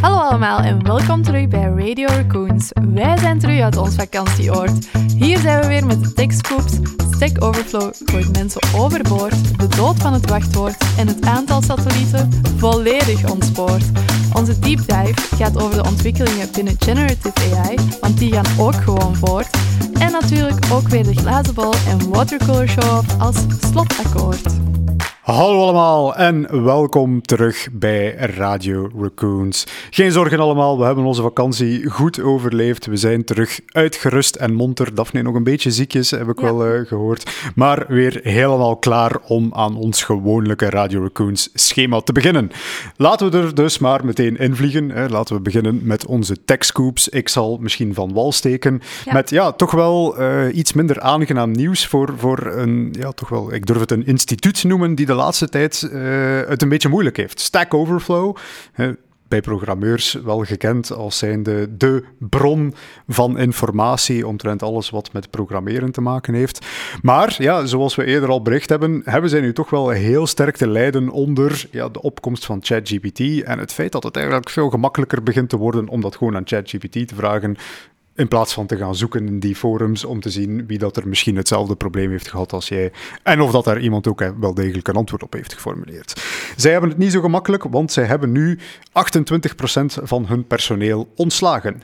Hallo 0.00 0.16
allemaal 0.18 0.58
en 0.58 0.82
welkom 0.82 1.22
terug 1.22 1.48
bij 1.48 1.62
Radio 1.62 2.06
Raccoons. 2.06 2.70
Wij 2.94 3.18
zijn 3.18 3.38
terug 3.38 3.60
uit 3.60 3.76
ons 3.76 3.94
vakantieoord. 3.94 4.88
Hier 5.16 5.38
zijn 5.38 5.60
we 5.60 5.66
weer 5.66 5.86
met 5.86 6.04
de 6.04 6.12
techscoops. 6.12 6.72
Stack 7.10 7.44
Overflow 7.44 7.92
gooit 8.04 8.32
mensen 8.32 8.60
overboord, 8.76 9.58
de 9.58 9.66
dood 9.76 9.96
van 9.96 10.12
het 10.12 10.30
wachtwoord 10.30 10.84
en 10.98 11.06
het 11.06 11.26
aantal 11.26 11.62
satellieten 11.62 12.30
volledig 12.56 13.30
ontspoord. 13.30 13.84
Onze 14.32 14.58
deep 14.58 14.78
dive 14.78 15.36
gaat 15.36 15.62
over 15.62 15.82
de 15.82 15.88
ontwikkelingen 15.88 16.48
binnen 16.52 16.76
generative 16.78 17.56
AI, 17.56 17.76
want 18.00 18.18
die 18.18 18.32
gaan 18.32 18.58
ook 18.58 18.74
gewoon 18.74 19.16
voort. 19.16 19.56
En 19.98 20.12
natuurlijk 20.12 20.66
ook 20.72 20.88
weer 20.88 21.04
de 21.04 21.14
glazen 21.14 21.54
bol 21.54 21.74
en 21.88 22.10
watercolor 22.10 22.68
show-off 22.68 23.18
als 23.18 23.36
slotakkoord. 23.70 24.60
Hallo 25.30 25.62
allemaal 25.62 26.14
en 26.14 26.64
welkom 26.64 27.22
terug 27.22 27.68
bij 27.72 28.14
Radio 28.14 28.90
Raccoons. 28.98 29.66
Geen 29.90 30.12
zorgen 30.12 30.38
allemaal, 30.40 30.78
we 30.78 30.84
hebben 30.84 31.04
onze 31.04 31.22
vakantie 31.22 31.90
goed 31.90 32.20
overleefd. 32.20 32.86
We 32.86 32.96
zijn 32.96 33.24
terug 33.24 33.60
uitgerust 33.66 34.36
en 34.36 34.54
monter. 34.54 34.94
Daphne 34.94 35.22
nog 35.22 35.34
een 35.34 35.44
beetje 35.44 35.70
ziekjes, 35.70 36.10
heb 36.10 36.28
ik 36.28 36.40
wel 36.40 36.66
uh, 36.66 36.86
gehoord. 36.86 37.50
Maar 37.54 37.84
weer 37.88 38.20
helemaal 38.22 38.76
klaar 38.76 39.18
om 39.26 39.50
aan 39.54 39.76
ons 39.76 40.02
gewone 40.02 40.54
Radio 40.56 41.02
Raccoons 41.02 41.50
schema 41.54 42.00
te 42.00 42.12
beginnen. 42.12 42.50
Laten 42.96 43.30
we 43.30 43.38
er 43.38 43.54
dus 43.54 43.78
maar 43.78 44.04
meteen 44.04 44.36
invliegen. 44.36 44.90
Hè. 44.90 45.08
Laten 45.08 45.34
we 45.34 45.40
beginnen 45.40 45.80
met 45.82 46.06
onze 46.06 46.44
tech 46.44 46.64
scoops. 46.64 47.08
Ik 47.08 47.28
zal 47.28 47.58
misschien 47.60 47.94
van 47.94 48.12
wal 48.12 48.32
steken 48.32 48.80
ja. 49.04 49.12
met 49.12 49.30
ja, 49.30 49.52
toch 49.52 49.70
wel 49.70 50.20
uh, 50.20 50.56
iets 50.56 50.72
minder 50.72 51.00
aangenaam 51.00 51.50
nieuws 51.50 51.86
voor, 51.86 52.14
voor 52.16 52.46
een, 52.46 52.94
ja, 52.98 53.12
toch 53.12 53.28
wel, 53.28 53.54
ik 53.54 53.66
durf 53.66 53.80
het 53.80 53.90
een 53.90 54.06
instituut 54.06 54.64
noemen 54.64 54.94
die 54.94 55.06
de 55.06 55.18
laatste 55.20 55.48
tijd 55.48 55.90
uh, 55.92 56.40
het 56.48 56.62
een 56.62 56.68
beetje 56.68 56.88
moeilijk 56.88 57.16
heeft. 57.16 57.40
Stack 57.40 57.74
Overflow, 57.74 58.36
bij 59.30 59.40
programmeurs 59.40 60.12
wel 60.12 60.44
gekend 60.44 60.92
als 60.92 61.18
zijnde 61.18 61.76
de 61.76 62.04
bron 62.18 62.74
van 63.08 63.38
informatie 63.38 64.26
omtrent 64.26 64.62
alles 64.62 64.90
wat 64.90 65.12
met 65.12 65.30
programmeren 65.30 65.92
te 65.92 66.00
maken 66.00 66.34
heeft. 66.34 66.66
Maar 67.02 67.34
ja, 67.38 67.66
zoals 67.66 67.94
we 67.94 68.04
eerder 68.04 68.28
al 68.28 68.42
bericht 68.42 68.68
hebben, 68.68 69.02
hebben 69.04 69.30
zij 69.30 69.40
nu 69.40 69.52
toch 69.52 69.70
wel 69.70 69.88
heel 69.88 70.26
sterk 70.26 70.56
te 70.56 70.68
lijden 70.68 71.08
onder 71.08 71.66
ja, 71.70 71.88
de 71.88 72.02
opkomst 72.02 72.44
van 72.44 72.58
ChatGPT 72.62 73.42
en 73.42 73.58
het 73.58 73.72
feit 73.72 73.92
dat 73.92 74.02
het 74.02 74.16
eigenlijk 74.16 74.50
veel 74.50 74.70
gemakkelijker 74.70 75.22
begint 75.22 75.48
te 75.48 75.56
worden 75.56 75.88
om 75.88 76.00
dat 76.00 76.16
gewoon 76.16 76.36
aan 76.36 76.46
ChatGPT 76.46 77.08
te 77.08 77.14
vragen. 77.14 77.56
In 78.14 78.28
plaats 78.28 78.52
van 78.52 78.66
te 78.66 78.76
gaan 78.76 78.94
zoeken 78.94 79.26
in 79.26 79.40
die 79.40 79.56
forums 79.56 80.04
om 80.04 80.20
te 80.20 80.30
zien 80.30 80.66
wie 80.66 80.78
dat 80.78 80.96
er 80.96 81.08
misschien 81.08 81.36
hetzelfde 81.36 81.76
probleem 81.76 82.10
heeft 82.10 82.28
gehad 82.28 82.52
als 82.52 82.68
jij. 82.68 82.92
En 83.22 83.40
of 83.40 83.50
dat 83.50 83.64
daar 83.64 83.80
iemand 83.80 84.06
ook 84.06 84.32
wel 84.40 84.54
degelijk 84.54 84.88
een 84.88 84.94
antwoord 84.94 85.22
op 85.22 85.32
heeft 85.32 85.52
geformuleerd. 85.52 86.22
Zij 86.56 86.72
hebben 86.72 86.90
het 86.90 86.98
niet 86.98 87.12
zo 87.12 87.20
gemakkelijk, 87.20 87.64
want 87.64 87.92
zij 87.92 88.04
hebben 88.04 88.32
nu 88.32 88.58
28% 88.58 88.60
van 90.02 90.26
hun 90.26 90.46
personeel 90.46 91.12
ontslagen. 91.16 91.82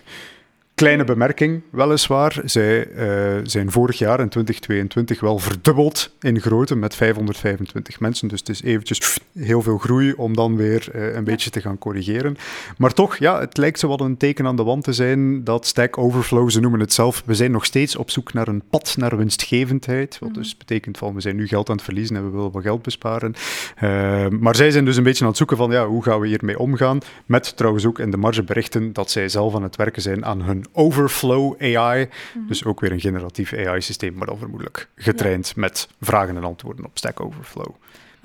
Kleine 0.82 1.04
bemerking, 1.04 1.62
weliswaar. 1.70 2.40
Zij 2.44 2.88
uh, 2.88 3.40
zijn 3.42 3.70
vorig 3.70 3.98
jaar 3.98 4.20
in 4.20 4.28
2022 4.28 5.20
wel 5.20 5.38
verdubbeld 5.38 6.10
in 6.20 6.40
grootte 6.40 6.76
met 6.76 6.94
525 6.94 8.00
mensen. 8.00 8.28
Dus 8.28 8.38
het 8.38 8.48
is 8.48 8.62
eventjes 8.62 9.18
heel 9.38 9.62
veel 9.62 9.78
groei 9.78 10.12
om 10.12 10.34
dan 10.34 10.56
weer 10.56 10.88
uh, 10.94 11.04
een 11.04 11.12
ja. 11.12 11.22
beetje 11.22 11.50
te 11.50 11.60
gaan 11.60 11.78
corrigeren. 11.78 12.36
Maar 12.76 12.92
toch, 12.92 13.16
ja, 13.16 13.40
het 13.40 13.56
lijkt 13.56 13.78
zo 13.78 13.88
wat 13.88 14.00
een 14.00 14.16
teken 14.16 14.46
aan 14.46 14.56
de 14.56 14.62
wand 14.62 14.84
te 14.84 14.92
zijn 14.92 15.44
dat 15.44 15.66
Stack 15.66 15.98
Overflow, 15.98 16.50
ze 16.50 16.60
noemen 16.60 16.80
het 16.80 16.92
zelf, 16.92 17.22
we 17.26 17.34
zijn 17.34 17.50
nog 17.50 17.64
steeds 17.64 17.96
op 17.96 18.10
zoek 18.10 18.32
naar 18.32 18.48
een 18.48 18.62
pad 18.70 18.94
naar 18.96 19.16
winstgevendheid. 19.16 20.18
Wat 20.18 20.28
mm 20.28 20.34
-hmm. 20.34 20.42
dus 20.42 20.56
betekent 20.56 20.98
van, 20.98 21.14
we 21.14 21.20
zijn 21.20 21.36
nu 21.36 21.46
geld 21.46 21.68
aan 21.68 21.76
het 21.76 21.84
verliezen 21.84 22.16
en 22.16 22.24
we 22.24 22.30
willen 22.30 22.52
wat 22.52 22.62
geld 22.62 22.82
besparen. 22.82 23.34
Uh, 23.82 24.28
maar 24.28 24.56
zij 24.56 24.70
zijn 24.70 24.84
dus 24.84 24.96
een 24.96 25.02
beetje 25.02 25.22
aan 25.22 25.28
het 25.28 25.38
zoeken 25.38 25.56
van, 25.56 25.70
ja, 25.70 25.86
hoe 25.86 26.02
gaan 26.02 26.20
we 26.20 26.26
hiermee 26.26 26.58
omgaan? 26.58 26.98
Met 27.26 27.56
trouwens 27.56 27.86
ook 27.86 27.98
in 27.98 28.10
de 28.10 28.16
marge 28.16 28.42
berichten 28.42 28.92
dat 28.92 29.10
zij 29.10 29.28
zelf 29.28 29.54
aan 29.54 29.62
het 29.62 29.76
werken 29.76 30.02
zijn 30.02 30.24
aan 30.24 30.42
hun 30.42 30.64
Overflow 30.72 31.62
AI. 31.62 32.04
Mm 32.04 32.10
-hmm. 32.32 32.46
Dus 32.48 32.64
ook 32.64 32.80
weer 32.80 32.92
een 32.92 33.00
generatief 33.00 33.52
AI-systeem, 33.52 34.14
maar 34.14 34.26
dan 34.26 34.38
vermoedelijk 34.38 34.88
getraind 34.96 35.46
ja. 35.46 35.52
met 35.60 35.88
vragen 36.00 36.36
en 36.36 36.44
antwoorden 36.44 36.84
op 36.84 36.98
Stack 36.98 37.20
Overflow. 37.20 37.74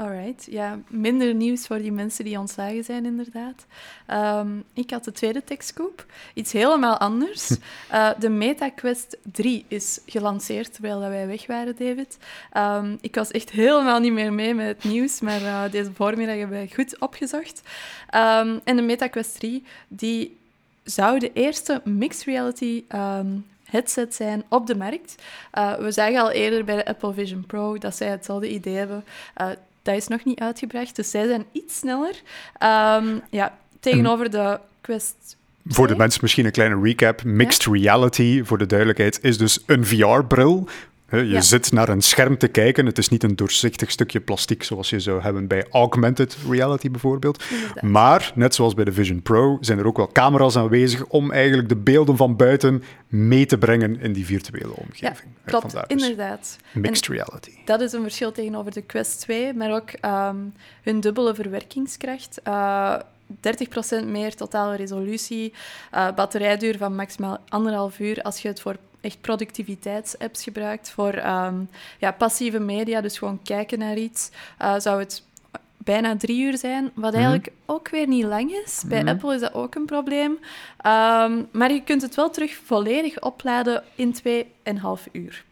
Alright, 0.01 0.47
ja, 0.49 0.79
minder 0.87 1.33
nieuws 1.33 1.67
voor 1.67 1.77
die 1.77 1.91
mensen 1.91 2.25
die 2.25 2.39
ontslagen 2.39 2.83
zijn, 2.83 3.05
inderdaad. 3.05 3.65
Um, 4.43 4.63
ik 4.73 4.89
had 4.89 5.03
de 5.03 5.11
tweede 5.11 5.43
techscoop, 5.43 6.05
iets 6.33 6.51
helemaal 6.51 6.97
anders. 6.97 7.49
Uh, 7.91 8.09
de 8.19 8.29
MetaQuest 8.29 9.17
3 9.31 9.65
is 9.67 9.99
gelanceerd 10.05 10.73
terwijl 10.73 10.99
wij 10.99 11.27
weg 11.27 11.47
waren, 11.47 11.75
David. 11.77 12.17
Um, 12.57 12.97
ik 13.01 13.15
was 13.15 13.31
echt 13.31 13.49
helemaal 13.49 13.99
niet 13.99 14.13
meer 14.13 14.33
mee 14.33 14.53
met 14.53 14.67
het 14.67 14.83
nieuws, 14.83 15.19
maar 15.19 15.41
uh, 15.41 15.63
deze 15.71 15.91
voormiddag 15.93 16.37
hebben 16.37 16.57
wij 16.57 16.71
goed 16.75 16.99
opgezocht. 16.99 17.61
Um, 18.15 18.59
en 18.63 18.75
de 18.75 18.81
MetaQuest 18.81 19.39
3, 19.39 19.63
die 19.87 20.37
zou 20.93 21.19
de 21.19 21.33
eerste 21.33 21.81
mixed 21.83 22.23
reality 22.23 22.83
um, 22.95 23.45
headset 23.63 24.15
zijn 24.15 24.43
op 24.49 24.67
de 24.67 24.75
markt. 24.75 25.15
Uh, 25.57 25.73
we 25.73 25.91
zagen 25.91 26.21
al 26.21 26.31
eerder 26.31 26.63
bij 26.63 26.75
de 26.75 26.85
Apple 26.85 27.13
Vision 27.13 27.45
Pro 27.45 27.77
dat 27.77 27.95
zij 27.95 28.07
hetzelfde 28.07 28.49
idee 28.49 28.75
hebben. 28.75 29.03
Uh, 29.41 29.47
dat 29.81 29.95
is 29.95 30.07
nog 30.07 30.23
niet 30.23 30.39
uitgebracht, 30.39 30.95
dus 30.95 31.09
zij 31.09 31.27
zijn 31.27 31.45
iets 31.51 31.77
sneller. 31.77 32.21
Um, 32.63 33.21
ja, 33.29 33.57
tegenover 33.79 34.25
en... 34.25 34.31
de 34.31 34.59
Quest 34.81 35.37
voor 35.65 35.87
de 35.87 35.95
mensen 35.95 36.19
misschien 36.21 36.45
een 36.45 36.51
kleine 36.51 36.81
recap. 36.81 37.23
Mixed 37.23 37.63
ja? 37.63 37.71
reality, 37.71 38.43
voor 38.43 38.57
de 38.57 38.65
duidelijkheid, 38.65 39.19
is 39.21 39.37
dus 39.37 39.63
een 39.65 39.85
VR-bril 39.85 40.67
je 41.17 41.27
ja. 41.27 41.41
zit 41.41 41.71
naar 41.71 41.89
een 41.89 42.01
scherm 42.01 42.37
te 42.37 42.47
kijken. 42.47 42.85
Het 42.85 42.97
is 42.97 43.09
niet 43.09 43.23
een 43.23 43.35
doorzichtig 43.35 43.91
stukje 43.91 44.19
plastic 44.19 44.63
zoals 44.63 44.89
je 44.89 44.99
zou 44.99 45.21
hebben 45.21 45.47
bij 45.47 45.65
augmented 45.71 46.37
reality 46.49 46.91
bijvoorbeeld. 46.91 47.43
Inderdaad. 47.49 47.81
Maar, 47.81 48.31
net 48.35 48.55
zoals 48.55 48.73
bij 48.73 48.85
de 48.85 48.91
Vision 48.91 49.21
Pro, 49.21 49.57
zijn 49.61 49.79
er 49.79 49.85
ook 49.85 49.97
wel 49.97 50.11
camera's 50.11 50.55
aanwezig 50.55 51.05
om 51.05 51.31
eigenlijk 51.31 51.69
de 51.69 51.75
beelden 51.75 52.17
van 52.17 52.35
buiten 52.35 52.83
mee 53.07 53.45
te 53.45 53.57
brengen 53.57 53.99
in 53.99 54.13
die 54.13 54.25
virtuele 54.25 54.75
omgeving. 54.75 55.29
Ja, 55.43 55.49
klopt, 55.51 55.71
dus 55.71 55.81
inderdaad. 55.87 56.57
Mixed 56.71 57.07
en 57.07 57.13
reality. 57.13 57.51
Dat 57.65 57.81
is 57.81 57.91
een 57.91 58.01
verschil 58.01 58.31
tegenover 58.31 58.71
de 58.71 58.81
Quest 58.81 59.19
2, 59.19 59.53
maar 59.53 59.71
ook 59.71 59.89
um, 60.05 60.53
hun 60.81 60.99
dubbele 60.99 61.35
verwerkingskracht. 61.35 62.39
Uh, 62.47 62.95
30% 64.03 64.05
meer 64.05 64.35
totale 64.35 64.75
resolutie, 64.75 65.53
uh, 65.93 66.11
batterijduur 66.15 66.77
van 66.77 66.95
maximaal 66.95 67.37
anderhalf 67.47 67.99
uur 67.99 68.21
als 68.21 68.41
je 68.41 68.47
het 68.47 68.61
voor 68.61 68.75
echt 69.01 69.21
productiviteitsapps 69.21 70.43
gebruikt 70.43 70.89
voor 70.89 71.15
um, 71.15 71.69
ja, 71.99 72.11
passieve 72.11 72.59
media, 72.59 73.01
dus 73.01 73.17
gewoon 73.17 73.39
kijken 73.43 73.79
naar 73.79 73.97
iets, 73.97 74.29
uh, 74.61 74.75
zou 74.77 74.99
het 74.99 75.23
bijna 75.77 76.17
drie 76.17 76.41
uur 76.41 76.57
zijn, 76.57 76.91
wat 76.93 77.13
eigenlijk 77.13 77.45
mm 77.45 77.55
-hmm. 77.65 77.75
ook 77.75 77.89
weer 77.89 78.07
niet 78.07 78.25
lang 78.25 78.51
is. 78.51 78.83
Bij 78.87 79.01
mm 79.01 79.07
-hmm. 79.07 79.15
Apple 79.15 79.33
is 79.33 79.41
dat 79.41 79.53
ook 79.53 79.75
een 79.75 79.85
probleem. 79.85 80.31
Um, 80.31 81.47
maar 81.51 81.71
je 81.71 81.81
kunt 81.83 82.01
het 82.01 82.15
wel 82.15 82.29
terug 82.29 82.55
volledig 82.65 83.21
opladen 83.21 83.83
in 83.95 84.15
2,5 84.27 85.11
uur. 85.11 85.43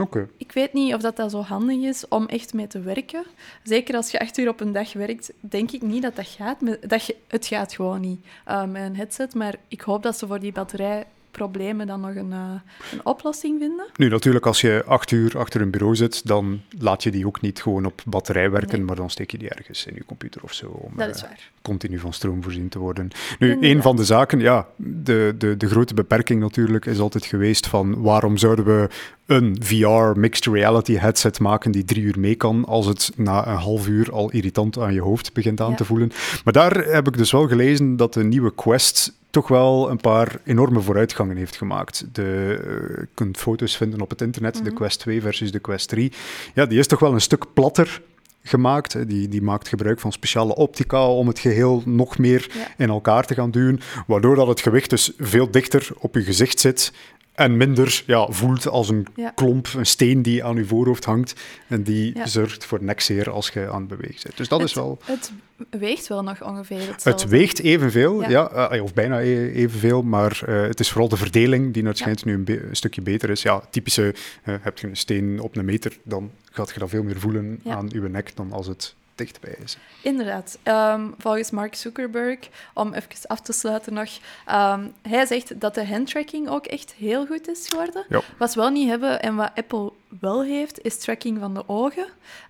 Okay. 0.00 0.28
Ik 0.36 0.52
weet 0.52 0.72
niet 0.72 0.94
of 0.94 1.00
dat, 1.00 1.16
dat 1.16 1.30
zo 1.30 1.42
handig 1.42 1.76
is 1.76 2.08
om 2.08 2.26
echt 2.26 2.54
mee 2.54 2.66
te 2.66 2.80
werken. 2.80 3.24
Zeker 3.62 3.96
als 3.96 4.10
je 4.10 4.20
acht 4.20 4.38
uur 4.38 4.48
op 4.48 4.60
een 4.60 4.72
dag 4.72 4.92
werkt, 4.92 5.32
denk 5.40 5.70
ik 5.70 5.82
niet 5.82 6.02
dat 6.02 6.16
dat 6.16 6.26
gaat. 6.26 6.88
Dat 6.88 7.06
je, 7.06 7.16
het 7.26 7.46
gaat 7.46 7.74
gewoon 7.74 8.00
niet 8.00 8.24
uh, 8.48 8.64
met 8.64 8.82
een 8.82 8.96
headset. 8.96 9.34
Maar 9.34 9.54
ik 9.68 9.80
hoop 9.80 10.02
dat 10.02 10.18
ze 10.18 10.26
voor 10.26 10.40
die 10.40 10.52
batterij 10.52 11.06
problemen 11.38 11.86
dan 11.86 12.00
nog 12.00 12.14
een, 12.14 12.30
uh, 12.30 12.60
een, 12.92 13.06
oplossing 13.06 13.58
vinden. 13.60 13.86
Nu, 13.96 14.08
natuurlijk, 14.08 14.46
als 14.46 14.60
je 14.60 14.82
acht 14.86 15.10
uur 15.10 15.38
achter 15.38 15.60
een 15.60 15.70
bureau 15.70 15.96
zit, 15.96 16.26
dan 16.26 16.60
laat 16.78 17.02
je 17.02 17.10
die 17.10 17.26
ook 17.26 17.40
niet 17.40 17.62
gewoon 17.62 17.84
op 17.84 18.02
batterij 18.06 18.50
werken, 18.50 18.76
nee. 18.76 18.86
maar 18.86 18.96
dan 18.96 19.10
steek 19.10 19.30
je 19.30 19.38
die 19.38 19.48
ergens 19.48 19.86
in 19.86 19.94
je 19.94 20.04
computer 20.04 20.42
of 20.42 20.52
zo. 20.52 20.66
Om 20.66 20.92
dat 20.96 21.14
is 21.14 21.20
waar. 21.22 21.50
Continu 21.68 21.98
van 21.98 22.12
stroom 22.12 22.42
voorzien 22.42 22.68
te 22.68 22.78
worden. 22.78 23.08
Nu, 23.38 23.48
Inderdaad. 23.50 23.76
een 23.76 23.82
van 23.82 23.96
de 23.96 24.04
zaken, 24.04 24.40
ja, 24.40 24.66
de, 24.76 25.34
de, 25.38 25.56
de 25.56 25.68
grote 25.68 25.94
beperking 25.94 26.40
natuurlijk 26.40 26.86
is 26.86 26.98
altijd 26.98 27.24
geweest 27.24 27.66
van 27.66 28.02
waarom 28.02 28.36
zouden 28.36 28.64
we 28.64 28.88
een 29.26 29.56
VR 29.60 30.18
mixed 30.18 30.46
reality 30.46 30.96
headset 30.96 31.40
maken 31.40 31.70
die 31.70 31.84
drie 31.84 32.02
uur 32.02 32.18
mee 32.18 32.34
kan 32.34 32.64
als 32.64 32.86
het 32.86 33.12
na 33.16 33.46
een 33.46 33.56
half 33.56 33.88
uur 33.88 34.12
al 34.12 34.30
irritant 34.30 34.78
aan 34.78 34.94
je 34.94 35.00
hoofd 35.00 35.32
begint 35.32 35.60
aan 35.60 35.70
ja. 35.70 35.76
te 35.76 35.84
voelen. 35.84 36.12
Maar 36.44 36.52
daar 36.52 36.84
heb 36.84 37.06
ik 37.06 37.16
dus 37.16 37.32
wel 37.32 37.48
gelezen 37.48 37.96
dat 37.96 38.14
de 38.14 38.24
nieuwe 38.24 38.54
Quest 38.54 39.12
toch 39.30 39.48
wel 39.48 39.90
een 39.90 40.00
paar 40.00 40.40
enorme 40.44 40.80
vooruitgangen 40.80 41.36
heeft 41.36 41.56
gemaakt. 41.56 42.04
De, 42.12 42.22
uh, 42.22 42.66
je 43.00 43.08
kunt 43.14 43.36
foto's 43.36 43.76
vinden 43.76 44.00
op 44.00 44.10
het 44.10 44.20
internet, 44.20 44.54
mm 44.54 44.60
-hmm. 44.60 44.68
de 44.68 44.76
Quest 44.76 44.98
2 44.98 45.20
versus 45.20 45.52
de 45.52 45.58
Quest 45.58 45.88
3. 45.88 46.12
Ja, 46.54 46.66
die 46.66 46.78
is 46.78 46.86
toch 46.86 47.00
wel 47.00 47.12
een 47.12 47.20
stuk 47.20 47.44
platter 47.52 48.02
gemaakt. 48.42 49.08
Die, 49.08 49.28
die 49.28 49.42
maakt 49.42 49.68
gebruik 49.68 50.00
van 50.00 50.12
speciale 50.12 50.54
optica 50.54 51.08
om 51.08 51.26
het 51.26 51.38
geheel 51.38 51.82
nog 51.84 52.18
meer 52.18 52.50
ja. 52.54 52.84
in 52.84 52.88
elkaar 52.88 53.26
te 53.26 53.34
gaan 53.34 53.50
duwen, 53.50 53.80
waardoor 54.06 54.36
dat 54.36 54.46
het 54.46 54.60
gewicht 54.60 54.90
dus 54.90 55.12
veel 55.18 55.50
dichter 55.50 55.88
op 55.98 56.14
je 56.14 56.22
gezicht 56.22 56.60
zit 56.60 56.92
en 57.38 57.56
minder 57.56 58.02
ja, 58.06 58.26
voelt 58.30 58.68
als 58.68 58.88
een 58.88 59.06
ja. 59.16 59.30
klomp, 59.34 59.68
een 59.76 59.86
steen 59.86 60.22
die 60.22 60.44
aan 60.44 60.56
je 60.56 60.64
voorhoofd 60.64 61.04
hangt 61.04 61.34
en 61.68 61.82
die 61.82 62.14
zorgt 62.24 62.64
voor 62.64 62.82
nekzeer 62.82 63.30
als 63.30 63.48
je 63.48 63.70
aan 63.70 63.80
het 63.80 63.88
bewegen 63.88 64.20
bent. 64.22 64.36
Dus 64.36 64.48
dat 64.48 64.60
het, 64.60 64.68
is 64.68 64.74
wel... 64.74 64.98
Het 65.04 65.32
weegt 65.70 66.06
wel 66.06 66.22
nog 66.22 66.42
ongeveer 66.42 66.78
hetzelfde. 66.78 67.10
Het 67.10 67.30
weegt 67.30 67.60
evenveel, 67.60 68.22
ja. 68.22 68.28
ja 68.28 68.74
uh, 68.74 68.82
of 68.82 68.94
bijna 68.94 69.20
e 69.20 69.52
evenveel, 69.52 70.02
maar 70.02 70.40
uh, 70.48 70.62
het 70.62 70.80
is 70.80 70.88
vooral 70.88 71.08
de 71.08 71.16
verdeling 71.16 71.74
die 71.74 71.84
waarschijnlijk 71.84 72.24
nu 72.24 72.34
een, 72.34 72.68
een, 72.68 72.76
stukje 72.76 73.00
beter 73.00 73.30
is. 73.30 73.42
Ja, 73.42 73.62
typische, 73.70 74.14
uh, 74.44 74.54
heb 74.60 74.78
je 74.78 74.86
een 74.86 74.96
steen 74.96 75.40
op 75.40 75.56
een 75.56 75.64
meter, 75.64 75.98
dan 76.02 76.30
gaat 76.50 76.70
je 76.70 76.78
dat 76.78 76.88
veel 76.88 77.02
meer 77.02 77.20
voelen 77.20 77.60
aan 77.66 77.88
je 77.92 78.00
nek 78.00 78.36
dan 78.36 78.52
als 78.52 78.66
het 78.66 78.94
dichtbij 79.18 79.56
is. 79.64 79.76
Inderdaad. 80.02 80.58
Ehm, 80.62 81.06
volgens 81.18 81.50
Mark 81.50 81.74
Zuckerberg, 81.74 82.38
om 82.74 82.94
even 82.94 83.26
af 83.26 83.40
te 83.40 83.52
sluiten 83.52 83.94
nog, 83.94 84.10
um, 84.50 84.92
hij 85.02 85.26
zegt 85.26 85.60
dat 85.60 85.74
de 85.74 85.86
handtracking 85.86 86.48
ook 86.48 86.66
echt 86.66 86.94
heel 86.98 87.26
goed 87.26 87.48
is 87.48 87.68
geworden. 87.68 88.04
Ja. 88.08 88.20
Wat 88.38 88.54
we 88.54 88.60
wel 88.60 88.70
niet 88.70 88.88
hebben 88.88 89.22
en 89.22 89.34
wat 89.34 89.50
Apple 89.54 89.92
wel 90.20 90.44
heeft, 90.44 90.84
is 90.84 90.98
tracking 90.98 91.38
van 91.38 91.54
de 91.54 91.68
ogen. 91.68 92.06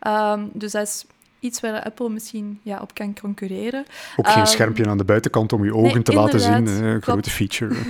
Um, 0.07 0.51
dus 0.53 0.73
dat 0.73 0.87
is 0.87 1.05
iets 1.41 1.61
waar 1.61 1.83
Apple 1.83 2.09
misschien 2.09 2.61
ja, 2.63 2.81
op 2.81 2.95
kan 2.95 3.15
concurreren. 3.21 3.85
Ook 4.17 4.29
geen 4.29 4.47
schermpje 4.47 4.87
aan 4.87 4.99
de 4.99 5.05
buitenkant 5.05 5.53
om 5.53 5.65
je 5.65 5.75
ogen 5.75 5.93
nee, 5.95 6.03
te 6.03 6.13
laten 6.13 6.41
zien. 6.41 6.67
Een 6.67 7.03
grote 7.03 7.31
feature. 7.31 7.75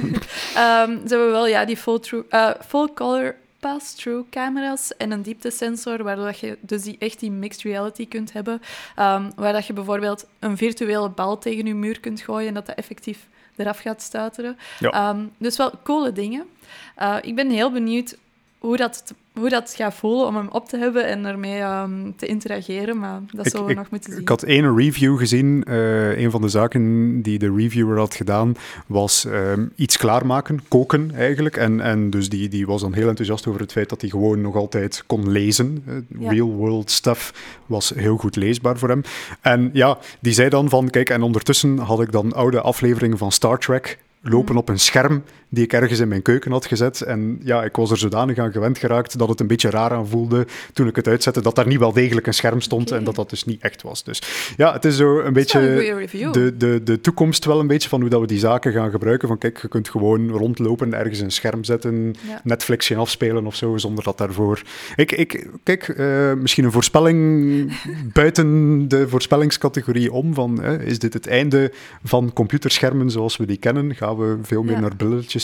ze 0.55 1.09
hebben 1.09 1.31
wel 1.31 1.47
ja, 1.47 1.65
die 1.65 1.77
full, 1.77 1.99
true, 1.99 2.25
uh, 2.31 2.51
full 2.67 2.89
color 2.95 3.35
pass-through 3.59 4.29
camera's 4.31 4.97
en 4.97 5.11
een 5.11 5.23
dieptesensor, 5.23 6.03
waardoor 6.03 6.25
dat 6.25 6.39
je 6.39 6.59
dus 6.61 6.83
die, 6.83 6.97
echt 6.99 7.21
die 7.21 7.31
mixed 7.31 7.63
reality 7.63 8.09
kunt 8.09 8.33
hebben. 8.33 8.55
Um, 8.99 9.33
waar 9.37 9.53
dat 9.53 9.67
je 9.67 9.73
bijvoorbeeld 9.73 10.27
een 10.39 10.57
virtuele 10.57 11.09
bal 11.09 11.39
tegen 11.39 11.67
je 11.67 11.75
muur 11.75 12.01
kunt 12.01 12.21
gooien 12.21 12.49
en 12.49 12.55
dat 12.55 12.67
dat 12.67 12.77
effectief 12.77 13.29
eraf 13.57 13.79
gaat 13.79 14.03
stuiteren. 14.03 14.59
Ja. 14.79 15.11
Um, 15.11 15.31
dus 15.39 15.57
wel 15.57 15.73
coole 15.83 16.13
dingen. 16.13 16.47
Uh, 16.99 17.17
ik 17.21 17.35
ben 17.35 17.51
heel 17.51 17.73
benieuwd 17.73 18.17
hoe 18.59 18.77
dat, 18.77 19.15
hoe 19.33 19.49
dat 19.49 19.75
gaat 19.77 19.95
voelen 19.95 20.27
om 20.27 20.37
hem 20.37 20.49
op 20.49 20.69
te 20.69 20.77
hebben 20.79 21.07
en 21.07 21.25
ermee 21.25 21.63
um, 21.63 22.15
te 22.17 22.27
interageren, 22.27 22.99
maar 22.99 23.21
dat 23.33 23.47
ik, 23.47 23.51
zullen 23.51 23.67
we 23.67 23.73
ik, 23.73 23.79
nog 23.79 23.91
moeten 23.91 24.13
zien. 24.13 24.21
Ik 24.21 24.29
had 24.29 24.43
één 24.43 24.77
review 24.77 25.19
gezien. 25.19 25.65
Uh, 25.69 26.19
een 26.19 26.31
van 26.31 26.41
de 26.41 26.49
zaken 26.49 27.23
die 27.23 27.39
de 27.39 27.55
reviewer 27.57 27.99
had 27.99 28.15
gedaan, 28.15 28.55
was 28.87 29.25
um, 29.25 29.73
iets 29.77 29.97
klaarmaken, 29.97 30.61
koken 30.69 31.11
eigenlijk. 31.15 31.57
En, 31.57 31.81
en 31.81 32.11
dus 32.11 32.29
die, 32.29 32.49
die 32.49 32.67
was 32.67 32.81
dan 32.81 32.95
heel 32.95 33.09
enthousiast 33.09 33.47
over 33.47 33.61
het 33.61 33.73
feit 33.73 33.89
dat 33.89 34.01
hij 34.01 34.11
gewoon 34.11 34.41
nog 34.41 34.55
altijd 34.55 35.05
kon 35.07 35.31
lezen. 35.31 35.83
Uh, 35.89 35.95
Ja. 36.19 36.31
Real 36.31 36.49
world 36.49 36.91
stuff 36.91 37.33
was 37.67 37.93
heel 37.95 38.17
goed 38.17 38.37
leesbaar 38.37 38.79
voor 38.79 38.89
hem. 38.89 39.03
En 39.41 39.71
ja, 39.73 39.99
die 40.21 40.33
zei 40.33 40.49
dan 40.49 40.69
van, 40.69 40.91
kijk, 40.91 41.11
en 41.11 41.23
ondertussen 41.23 41.79
had 41.79 42.01
ik 42.01 42.13
dan 42.13 42.33
oude 42.33 42.61
afleveringen 42.61 43.19
van 43.19 43.33
Star 43.33 43.59
Trek 43.59 43.99
lopen 44.21 44.57
op 44.57 44.69
een 44.69 44.79
scherm 44.79 45.23
die 45.49 45.65
ik 45.65 45.73
ergens 45.73 46.01
in 46.01 46.09
mijn 46.09 46.23
keuken 46.23 46.51
had 46.53 46.67
gezet. 46.67 47.01
En 47.01 47.41
ja, 47.45 47.65
ik 47.65 47.77
was 47.77 47.91
er 47.91 47.99
zodanig 47.99 48.39
aan 48.39 48.53
gewend 48.53 48.79
geraakt 48.79 49.19
dat 49.19 49.29
het 49.29 49.41
een 49.41 49.47
beetje 49.47 49.71
raar 49.71 49.91
aanvoelde 49.91 50.47
toen 50.73 50.87
ik 50.87 50.97
het 50.97 51.09
uitzette, 51.09 51.41
dat 51.43 51.55
daar 51.55 51.67
niet 51.67 51.79
wel 51.79 51.93
degelijk 51.93 52.27
een 52.27 52.35
scherm 52.35 52.61
stond 52.61 52.91
en 52.91 53.05
dat 53.05 53.15
dat 53.15 53.31
dus 53.31 53.45
niet 53.45 53.63
echt 53.63 53.83
was. 53.83 54.05
Dus 54.05 54.23
ja, 54.57 54.73
het 54.73 54.85
is 54.85 54.97
zo 54.97 55.21
een 55.21 55.33
beetje 55.33 55.61
de, 56.33 56.57
de, 56.57 56.81
de 56.85 57.01
toekomst 57.01 57.45
wel 57.45 57.61
een 57.61 57.67
beetje 57.67 57.89
van 57.89 58.01
hoe 58.01 58.11
dat 58.11 58.21
we 58.21 58.27
die 58.27 58.39
zaken 58.39 58.73
gaan 58.73 58.91
gebruiken. 58.91 59.29
Van 59.29 59.39
kijk, 59.39 59.59
je 59.63 59.69
kunt 59.69 59.89
gewoon 59.89 60.31
rondlopen, 60.31 60.95
ergens 60.95 61.19
een 61.21 61.31
scherm 61.31 61.65
zetten, 61.65 62.15
Ja. 62.29 62.41
Netflixje 62.45 62.97
afspelen 62.97 63.47
of 63.47 63.55
zo, 63.55 63.77
zonder 63.77 64.05
dat 64.05 64.19
daarvoor... 64.19 64.63
Ik, 64.97 65.13
ik, 65.13 65.47
kijk, 65.63 65.89
eh, 65.89 66.33
misschien 66.33 66.65
een 66.65 66.73
voorspelling 66.73 67.73
buiten 68.13 68.89
de 68.89 69.09
voorspellingscategorie 69.09 70.13
om, 70.13 70.35
van 70.35 70.65
is 70.65 70.99
dit 70.99 71.13
het 71.13 71.27
einde 71.27 71.73
van 72.05 72.33
computerschermen 72.33 73.11
zoals 73.11 73.37
we 73.37 73.47
die 73.47 73.57
kennen? 73.57 73.95
Gaan 73.95 74.17
we 74.17 74.37
veel 74.43 74.63
meer 74.63 74.75
Ja. 74.75 74.81
naar 74.81 74.97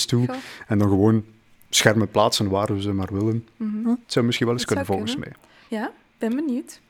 toe 0.07 0.27
Goh. 0.27 0.37
en 0.67 0.79
dan 0.79 0.89
gewoon 0.89 1.25
schermen 1.71 2.11
plaatsen 2.11 2.49
waar 2.49 2.75
we 2.75 2.83
ze 2.83 2.93
maar 2.93 3.13
willen? 3.13 3.49
Mhm. 3.57 3.89
Het 3.89 3.99
zou 4.13 4.25
misschien 4.25 4.47
wel 4.47 4.57
eens 4.57 4.65
kunnen, 4.65 4.85
zou 4.87 4.99
volgens 4.99 5.19
kunnen. 5.21 5.37
mij. 5.69 5.79
Ja, 5.79 5.93
ben 6.19 6.37
benieuwd. 6.37 6.81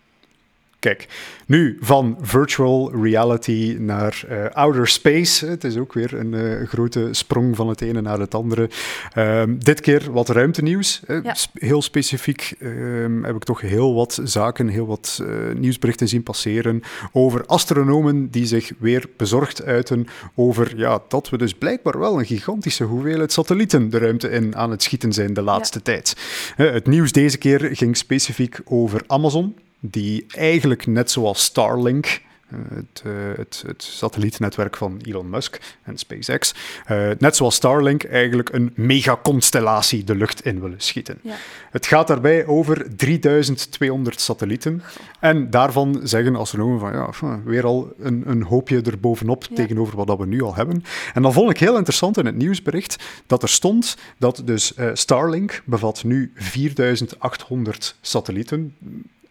Kijk, 0.85 1.07
nu 1.47 1.79
van 1.81 2.19
virtual 2.21 2.93
reality 3.03 3.77
naar 3.79 4.25
eh, 4.29 4.45
outer 4.53 4.89
space. 4.89 5.47
Het 5.47 5.65
is 5.65 5.77
ook 5.77 5.93
weer 5.93 6.15
een 6.15 6.35
eh, 6.35 6.69
grote 6.69 7.09
sprong 7.11 7.57
van 7.57 7.69
het 7.69 7.81
ene 7.81 8.01
naar 8.01 8.19
het 8.19 8.35
andere. 8.35 8.71
Ehm, 9.13 9.59
dit 9.59 9.81
keer 9.81 10.13
wat 10.13 10.29
ruimtenieuws. 10.29 11.03
Ja. 11.07 11.35
sp- 11.35 11.61
heel 11.61 11.83
specifiek 11.83 12.55
ehm, 12.59 13.23
heb 13.23 13.37
ik 13.37 13.45
toch 13.45 13.61
heel 13.61 13.95
wat 13.95 14.21
zaken, 14.25 14.69
heel 14.69 14.87
wat 14.87 15.21
eh, 15.23 15.29
nieuwsberichten 15.55 16.09
zien 16.09 16.23
passeren 16.23 16.83
over 17.13 17.47
astronomen 17.47 18.31
die 18.31 18.47
zich 18.47 18.73
weer 18.79 19.07
bezorgd 19.17 19.65
uiten 19.65 20.07
over 20.35 20.73
ja, 20.77 21.03
dat 21.09 21.29
we 21.29 21.39
dus 21.39 21.55
blijkbaar 21.55 21.99
wel 21.99 22.19
een 22.19 22.27
gigantische 22.27 22.85
hoeveelheid 22.85 23.33
satellieten 23.33 23.91
de 23.91 23.99
ruimte 23.99 24.31
in 24.31 24.57
aan 24.57 24.71
het 24.71 24.83
schieten 24.83 25.13
zijn 25.13 25.35
de 25.35 25.43
laatste 25.43 25.83
tijd. 25.83 26.17
Het 26.57 26.87
nieuws 26.87 27.13
deze 27.13 27.39
keer 27.39 27.69
ging 27.73 27.97
specifiek 27.97 28.61
over 28.65 29.03
Amazon 29.07 29.55
die 29.91 30.25
eigenlijk 30.29 30.87
net 30.87 31.11
zoals 31.11 31.45
Starlink, 31.45 32.23
eh, 32.49 32.77
het, 32.77 33.03
eh, 33.05 33.13
het, 33.37 33.63
het 33.67 33.83
satellietnetwerk 33.83 34.77
van 34.77 35.01
Elon 35.03 35.31
Musk 35.31 35.61
en 35.83 35.99
SpaceX, 35.99 36.55
eh, 36.87 37.11
net 37.19 37.37
zoals 37.37 37.55
Starlink 37.55 38.05
eigenlijk 38.05 38.53
een 38.53 38.73
megaconstellatie 38.75 40.05
de 40.05 40.15
lucht 40.15 40.45
in 40.45 40.61
willen 40.61 40.81
schieten. 40.81 41.19
Ja. 41.23 41.35
Het 41.71 41.87
gaat 41.87 42.07
daarbij 42.07 42.47
over 42.47 42.97
3200 42.97 44.21
satellieten. 44.21 44.83
En 45.21 45.51
daarvan 45.51 46.01
zeggen 46.03 46.37
astronomen 46.37 46.81
van 46.81 46.93
ja, 46.93 47.41
weer 47.45 47.65
al 47.65 47.93
een, 47.99 48.23
een 48.27 48.43
hoopje 48.43 48.83
erbovenop 48.83 49.45
Ja. 49.49 49.55
tegenover 49.55 49.97
wat 49.97 50.07
dat 50.07 50.19
we 50.19 50.27
nu 50.27 50.43
al 50.43 50.55
hebben. 50.55 50.85
En 51.15 51.23
dan 51.23 51.33
vond 51.33 51.51
ik 51.51 51.59
heel 51.59 51.77
interessant 51.77 52.19
in 52.19 52.27
het 52.27 52.37
nieuwsbericht 52.37 53.05
dat 53.27 53.43
er 53.43 53.49
stond 53.49 53.97
dat 54.19 54.43
dus 54.45 54.75
Starlink 54.93 55.63
bevat 55.65 56.05
nu 56.05 56.33
4800 56.35 57.97
satellieten. 58.01 58.75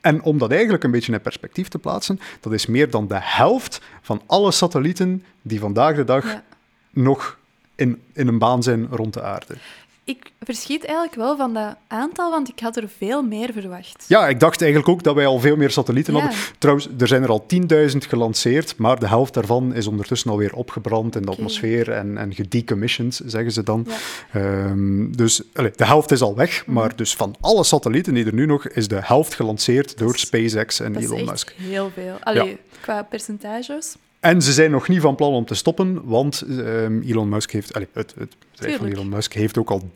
En 0.04 0.22
om 0.22 0.38
dat 0.38 0.52
eigenlijk 0.52 0.84
een 0.84 0.92
beetje 0.92 1.14
in 1.14 1.22
perspectief 1.22 1.68
te 1.68 1.80
plaatsen, 1.80 2.20
dat 2.40 2.54
is 2.54 2.66
meer 2.66 2.90
dan 2.90 3.08
de 3.08 3.20
helft 3.20 3.82
van 4.02 4.22
alle 4.26 4.52
satellieten 4.52 5.24
die 5.42 5.60
vandaag 5.60 5.96
de 5.96 6.04
dag 6.04 6.24
Ja. 6.26 6.44
nog 6.90 7.38
in, 7.76 8.02
in 8.14 8.28
een 8.28 8.38
baan 8.38 8.64
zijn 8.64 8.88
rond 8.92 9.14
de 9.14 9.22
aarde. 9.22 9.56
Ik 10.06 10.32
verschiet 10.40 10.84
eigenlijk 10.86 11.16
wel 11.16 11.38
van 11.38 11.54
dat 11.54 11.76
aantal, 11.88 12.32
want 12.32 12.50
ik 12.50 12.60
had 12.60 12.78
er 12.78 12.90
veel 12.98 13.22
meer 13.24 13.50
verwacht. 13.54 14.06
Ja, 14.08 14.28
ik 14.28 14.40
dacht 14.40 14.62
eigenlijk 14.62 14.92
ook 14.92 15.04
dat 15.04 15.16
wij 15.16 15.26
al 15.26 15.40
veel 15.40 15.56
meer 15.56 15.72
satellieten 15.72 16.14
Ja. 16.14 16.20
hadden. 16.20 16.40
Trouwens, 16.58 16.88
er 17.00 17.08
zijn 17.08 17.24
er 17.24 17.30
al 17.30 17.46
10.000 17.48 17.98
gelanceerd, 18.08 18.78
maar 18.78 19.00
de 19.00 19.08
helft 19.08 19.34
daarvan 19.34 19.74
is 19.74 19.88
ondertussen 19.88 20.32
alweer 20.32 20.54
opgebrand 20.54 21.16
in 21.16 21.22
de 21.22 21.32
atmosfeer 21.32 21.92
en, 21.92 22.18
en 22.18 22.34
gedecommissioned, 22.34 23.22
zeggen 23.26 23.52
ze 23.52 23.64
dan. 23.64 23.88
Ja. 24.34 24.40
Ehm, 24.40 25.12
dus 25.12 25.42
allee, 25.54 25.72
de 25.76 25.86
helft 25.86 26.12
is 26.12 26.22
al 26.22 26.36
weg, 26.36 26.66
Mhm. 26.66 26.76
maar 26.76 26.96
dus 26.96 27.16
van 27.16 27.36
alle 27.42 27.64
satellieten 27.64 28.14
die 28.14 28.26
er 28.26 28.34
nu 28.34 28.46
nog, 28.46 28.68
is 28.68 28.88
de 28.88 29.00
helft 29.04 29.34
gelanceerd 29.34 29.98
door 29.98 30.18
SpaceX 30.18 30.80
en 30.80 30.94
Dat 30.94 31.04
Elon 31.04 31.26
Musk. 31.26 31.54
heel 31.58 31.92
veel. 31.94 32.18
Allee, 32.24 32.58
qua 32.82 33.04
percentages. 33.04 33.96
En 34.24 34.42
ze 34.42 34.54
zijn 34.54 34.72
nog 34.72 34.88
niet 34.88 35.02
van 35.02 35.16
plan 35.16 35.34
om 35.34 35.46
te 35.46 35.56
stoppen, 35.56 36.06
want 36.06 36.42
ehm, 36.42 37.02
Elon 37.02 37.30
Musk 37.30 37.52
heeft, 37.52 37.74
allee, 37.74 37.88
het, 37.94 38.14
het 38.18 38.36
bedrijf 38.52 38.78
van. 38.78 38.88
Elon 38.88 39.10
Musk 39.10 39.34
heeft 39.34 39.58
ook 39.58 39.70
al 39.72 39.82
30.000, 39.82 39.92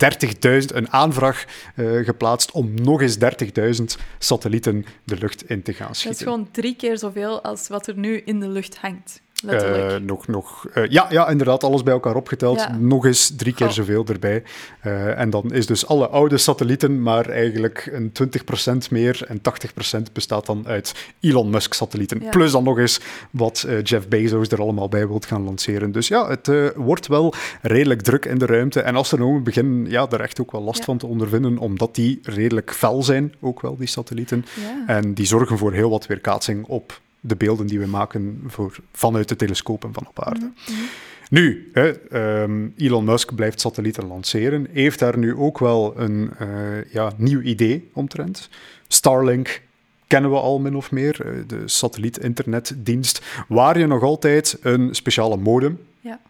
een 0.66 0.90
aanvraag 0.90 1.44
eh, 1.74 2.04
geplaatst 2.04 2.50
om 2.50 2.74
nog 2.74 3.00
eens 3.02 3.16
30.000 3.18 3.84
satellieten 4.18 4.84
de 5.04 5.16
lucht 5.16 5.48
in 5.50 5.62
te 5.62 5.72
gaan 5.72 5.86
Dat 5.86 5.96
is 5.96 6.02
schieten. 6.02 6.26
gewoon 6.26 6.48
drie 6.50 6.76
keer 6.76 6.98
zoveel 6.98 7.42
als 7.42 7.68
wat 7.68 7.86
er 7.86 7.96
nu 7.98 8.22
in 8.24 8.40
de 8.40 8.48
lucht 8.48 8.78
hangt. 8.78 9.20
Letterlijk. 9.44 9.92
Eh, 9.92 10.06
nog, 10.06 10.26
nog, 10.26 10.66
eh, 10.72 10.86
ja, 10.88 11.06
ja, 11.10 11.28
inderdaad, 11.28 11.64
alles 11.64 11.82
bij 11.82 11.92
elkaar 11.92 12.14
opgeteld. 12.14 12.58
Ja. 12.58 12.76
Nog 12.78 13.06
eens 13.06 13.32
drie 13.36 13.54
keer 13.54 13.66
Goh. 13.66 13.74
zoveel 13.74 14.04
erbij. 14.06 14.42
Eh, 14.80 15.18
en 15.18 15.30
dan 15.30 15.52
is 15.52 15.66
dus 15.66 15.86
alle 15.86 16.08
oude 16.08 16.38
satellieten, 16.38 17.02
maar 17.02 17.28
eigenlijk 17.28 17.88
een 17.92 18.12
20% 18.12 18.90
meer. 18.90 19.24
En 19.28 19.40
80% 19.40 20.12
bestaat 20.12 20.46
dan 20.46 20.66
uit 20.66 20.94
Elon 21.20 21.50
Musk-satellieten. 21.50 22.20
Ja. 22.22 22.30
Plus 22.30 22.52
dan 22.52 22.64
nog 22.64 22.78
eens 22.78 23.00
wat 23.30 23.66
Jeff 23.82 24.08
Bezos 24.08 24.48
er 24.48 24.60
allemaal 24.60 24.88
bij 24.88 25.08
wilt 25.08 25.26
gaan 25.26 25.42
lanceren. 25.44 25.92
Dus 25.92 26.08
ja, 26.08 26.28
het 26.28 26.50
wordt 26.76 27.06
wel 27.06 27.34
redelijk 27.62 28.02
druk 28.02 28.24
in 28.24 28.38
de 28.38 28.46
ruimte. 28.46 28.80
En 28.80 28.96
astronomen 28.96 29.42
beginnen 29.42 29.90
ja, 29.90 30.06
daar 30.06 30.20
echt 30.20 30.40
ook 30.40 30.52
wel 30.52 30.62
last 30.62 30.78
Ja. 30.78 30.84
van 30.84 30.98
te 30.98 31.06
ondervinden, 31.06 31.58
omdat 31.58 31.94
die 31.94 32.18
redelijk 32.22 32.72
fel 32.72 33.02
zijn, 33.02 33.34
ook 33.40 33.60
wel, 33.60 33.76
die 33.76 33.86
satellieten. 33.86 34.44
En 34.86 35.14
die 35.14 35.26
zorgen 35.26 35.58
voor 35.58 35.72
heel 35.72 35.90
wat 35.90 36.06
weerkaatsing 36.06 36.66
op 36.66 37.00
de 37.20 37.36
beelden 37.36 37.66
die 37.66 37.78
we 37.78 37.86
maken 37.86 38.42
voor, 38.46 38.76
vanuit 38.92 39.28
de 39.28 39.36
telescopen 39.36 39.92
van 39.92 40.06
op 40.08 40.24
aarde. 40.24 40.52
Mhm, 40.66 40.72
mhm. 40.72 40.82
Nu, 41.30 41.70
hè, 41.72 41.90
ehm, 41.90 42.68
Elon 42.76 43.04
Musk 43.04 43.34
blijft 43.34 43.60
satellieten 43.60 44.06
lanceren, 44.06 44.66
heeft 44.72 44.98
daar 44.98 45.18
nu 45.18 45.34
ook 45.34 45.58
wel 45.58 46.00
een 46.00 46.30
eh, 46.38 46.92
ja, 46.92 47.12
nieuw 47.16 47.40
idee 47.40 47.90
omtrent. 47.92 48.48
Starlink 48.88 49.62
kennen 50.06 50.30
we 50.30 50.36
al 50.36 50.58
min 50.58 50.76
of 50.76 50.90
meer, 50.90 51.26
eh, 51.26 51.32
de 51.46 51.62
satelliet-internetdienst, 51.64 53.44
waar 53.48 53.78
je 53.78 53.86
nog 53.86 54.02
altijd 54.02 54.58
een 54.60 54.94
speciale 54.94 55.36
modem 55.36 55.78
Ja. 56.00 56.20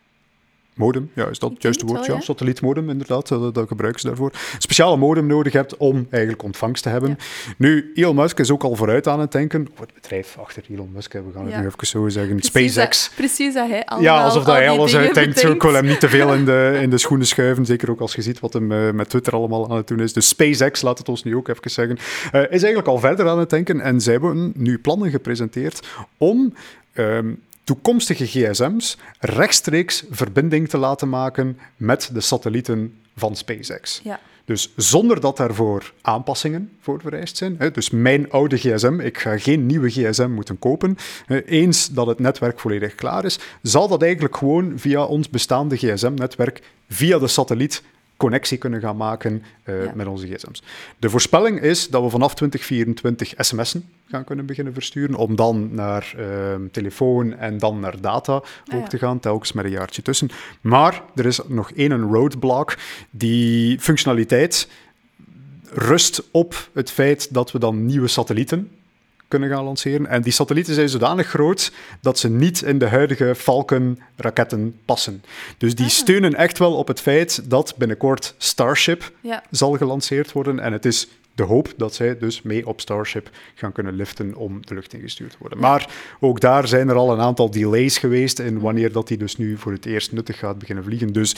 Modem, 0.78 1.10
ja, 1.14 1.26
is 1.26 1.38
dat 1.38 1.50
het 1.50 1.62
juiste 1.62 1.86
woord? 1.86 2.06
ja, 2.06 2.14
ja. 2.14 2.20
satellietmodem, 2.20 2.90
inderdaad, 2.90 3.28
dat, 3.28 3.54
dat 3.54 3.68
gebruiken 3.68 4.00
ze 4.00 4.06
daarvoor. 4.06 4.30
Een 4.30 4.60
speciale 4.60 4.96
modem 4.96 5.26
nodig 5.26 5.52
hebt 5.52 5.76
om 5.76 6.06
eigenlijk 6.10 6.42
ontvangst 6.42 6.82
te 6.82 6.88
hebben. 6.88 7.18
Nu, 7.56 7.90
Elon 7.94 8.14
Musk 8.14 8.38
is 8.38 8.50
ook 8.50 8.62
al 8.62 8.74
vooruit 8.74 9.06
aan 9.08 9.20
het 9.20 9.32
denken. 9.32 9.68
Of 9.72 9.80
het 9.80 9.94
bedrijf 9.94 10.36
achter 10.38 10.62
Elon 10.70 10.90
Musk, 10.94 11.12
we 11.12 11.22
gaan 11.34 11.46
het 11.46 11.60
nu 11.60 11.66
even 11.66 11.86
zo 11.86 12.08
zeggen. 12.08 12.36
Precies 12.36 12.72
SpaceX. 12.72 13.04
Dat, 13.08 13.16
precies 13.16 13.54
dat 13.54 13.68
hij 13.68 13.86
Ja, 14.00 14.22
alsof 14.22 14.44
dat 14.44 14.54
hij 14.54 14.68
alles 14.68 14.96
uitdenkt. 14.96 15.44
Ik 15.44 15.62
wil 15.62 15.74
hem 15.74 15.86
niet 15.86 16.00
te 16.00 16.08
veel 16.08 16.34
in 16.34 16.44
de, 16.44 16.76
in 16.82 16.90
de 16.90 16.98
schoenen 16.98 17.26
schuiven. 17.26 17.66
Zeker 17.66 17.90
ook 17.90 18.00
als 18.00 18.14
je 18.14 18.22
ziet 18.22 18.40
wat 18.40 18.52
hem 18.52 18.72
eh, 18.72 18.90
met 18.90 19.08
Twitter 19.08 19.32
allemaal 19.32 19.70
aan 19.70 19.76
het 19.76 19.86
doen 19.86 20.00
is. 20.00 20.12
Dus 20.12 20.28
SpaceX, 20.28 20.82
laat 20.82 20.98
het 20.98 21.08
ons 21.08 21.24
nu 21.24 21.36
ook 21.36 21.48
even 21.48 21.70
zeggen, 21.70 21.98
eh, 22.32 22.40
is 22.40 22.48
eigenlijk 22.48 22.86
al 22.86 22.98
verder 22.98 23.28
aan 23.28 23.38
het 23.38 23.50
denken. 23.50 23.80
En 23.80 24.00
zij 24.00 24.12
hebben 24.12 24.52
nu 24.56 24.78
plannen 24.78 25.10
gepresenteerd 25.10 25.86
om 26.16 26.54
ehm, 26.92 27.32
toekomstige 27.68 28.26
gsm's 28.26 28.96
rechtstreeks 29.18 30.04
verbinding 30.10 30.68
te 30.68 30.78
laten 30.78 31.08
maken 31.08 31.58
met 31.76 32.10
de 32.12 32.20
satellieten 32.20 32.98
van 33.16 33.36
SpaceX. 33.36 34.00
Ja. 34.04 34.20
Dus 34.44 34.72
zonder 34.76 35.20
dat 35.20 35.36
daarvoor 35.36 35.92
aanpassingen 36.00 36.70
voor 36.80 37.00
vereist 37.00 37.36
zijn. 37.36 37.58
Dus 37.72 37.90
mijn 37.90 38.30
oude 38.30 38.56
gsm, 38.56 39.00
ik 39.00 39.18
ga 39.18 39.38
geen 39.38 39.66
nieuwe 39.66 39.90
gsm 39.90 40.30
moeten 40.30 40.58
kopen. 40.58 40.96
Eens 41.46 41.88
dat 41.88 42.06
het 42.06 42.18
netwerk 42.18 42.60
volledig 42.60 42.94
klaar 42.94 43.24
is, 43.24 43.38
zal 43.62 43.88
dat 43.88 44.02
eigenlijk 44.02 44.36
gewoon 44.36 44.72
via 44.76 45.04
ons 45.04 45.30
bestaande 45.30 45.76
gsm-netwerk, 45.76 46.62
via 46.88 47.18
de 47.18 47.28
satelliet, 47.28 47.82
connectie 48.18 48.58
kunnen 48.58 48.80
gaan 48.80 48.96
maken 48.96 49.42
uh, 49.64 49.92
met 49.94 50.06
onze 50.06 50.26
gsm's. 50.26 50.62
De 50.98 51.10
voorspelling 51.10 51.60
is 51.60 51.88
dat 51.88 52.02
we 52.02 52.08
vanaf 52.08 52.34
2024 52.34 53.34
sms'en 53.36 53.84
gaan 54.08 54.24
kunnen 54.24 54.46
beginnen 54.46 54.72
versturen, 54.72 55.16
om 55.16 55.36
dan 55.36 55.74
naar 55.74 56.14
uh, 56.18 56.24
telefoon 56.72 57.36
en 57.36 57.58
dan 57.58 57.80
naar 57.80 58.00
data 58.00 58.34
ook 58.34 58.44
ah, 58.66 58.78
ja. 58.78 58.86
te 58.86 58.98
gaan, 58.98 59.20
telkens 59.20 59.52
met 59.52 59.64
een 59.64 59.70
jaartje 59.70 60.02
tussen. 60.02 60.30
Maar 60.60 61.02
er 61.14 61.26
is 61.26 61.40
nog 61.46 61.70
één 61.72 62.00
roadblock, 62.00 62.76
die 63.10 63.80
functionaliteit 63.80 64.68
rust 65.72 66.22
op 66.30 66.68
het 66.72 66.90
feit 66.90 67.34
dat 67.34 67.52
we 67.52 67.58
dan 67.58 67.86
nieuwe 67.86 68.08
satellieten 68.08 68.70
kunnen 69.28 69.48
gaan 69.48 69.64
lanceren. 69.64 70.06
En 70.06 70.22
die 70.22 70.32
satellieten 70.32 70.74
zijn 70.74 70.88
zodanig 70.88 71.26
groot 71.26 71.72
dat 72.00 72.18
ze 72.18 72.30
niet 72.30 72.62
in 72.62 72.78
de 72.78 72.88
huidige 72.88 73.34
Falcon-raketten 73.34 74.80
passen. 74.84 75.22
Dus 75.58 75.74
die 75.74 75.84
ah. 75.84 75.90
steunen 75.90 76.34
echt 76.34 76.58
wel 76.58 76.74
op 76.74 76.88
het 76.88 77.00
feit 77.00 77.50
dat 77.50 77.74
binnenkort 77.76 78.34
Starship 78.38 79.12
zal 79.50 79.76
gelanceerd 79.76 80.32
worden. 80.32 80.60
En 80.60 80.72
het 80.72 80.84
is 80.84 81.08
de 81.38 81.44
hoop 81.44 81.72
dat 81.76 81.94
zij 81.94 82.18
dus 82.18 82.42
mee 82.42 82.66
op 82.66 82.80
Starship 82.80 83.30
gaan 83.54 83.72
kunnen 83.72 83.94
liften 83.94 84.34
om 84.34 84.66
de 84.66 84.74
lucht 84.74 84.92
ingestuurd 84.92 85.30
te 85.30 85.36
worden. 85.38 85.58
Maar 85.58 85.90
ook 86.20 86.40
daar 86.40 86.68
zijn 86.68 86.88
er 86.88 86.94
al 86.94 87.12
een 87.12 87.20
aantal 87.20 87.50
delays 87.50 87.98
geweest 87.98 88.38
in 88.38 88.60
wanneer 88.60 88.92
dat 88.92 89.08
die 89.08 89.16
dus 89.16 89.36
nu 89.36 89.56
voor 89.56 89.72
het 89.72 89.86
eerst 89.86 90.12
nuttig 90.12 90.38
gaat 90.38 90.58
beginnen 90.58 90.84
vliegen. 90.84 91.12
Dus 91.12 91.36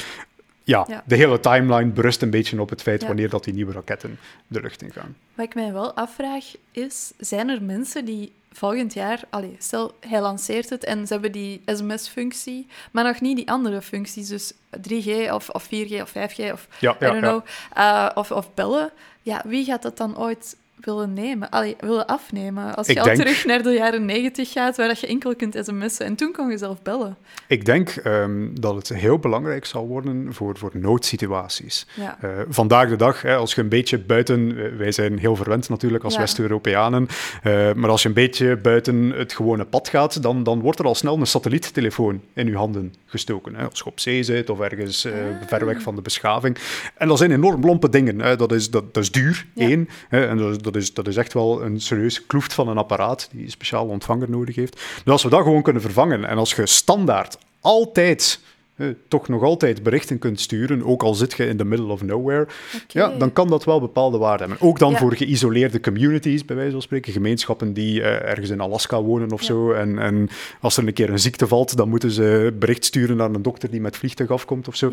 ja, 0.70 1.02
de 1.06 1.16
hele 1.16 1.40
timeline 1.40 1.90
berust 1.90 2.22
een 2.22 2.30
beetje 2.30 2.60
op 2.60 2.70
het 2.70 2.82
feit 2.82 3.06
wanneer 3.06 3.28
dat 3.28 3.44
die 3.44 3.54
nieuwe 3.54 3.72
raketten 3.72 4.18
de 4.46 4.60
lucht 4.60 4.82
in 4.82 4.92
gaan. 4.92 5.16
Wat 5.34 5.46
ik 5.46 5.54
mij 5.54 5.72
wel 5.72 5.94
afvraag 5.94 6.44
is, 6.72 7.12
zijn 7.18 7.48
er 7.48 7.62
mensen 7.62 8.04
die 8.04 8.32
volgend 8.52 8.94
jaar, 8.94 9.20
allez, 9.30 9.54
stel 9.58 9.96
hij 10.00 10.20
lanceert 10.20 10.70
het 10.70 10.84
en 10.84 11.06
ze 11.06 11.12
hebben 11.12 11.32
die 11.32 11.62
sms-functie, 11.64 12.66
maar 12.90 13.04
nog 13.04 13.20
niet 13.20 13.36
die 13.36 13.50
andere 13.50 13.82
functies, 13.82 14.28
dus 14.28 14.52
3G 14.76 15.32
of, 15.32 15.48
of 15.48 15.64
4G 15.64 16.00
of 16.00 16.10
5G 16.10 16.52
of 16.52 16.68
ja, 16.78 16.94
I 16.94 16.98
don't 16.98 17.20
know, 17.20 17.44
uh, 17.76 18.10
of, 18.14 18.30
of 18.30 18.54
bellen. 18.54 18.90
Ja, 19.22 19.42
wie 19.46 19.64
gaat 19.64 19.82
dat 19.82 19.96
dan 19.96 20.18
ooit 20.18 20.56
willen 20.80 21.12
nemen, 21.12 21.50
allee, 21.50 21.76
willen 21.80 22.06
afnemen. 22.06 22.74
Als 22.74 22.86
je 22.86 23.00
al 23.00 23.14
terug 23.14 23.44
naar 23.44 23.62
de 23.62 23.70
jaren 23.70 24.04
negentig 24.04 24.52
gaat, 24.52 24.76
waar 24.76 24.88
dat 24.88 25.00
je 25.00 25.06
enkel 25.06 25.36
kunt 25.36 25.56
sms'en. 25.60 26.06
En 26.06 26.14
toen 26.14 26.32
kon 26.32 26.50
je 26.50 26.58
zelf 26.58 26.82
bellen. 26.82 27.16
Ik 27.46 27.64
denk 27.64 27.94
um, 28.04 28.60
dat 28.60 28.74
het 28.74 28.88
heel 28.88 29.18
belangrijk 29.18 29.64
zal 29.64 29.86
worden 29.86 30.34
voor, 30.34 30.58
voor 30.58 30.70
noodsituaties. 30.72 31.86
Ja. 31.94 32.18
Uh, 32.24 32.30
vandaag 32.48 32.88
de 32.88 32.96
dag, 32.96 33.22
hè, 33.22 33.36
als 33.36 33.54
je 33.54 33.60
een 33.60 33.68
beetje 33.68 33.98
buiten... 33.98 34.78
Wij 34.78 34.92
zijn 34.92 35.18
heel 35.18 35.36
verwend 35.36 35.68
natuurlijk 35.68 36.04
als 36.04 36.16
West-Europeanen. 36.16 37.08
Uh, 37.44 37.72
maar 37.72 37.90
als 37.90 38.02
je 38.02 38.08
een 38.08 38.14
beetje 38.14 38.56
buiten 38.56 39.10
het 39.10 39.32
gewone 39.32 39.64
pad 39.64 39.88
gaat, 39.88 40.22
dan, 40.22 40.42
dan 40.42 40.60
wordt 40.60 40.78
er 40.78 40.84
al 40.84 40.94
snel 40.94 41.16
een 41.16 41.26
satelliettelefoon 41.26 42.20
in 42.34 42.46
je 42.46 42.56
handen 42.56 42.94
gestoken. 43.06 43.54
Hè. 43.54 43.68
Als 43.68 43.78
je 43.78 43.84
op 43.84 44.00
zee 44.00 44.22
zit 44.22 44.50
of 44.50 44.60
ergens 44.60 45.06
uh, 45.06 45.12
ver 45.46 45.66
weg 45.66 45.82
van 45.82 45.94
de 45.94 46.02
beschaving. 46.02 46.56
En 46.94 47.08
dat 47.08 47.18
zijn 47.18 47.30
enorm 47.30 47.64
lompe 47.64 47.88
dingen. 47.88 48.20
Hè. 48.20 48.36
Dat, 48.36 48.52
is, 48.52 48.70
dat, 48.70 48.94
dat 48.94 49.02
is 49.02 49.10
duur, 49.10 49.46
één. 49.54 49.88
Hè, 50.08 50.26
en 50.26 50.36
dat, 50.36 50.69
dat, 50.72 50.82
is, 50.82 50.94
dat 50.94 51.08
is 51.08 51.16
echt 51.16 51.32
wel 51.32 51.62
een 51.62 51.80
serieus 51.80 52.26
kloeft 52.26 52.52
van 52.52 52.68
een 52.68 52.78
apparaat 52.78 53.28
die 53.32 53.44
een 53.44 53.50
speciaal 53.50 53.86
ontvanger 53.86 54.30
nodig 54.30 54.54
heeft. 54.54 54.74
Dus 54.74 55.12
als 55.12 55.22
we 55.22 55.28
dat 55.28 55.42
gewoon 55.42 55.62
kunnen 55.62 55.82
vervangen 55.82 56.24
en 56.24 56.38
als 56.38 56.54
je 56.54 56.66
standaard 56.66 57.38
altijd 57.60 58.40
eh, 58.80 58.86
toch 59.08 59.28
nog 59.28 59.42
altijd 59.42 59.82
berichten 59.82 60.18
kunt 60.18 60.40
sturen, 60.40 60.84
ook 60.84 61.02
al 61.02 61.14
zit 61.14 61.32
je 61.32 61.46
in 61.46 61.56
the 61.56 61.64
middle 61.64 61.92
of 61.92 62.02
nowhere, 62.02 62.46
ja, 62.88 63.08
dan 63.18 63.32
kan 63.32 63.48
dat 63.48 63.64
wel 63.64 63.80
bepaalde 63.80 64.18
waarde 64.18 64.44
hebben. 64.44 64.68
Ook 64.68 64.78
dan 64.78 64.96
voor 64.96 65.16
geïsoleerde 65.16 65.80
communities, 65.80 66.44
bij 66.44 66.56
wijze 66.56 66.72
van 66.72 66.82
spreken, 66.82 67.12
gemeenschappen 67.12 67.72
die 67.72 68.00
uh, 68.00 68.06
ergens 68.06 68.50
in 68.50 68.60
Alaska 68.60 69.02
wonen 69.02 69.32
of 69.32 69.42
zo. 69.42 69.72
En, 69.72 69.98
en, 69.98 70.28
als 70.60 70.76
er 70.76 70.86
een 70.86 70.92
keer 70.92 71.10
een 71.10 71.18
ziekte 71.18 71.46
valt, 71.46 71.76
dan 71.76 71.88
moeten 71.88 72.10
ze 72.10 72.54
bericht 72.58 72.84
sturen 72.84 73.16
naar 73.16 73.30
een 73.30 73.42
dokter 73.42 73.70
die 73.70 73.80
met 73.80 73.96
vliegtuig 73.96 74.30
afkomt 74.30 74.68
of 74.68 74.76
zo 74.76 74.92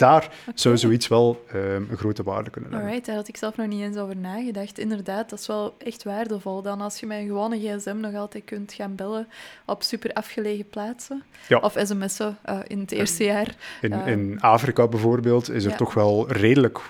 daar 0.00 0.28
zou 0.54 0.78
zoiets 0.78 1.08
wel 1.08 1.44
um, 1.54 1.88
een 1.90 1.96
grote 1.96 2.22
waarde 2.22 2.50
kunnen 2.50 2.70
hebben. 2.70 2.88
Alright, 2.88 3.06
daar 3.08 3.16
had 3.16 3.28
ik 3.28 3.36
zelf 3.36 3.56
nog 3.56 3.66
niet 3.66 3.82
eens 3.82 3.96
over 3.96 4.16
nagedacht. 4.16 4.78
Inderdaad, 4.78 5.30
dat 5.30 5.38
is 5.38 5.46
wel 5.46 5.74
echt 5.78 6.02
waardevol. 6.02 6.62
Dan 6.62 6.80
als 6.80 7.00
je 7.00 7.06
met 7.06 7.18
een 7.18 7.26
gewone 7.26 7.58
gsm 7.58 7.96
nog 7.96 8.14
altijd 8.14 8.44
kunt 8.44 8.72
gaan 8.72 8.94
bellen 8.94 9.28
op 9.66 9.82
super 9.82 10.12
afgelegen 10.12 10.68
plaatsen. 10.68 11.22
Ja. 11.48 11.58
Of 11.58 11.74
sms'en 11.84 12.38
uh, 12.48 12.58
in 12.66 12.80
het 12.80 12.92
eerste 12.92 13.24
jaar. 13.24 13.54
In, 13.80 13.92
uh, 13.92 14.06
in 14.06 14.40
Afrika 14.40 14.88
bijvoorbeeld 14.88 15.50
is 15.50 15.64
er 15.64 15.70
ja. 15.70 15.76
toch 15.76 15.94
wel 15.94 16.32
redelijk, 16.32 16.80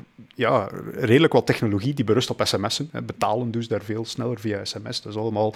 ja, 0.40 0.68
redelijk 0.92 1.32
wat 1.32 1.46
technologie 1.46 1.94
die 1.94 2.04
berust 2.04 2.30
op 2.30 2.40
sms'en. 2.44 2.90
Betalen 3.06 3.50
dus 3.50 3.68
daar 3.68 3.82
veel 3.82 4.04
sneller 4.04 4.40
via 4.40 4.64
sms. 4.64 5.02
Dat 5.02 5.12
is 5.12 5.18
allemaal 5.18 5.54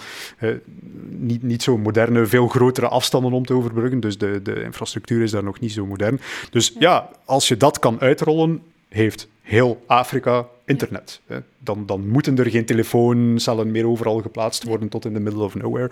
niet, 1.09 1.43
niet 1.43 1.63
zo 1.63 1.77
moderne, 1.77 2.25
veel 2.25 2.47
grotere 2.47 2.87
afstanden 2.87 3.31
om 3.31 3.45
te 3.45 3.53
overbruggen. 3.53 3.99
Dus 3.99 4.17
de, 4.17 4.41
de 4.41 4.63
infrastructuur 4.63 5.23
is 5.23 5.31
daar 5.31 5.43
nog 5.43 5.59
niet 5.59 5.71
zo 5.71 5.85
modern. 5.85 6.19
Dus 6.49 6.73
ja, 6.79 6.79
ja 6.79 7.09
als 7.25 7.45
als 7.45 7.53
je 7.53 7.65
dat 7.65 7.79
kan 7.79 7.99
uitrollen, 7.99 8.63
heeft 8.89 9.27
heel 9.41 9.83
Afrika 9.85 10.47
internet. 10.65 11.21
Dan, 11.57 11.85
dan 11.85 12.07
moeten 12.07 12.37
er 12.37 12.49
geen 12.49 12.65
telefooncellen 12.65 13.71
meer 13.71 13.87
overal 13.87 14.21
geplaatst 14.21 14.63
worden 14.63 14.89
tot 14.89 15.05
in 15.05 15.13
the 15.13 15.19
middle 15.19 15.43
of 15.43 15.55
nowhere. 15.55 15.91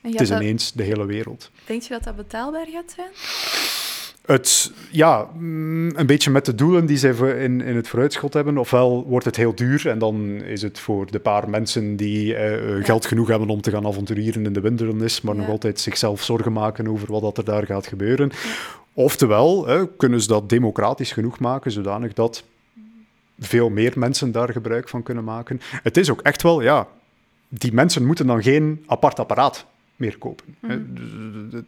Het 0.00 0.20
is 0.20 0.30
ineens 0.30 0.72
de 0.72 0.82
hele 0.82 1.06
wereld. 1.06 1.50
Denk 1.66 1.82
je 1.82 1.88
dat 1.88 2.04
dat 2.04 2.16
betaalbaar 2.16 2.66
gaat 2.72 2.94
zijn? 2.96 3.10
Het, 4.26 4.72
ja, 4.90 5.28
mm, 5.38 5.90
een 5.96 6.06
beetje 6.06 6.30
met 6.30 6.44
de 6.44 6.54
doelen 6.54 6.86
die 6.86 6.96
ze 6.96 7.38
in, 7.38 7.60
in 7.60 7.76
het 7.76 7.88
vooruitschot 7.88 8.34
hebben. 8.34 8.58
Ofwel 8.58 9.04
wordt 9.06 9.24
het 9.24 9.36
heel 9.36 9.54
duur 9.54 9.88
en 9.88 9.98
dan 9.98 10.24
is 10.42 10.62
het 10.62 10.78
voor 10.78 11.10
de 11.10 11.18
paar 11.18 11.50
mensen 11.50 11.96
die 11.96 12.34
eh, 12.34 12.84
geld 12.84 13.06
genoeg 13.06 13.28
hebben 13.28 13.48
om 13.48 13.60
te 13.60 13.70
gaan 13.70 13.86
avonturieren 13.86 14.44
in 14.44 14.52
de 14.52 14.60
wildernis, 14.60 15.20
maar 15.20 15.34
nog 15.34 15.48
altijd 15.48 15.80
zichzelf 15.80 16.22
zorgen 16.22 16.52
maken 16.52 16.88
over 16.88 17.12
wat 17.12 17.22
dat 17.22 17.38
er 17.38 17.44
daar 17.44 17.66
gaat 17.66 17.86
gebeuren. 17.86 18.30
Oftewel, 18.92 19.66
kunnen 19.96 20.20
ze 20.20 20.28
dat 20.28 20.48
democratisch 20.48 21.12
genoeg 21.12 21.38
maken, 21.38 21.70
zodanig 21.70 22.12
dat 22.12 22.44
veel 23.38 23.70
meer 23.70 23.92
mensen 23.96 24.32
daar 24.32 24.52
gebruik 24.52 24.88
van 24.88 25.02
kunnen 25.02 25.24
maken. 25.24 25.60
Het 25.82 25.96
is 25.96 26.10
ook 26.10 26.20
echt 26.20 26.42
wel, 26.42 26.62
ja, 26.62 26.88
die 27.48 27.72
mensen 27.72 28.06
moeten 28.06 28.26
dan 28.26 28.42
geen 28.42 28.84
apart 28.86 29.18
apparaat 29.18 29.66
meer 29.96 30.18
kopen. 30.18 30.56
Mhm. 30.60 30.80
De, 31.50 31.64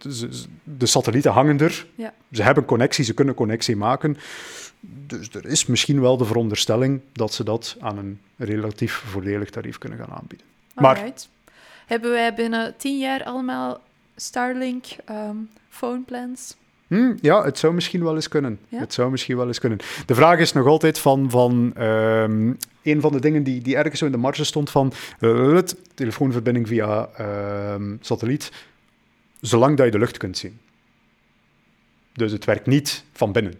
de, 0.64 0.86
satellieten 0.86 1.32
hangen 1.32 1.58
er, 1.58 1.86
ja. 1.94 2.14
ze 2.32 2.42
hebben 2.42 2.64
connectie, 2.64 3.04
ze 3.04 3.14
kunnen 3.14 3.34
connectie 3.34 3.76
maken. 3.76 4.16
Dus 4.80 5.28
er 5.32 5.46
is 5.46 5.66
misschien 5.66 6.00
wel 6.00 6.16
de 6.16 6.24
veronderstelling 6.24 7.00
dat 7.12 7.34
ze 7.34 7.44
dat 7.44 7.76
aan 7.80 7.98
een 7.98 8.20
relatief 8.36 8.92
voordelig 8.92 9.50
tarief 9.50 9.78
kunnen 9.78 9.98
gaan 9.98 10.10
aanbieden. 10.10 10.46
Maar, 10.74 11.12
Hebben 11.86 12.10
wij 12.10 12.34
binnen 12.34 12.74
tien 12.76 12.98
jaar 12.98 13.24
allemaal 13.24 13.80
Starlink 14.16 14.84
um, 15.10 15.48
phone 15.68 16.00
plans? 16.00 16.56
Hm, 16.86 17.14
ja, 17.20 17.44
het 17.44 17.58
zou 17.58 17.74
misschien 17.74 18.04
wel 18.04 18.14
eens 18.14 18.28
kunnen. 18.28 18.58
Het 18.68 18.92
zou 18.92 19.10
misschien 19.10 19.36
wel 19.36 19.46
eens 19.46 19.58
kunnen. 19.58 19.78
De 20.06 20.14
vraag 20.14 20.38
is 20.38 20.52
nog 20.52 20.66
altijd 20.66 20.98
van, 20.98 21.30
van 21.30 21.82
um, 21.82 22.56
een 22.86 23.00
van 23.00 23.12
de 23.12 23.20
dingen 23.20 23.42
die, 23.42 23.62
die 23.62 23.76
ergens 23.76 23.98
zo 23.98 24.06
in 24.06 24.12
de 24.12 24.18
marge 24.18 24.44
stond 24.44 24.70
van 24.70 24.92
uh, 25.20 25.58
telefoonverbinding 25.94 26.68
via 26.68 27.08
uh, 27.20 27.74
satelliet, 28.00 28.52
zolang 29.40 29.76
dat 29.76 29.86
je 29.86 29.92
de 29.92 29.98
lucht 29.98 30.16
kunt 30.16 30.38
zien. 30.38 30.58
Dus 32.12 32.32
het 32.32 32.44
werkt 32.44 32.66
niet 32.66 33.04
van 33.12 33.32
binnen. 33.32 33.54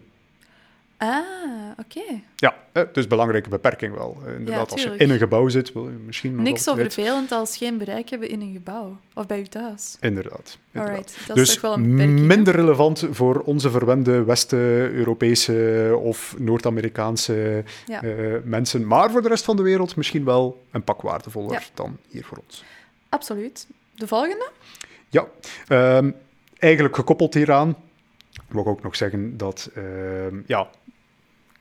Ah, 0.97 1.66
oké. 1.77 2.21
Ja, 2.35 2.55
dus 2.91 3.07
belangrijke 3.07 3.49
beperking 3.49 3.95
wel. 3.95 4.17
Eh, 4.25 4.33
inderdaad, 4.33 4.71
als 4.71 4.83
je 4.83 4.95
in 4.97 5.09
een 5.09 5.17
gebouw 5.17 5.47
zit, 5.47 5.73
wil 5.73 5.83
je 5.83 5.95
misschien... 6.05 6.41
Niks 6.41 6.63
zo 6.63 6.75
vervelend 6.75 7.31
als 7.31 7.57
geen 7.57 7.77
bereik 7.77 8.09
hebben 8.09 8.29
in 8.29 8.41
een 8.41 8.53
gebouw. 8.53 8.97
Of 9.13 9.27
bij 9.27 9.37
je 9.37 9.47
thuis. 9.47 9.97
Inderdaad. 9.99 10.57
inderdaad. 10.71 11.15
dat 11.27 11.35
dus 11.35 11.47
is 11.47 11.53
toch 11.53 11.61
wel 11.61 11.73
een 11.73 11.91
beperking, 11.91 12.19
minder 12.19 12.55
relevant 12.55 13.05
voor 13.11 13.39
onze 13.39 13.69
verwende 13.69 14.23
West-Europese 14.23 15.99
of 16.01 16.35
Noord-Amerikaanse 16.37 17.63
ja. 17.85 18.03
uh, 18.03 18.35
mensen. 18.43 18.87
Maar 18.87 19.11
voor 19.11 19.21
de 19.21 19.27
rest 19.27 19.43
van 19.43 19.55
de 19.55 19.63
wereld 19.63 19.95
misschien 19.95 20.23
wel 20.23 20.63
een 20.71 20.83
pak 20.83 21.01
waardevoller 21.01 21.51
ja. 21.51 21.61
dan 21.73 21.97
hier 22.09 22.25
voor 22.25 22.37
ons. 22.47 22.63
Absoluut. 23.09 23.67
De 23.95 24.07
volgende? 24.07 24.49
Ja, 25.09 25.27
um, 25.97 26.15
eigenlijk 26.57 26.95
gekoppeld 26.95 27.33
hieraan 27.33 27.75
wil 28.47 28.61
ik 28.61 28.67
ook 28.67 28.83
nog 28.83 28.95
zeggen 28.95 29.37
dat 29.37 29.69
uh, 29.77 29.83
ja, 30.45 30.67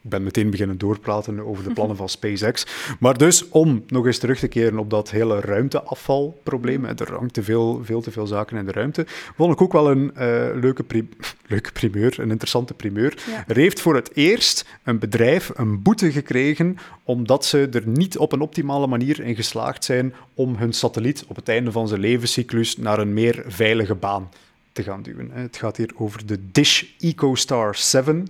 ben 0.08 0.22
meteen 0.22 0.50
beginnen 0.50 0.78
doorpraten 0.78 1.46
over 1.46 1.64
de 1.64 1.72
plannen 1.72 1.96
van 1.96 2.08
SpaceX. 2.08 2.66
Maar 2.98 3.18
dus 3.18 3.48
om 3.48 3.84
nog 3.86 4.06
eens 4.06 4.18
terug 4.18 4.38
te 4.38 4.48
keren 4.48 4.78
op 4.78 4.90
dat 4.90 5.10
hele 5.10 5.40
ruimteafvalprobleem, 5.40 6.84
er 6.84 7.12
hangt 7.12 7.34
te 7.34 7.42
veel, 7.42 7.80
veel 7.84 8.00
te 8.00 8.10
veel 8.10 8.26
zaken 8.26 8.56
in 8.56 8.64
de 8.66 8.72
ruimte, 8.72 9.04
vond 9.36 9.52
ik 9.52 9.60
ook 9.60 9.72
wel 9.72 9.90
een 9.90 10.04
uh, 10.04 10.20
leuke, 10.60 10.84
leuke 11.46 11.72
primeur, 11.72 12.20
een 12.20 12.30
interessante 12.30 12.74
primeur. 12.74 13.44
Er 13.46 13.56
heeft 13.56 13.80
voor 13.80 13.94
het 13.94 14.16
eerst 14.16 14.64
een 14.84 14.98
bedrijf 14.98 15.50
een 15.54 15.82
boete 15.82 16.12
gekregen 16.12 16.76
omdat 17.04 17.44
ze 17.44 17.68
er 17.72 17.88
niet 17.88 18.18
op 18.18 18.32
een 18.32 18.40
optimale 18.40 18.86
manier 18.86 19.20
in 19.20 19.34
geslaagd 19.34 19.84
zijn 19.84 20.14
om 20.34 20.56
hun 20.56 20.72
satelliet 20.72 21.24
op 21.28 21.36
het 21.36 21.48
einde 21.48 21.72
van 21.72 21.88
zijn 21.88 22.00
levenscyclus 22.00 22.76
naar 22.76 22.98
een 22.98 23.14
meer 23.14 23.44
veilige 23.46 23.94
baan 23.94 24.28
te 24.72 24.82
gaan 24.82 25.02
duwen. 25.02 25.30
Het 25.32 25.56
gaat 25.56 25.76
hier 25.76 25.90
over 25.96 26.26
de 26.26 26.50
Dish 26.52 26.84
EcoStar 26.98 27.76
7. 27.76 28.28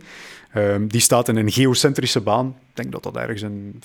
Um, 0.57 0.87
die 0.89 1.01
staat 1.01 1.29
in 1.29 1.37
een 1.37 1.53
geocentrische 1.53 2.21
baan. 2.21 2.49
Ik 2.49 2.77
denk 2.77 2.93
dat 2.93 3.03
dat 3.03 3.17
ergens 3.17 3.43
een 3.43 3.83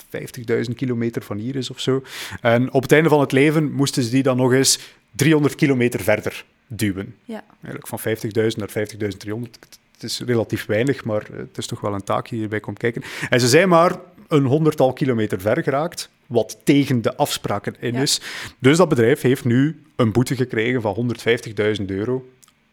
50.000 0.67 0.75
kilometer 0.75 1.21
van 1.21 1.37
hier 1.37 1.55
is 1.55 1.69
of 1.69 1.79
zo. 1.79 2.03
En 2.41 2.71
op 2.71 2.81
het 2.81 2.91
einde 2.91 3.09
van 3.09 3.19
het 3.19 3.31
leven 3.31 3.71
moesten 3.71 4.03
ze 4.03 4.09
die 4.09 4.23
dan 4.23 4.37
nog 4.37 4.53
eens 4.53 4.79
300 5.11 5.55
kilometer 5.55 5.99
verder 5.99 6.45
duwen. 6.67 7.15
Ja. 7.25 7.43
Eigenlijk 7.63 7.87
van 7.87 7.99
50.000 7.99 8.57
naar 8.57 8.69
50.300 8.69 9.79
het 10.01 10.09
is 10.09 10.19
relatief 10.19 10.65
weinig, 10.65 11.03
maar 11.03 11.27
het 11.33 11.57
is 11.57 11.65
toch 11.65 11.81
wel 11.81 11.93
een 11.93 12.03
taak 12.03 12.29
die 12.29 12.39
hierbij 12.39 12.59
komt 12.59 12.77
kijken. 12.77 13.03
En 13.29 13.39
ze 13.39 13.47
zijn 13.47 13.69
maar 13.69 13.95
een 14.27 14.45
honderdtal 14.45 14.93
kilometer 14.93 15.41
ver 15.41 15.63
geraakt, 15.63 16.09
wat 16.25 16.57
tegen 16.63 17.01
de 17.01 17.15
afspraken 17.15 17.75
in 17.79 17.95
is. 17.95 18.21
Dus 18.59 18.77
dat 18.77 18.89
bedrijf 18.89 19.21
heeft 19.21 19.45
nu 19.45 19.81
een 19.95 20.11
boete 20.11 20.35
gekregen 20.35 20.81
van 20.81 21.15
150.000 21.79 21.85
euro 21.85 22.25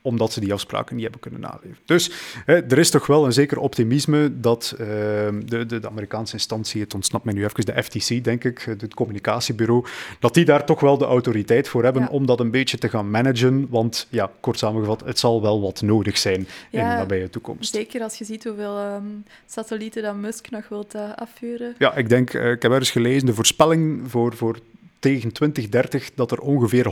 omdat 0.08 0.32
ze 0.32 0.40
die 0.40 0.52
afspraken 0.52 0.94
niet 0.94 1.02
hebben 1.02 1.20
kunnen 1.20 1.40
naleven. 1.40 1.76
Dus 1.84 2.10
hè, 2.44 2.62
er 2.62 2.78
is 2.78 2.90
toch 2.90 3.06
wel 3.06 3.24
een 3.24 3.32
zeker 3.32 3.58
optimisme 3.58 4.40
dat 4.40 4.72
uh, 4.72 4.86
de, 4.86 5.66
de, 5.66 5.66
de, 5.66 5.88
Amerikaanse 5.88 6.32
instantie, 6.32 6.80
het 6.80 6.94
ontsnapt 6.94 7.24
mij 7.24 7.34
nu 7.34 7.44
even, 7.44 7.66
de 7.66 7.82
FTC, 7.82 8.24
denk 8.24 8.44
ik, 8.44 8.60
het 8.60 8.94
communicatiebureau, 8.94 9.84
dat 10.20 10.34
die 10.34 10.44
daar 10.44 10.64
toch 10.64 10.80
wel 10.80 10.98
de 10.98 11.04
autoriteit 11.04 11.68
voor 11.68 11.84
hebben 11.84 12.08
om 12.08 12.26
dat 12.26 12.40
een 12.40 12.50
beetje 12.50 12.78
te 12.78 12.88
gaan 12.88 13.10
managen. 13.10 13.66
Want 13.70 14.06
ja, 14.10 14.30
kort 14.40 14.58
samengevat, 14.58 15.02
het 15.04 15.18
zal 15.18 15.42
wel 15.42 15.60
wat 15.60 15.82
nodig 15.82 16.18
zijn 16.18 16.38
in 16.38 16.48
de 16.70 16.78
nabije 16.78 17.30
toekomst. 17.30 17.74
Zeker 17.74 18.02
als 18.02 18.18
je 18.18 18.24
ziet 18.24 18.44
hoeveel 18.44 18.78
um, 18.78 19.24
satellieten 19.46 20.02
dat 20.02 20.16
Musk 20.16 20.50
nog 20.50 20.68
wilt 20.68 20.94
uh, 20.94 21.02
afvuren. 21.14 21.74
Ja, 21.78 21.94
ik 21.94 22.08
denk, 22.08 22.32
uh, 22.32 22.50
ik 22.50 22.62
heb 22.62 22.70
ergens 22.70 22.90
gelezen, 22.90 23.26
de 23.26 23.34
voorspelling 23.34 24.10
voor, 24.10 24.36
voor 24.36 24.58
tegen 24.98 25.32
2030 25.32 26.10
dat 26.14 26.30
er 26.30 26.38
ongeveer 26.38 26.86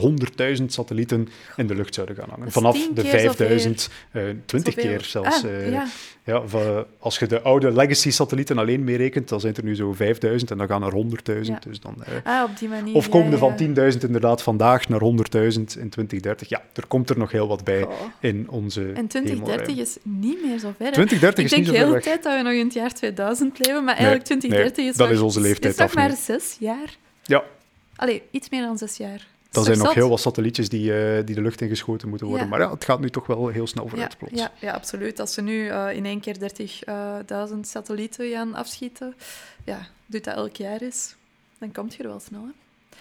100.000 0.59 0.65
satellieten 0.67 1.29
in 1.57 1.67
de 1.67 1.75
lucht 1.75 1.95
zouden 1.95 2.17
gaan 2.17 2.29
hangen. 2.31 2.53
Vanaf 2.53 2.89
de 2.95 3.05
5000, 3.05 3.89
uh, 4.13 4.23
20 4.47 4.75
keer 4.75 5.01
zelfs. 5.05 5.45
Ah, 5.45 5.51
uh, 5.51 5.71
ja. 5.73 5.87
ja 6.25 6.43
als 6.99 7.19
je 7.19 7.27
de 7.27 7.41
oude 7.43 7.73
legacy-satellieten 7.73 8.59
alleen 8.59 8.85
meerekent, 8.85 9.29
dan 9.29 9.41
zijn 9.41 9.55
er 9.55 9.65
nu 9.65 9.75
zo 9.77 9.93
5000 9.93 10.51
en 10.51 10.59
dan 10.59 10.67
gaan 10.67 10.83
er 10.83 10.93
100.000. 10.93 11.41
Ja. 11.43 11.59
Dus 11.69 11.81
dan, 11.81 11.95
uh, 12.01 12.15
ah, 12.25 12.51
op 12.51 12.59
die 12.59 12.69
manier. 12.69 12.95
of 12.95 13.09
komende 13.09 13.37
ja, 13.37 13.47
ja. 13.47 13.57
van 13.57 13.93
10.000 13.95 13.99
inderdaad 14.07 14.43
vandaag 14.43 14.89
naar 14.89 15.01
100.000 15.01 15.09
in 15.79 15.89
2030. 15.89 16.49
Ja, 16.49 16.63
er 16.75 16.87
komt 16.87 17.11
er 17.11 17.19
nog 17.19 17.31
heel 17.33 17.49
wat 17.49 17.65
bij 17.65 17.83
Oh. 17.83 17.93
in 18.21 18.47
onze 18.51 18.81
En 18.81 19.07
2030 19.07 19.67
hemelruim. 19.67 19.79
is 19.79 19.97
niet 20.03 20.45
meer 20.45 20.59
zo 20.59 20.73
ver. 20.77 20.87
hè. 20.87 20.93
2030 20.93 21.45
Ik 21.45 21.51
is 21.51 21.57
niet 21.57 21.65
denk 21.65 21.65
zo 21.67 21.71
de 21.73 21.77
ver 21.77 21.79
hele 21.87 21.93
weg. 21.93 22.03
tijd 22.03 22.23
dat 22.23 22.37
we 22.37 22.43
nog 22.43 22.53
in 22.53 22.65
het 22.65 22.75
jaar 22.75 22.93
2000 22.93 23.59
leven, 23.67 23.85
maar 23.85 23.95
eigenlijk 23.95 24.25
2030 24.25 24.77
nee, 24.77 24.87
is 24.91 24.97
dat 24.97 25.07
nog- 25.07 25.17
is 25.17 25.23
onze 25.23 25.41
leeftijd 25.41 25.73
is 25.75 25.79
nog 25.81 25.95
maar 25.95 26.13
zes 26.17 26.57
jaar. 26.61 26.97
Ja, 27.23 27.43
Allee, 27.97 28.23
iets 28.31 28.49
meer 28.49 28.63
dan 28.63 28.79
zes 28.79 28.97
jaar. 28.97 29.27
Er 29.53 29.63
zijn 29.65 29.79
nog 29.79 29.95
heel 29.95 30.09
wat 30.09 30.21
satellietjes 30.21 30.69
die, 30.69 30.99
eh, 30.99 31.25
die 31.27 31.35
de 31.35 31.41
lucht 31.41 31.61
ingeschoten 31.61 32.09
moeten 32.09 32.27
worden. 32.27 32.45
Ja. 32.45 32.51
Maar 32.51 32.61
ja, 32.61 32.71
het 32.71 32.85
gaat 32.85 33.01
nu 33.01 33.11
toch 33.11 33.27
wel 33.27 33.49
heel 33.49 33.67
snel 33.67 33.85
Ja, 33.85 33.91
vooruit 33.91 34.19
plots. 34.19 34.33
ja, 34.35 34.53
ja, 34.61 34.73
absoluut. 34.73 35.21
Als 35.21 35.33
ze 35.35 35.43
nu 35.43 35.69
eh, 35.69 35.93
in 35.93 36.05
één 36.05 36.21
keer 36.21 36.39
30.000 36.39 37.67
satellieten 37.67 38.31
gaan 38.31 38.55
afschieten, 38.55 39.15
ja, 39.65 39.87
doet 40.07 40.25
dat 40.25 40.35
elk 40.35 40.57
jaar 40.57 40.83
is, 40.83 41.15
dan 41.59 41.73
komt 41.73 41.95
je 41.95 42.03
er 42.03 42.09
wel 42.09 42.21
snel. 42.21 42.49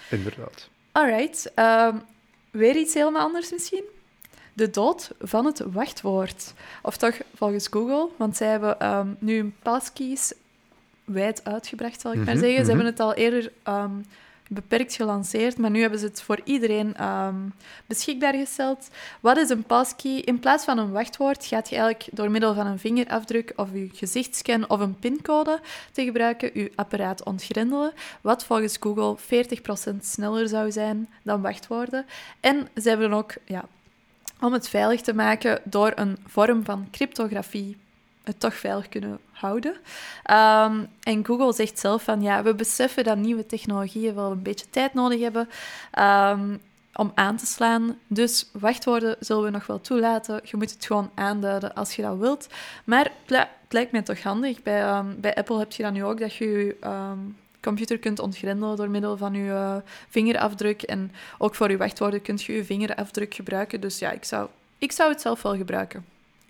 Hè? 0.10 0.16
Inderdaad. 0.18 0.70
Alright, 0.92 1.52
ehm, 1.56 1.96
weer 2.52 2.76
iets 2.76 2.94
helemaal 2.94 3.22
anders 3.22 3.52
misschien. 3.52 3.84
De 4.54 4.70
dood 4.70 5.12
van 5.20 5.46
het 5.46 5.60
wachtwoord. 5.72 6.54
Of 6.82 6.98
toch 6.98 7.16
volgens 7.36 7.68
Google, 7.68 8.08
want 8.18 8.38
zij 8.38 8.48
hebben 8.48 8.80
ehm, 8.80 9.08
nu 9.20 9.40
een 9.40 9.56
passkeys 9.64 10.34
wijd 11.04 11.44
uitgebracht, 11.44 12.02
zal 12.02 12.12
ik 12.12 12.18
maar 12.18 12.28
Mhm, 12.36 12.38
zeggen. 12.44 12.56
Ze 12.56 12.62
mhm. 12.62 12.70
hebben 12.70 12.86
het 12.86 13.00
al 13.00 13.14
eerder 13.14 13.52
ehm, 13.64 13.92
beperkt 14.50 14.96
gelanceerd, 14.96 15.58
maar 15.58 15.70
nu 15.70 15.82
hebben 15.82 16.00
ze 16.00 16.06
het 16.06 16.22
voor 16.22 16.40
iedereen 16.44 16.96
ehm, 16.96 17.36
beschikbaar 17.86 18.34
gesteld. 18.34 18.88
Wat 19.20 19.38
is 19.38 19.50
een 19.50 19.64
passkey? 19.64 20.22
In 20.22 20.40
plaats 20.40 20.66
van 20.66 20.78
een 20.78 20.92
wachtwoord 20.92 21.46
gaat 21.46 21.70
je 21.70 21.76
eigenlijk 21.76 22.10
door 22.12 22.32
middel 22.32 22.54
van 22.54 22.68
een 22.68 22.80
vingerafdruk 22.80 23.54
of 23.56 23.70
je 23.74 23.90
gezichtscan 23.94 24.70
of 24.70 24.80
een 24.80 25.00
pincode 25.00 25.60
te 25.92 26.04
gebruiken 26.04 26.50
je 26.54 26.72
apparaat 26.76 27.24
ontgrendelen, 27.24 27.94
wat 28.22 28.46
volgens 28.46 28.78
Google 28.80 29.18
40% 29.94 29.98
sneller 30.02 30.48
zou 30.48 30.72
zijn 30.72 31.10
dan 31.24 31.42
wachtwoorden. 31.42 32.06
En 32.40 32.68
ze 32.82 32.90
hebben 32.90 33.14
ook, 33.14 33.34
ja, 33.46 33.66
om 34.42 34.54
het 34.54 34.70
veilig 34.70 35.02
te 35.02 35.14
maken, 35.14 35.62
door 35.64 35.92
een 35.96 36.18
vorm 36.26 36.66
van 36.66 36.88
cryptografie 36.92 37.78
het 38.26 38.40
toch 38.40 38.54
veilig 38.56 38.90
kunnen 38.90 39.20
houden. 39.32 39.76
Ehm, 40.24 40.84
en 41.04 41.26
Google 41.26 41.54
zegt 41.54 41.80
zelf 41.80 42.04
van, 42.04 42.22
ja, 42.22 42.44
we 42.44 42.56
beseffen 42.56 43.04
dat 43.04 43.18
nieuwe 43.18 43.46
technologieën 43.46 44.16
wel 44.16 44.32
een 44.32 44.42
beetje 44.42 44.70
tijd 44.70 44.94
nodig 44.94 45.22
hebben 45.22 45.50
ehm, 45.92 46.58
om 46.94 47.12
aan 47.16 47.38
te 47.38 47.46
slaan. 47.46 47.98
Dus 48.08 48.50
wachtwoorden 48.54 49.16
zullen 49.20 49.44
we 49.44 49.50
nog 49.50 49.68
wel 49.68 49.82
toelaten. 49.82 50.42
Je 50.44 50.58
moet 50.58 50.72
het 50.72 50.86
gewoon 50.86 51.12
aanduiden 51.16 51.74
als 51.74 51.96
je 51.96 52.02
dat 52.02 52.18
wilt. 52.18 52.48
Maar 52.84 53.04
het 53.04 53.30
li- 53.30 53.38
het 53.38 53.74
lijkt 53.74 53.92
mij 53.92 54.02
toch 54.02 54.24
handig. 54.24 54.64
Bij, 54.64 54.82
ehm, 54.82 55.06
bij 55.18 55.36
Apple 55.36 55.60
heb 55.60 55.72
je 55.72 55.84
dat 55.84 55.94
nu 55.94 56.04
ook, 56.04 56.20
dat 56.20 56.34
je 56.34 56.76
computer 57.66 58.00
kunt 58.00 58.20
ontgrendelen 58.20 58.76
door 58.76 58.90
middel 58.90 59.18
van 59.18 59.34
je 59.34 59.52
eh, 59.52 59.76
vingerafdruk. 60.10 60.82
En 60.82 61.12
ook 61.38 61.56
voor 61.56 61.70
je 61.72 61.78
wachtwoorden 61.78 62.22
kunt 62.22 62.44
je 62.44 62.54
je 62.54 62.66
vingerafdruk 62.66 63.34
gebruiken. 63.34 63.82
Dus 63.82 64.00
ja, 64.00 64.12
ik 64.12 64.24
zou, 64.24 64.48
ik 64.78 64.92
zou 64.92 65.12
het 65.12 65.22
zelf 65.22 65.42
wel 65.42 65.56
gebruiken. 65.56 66.06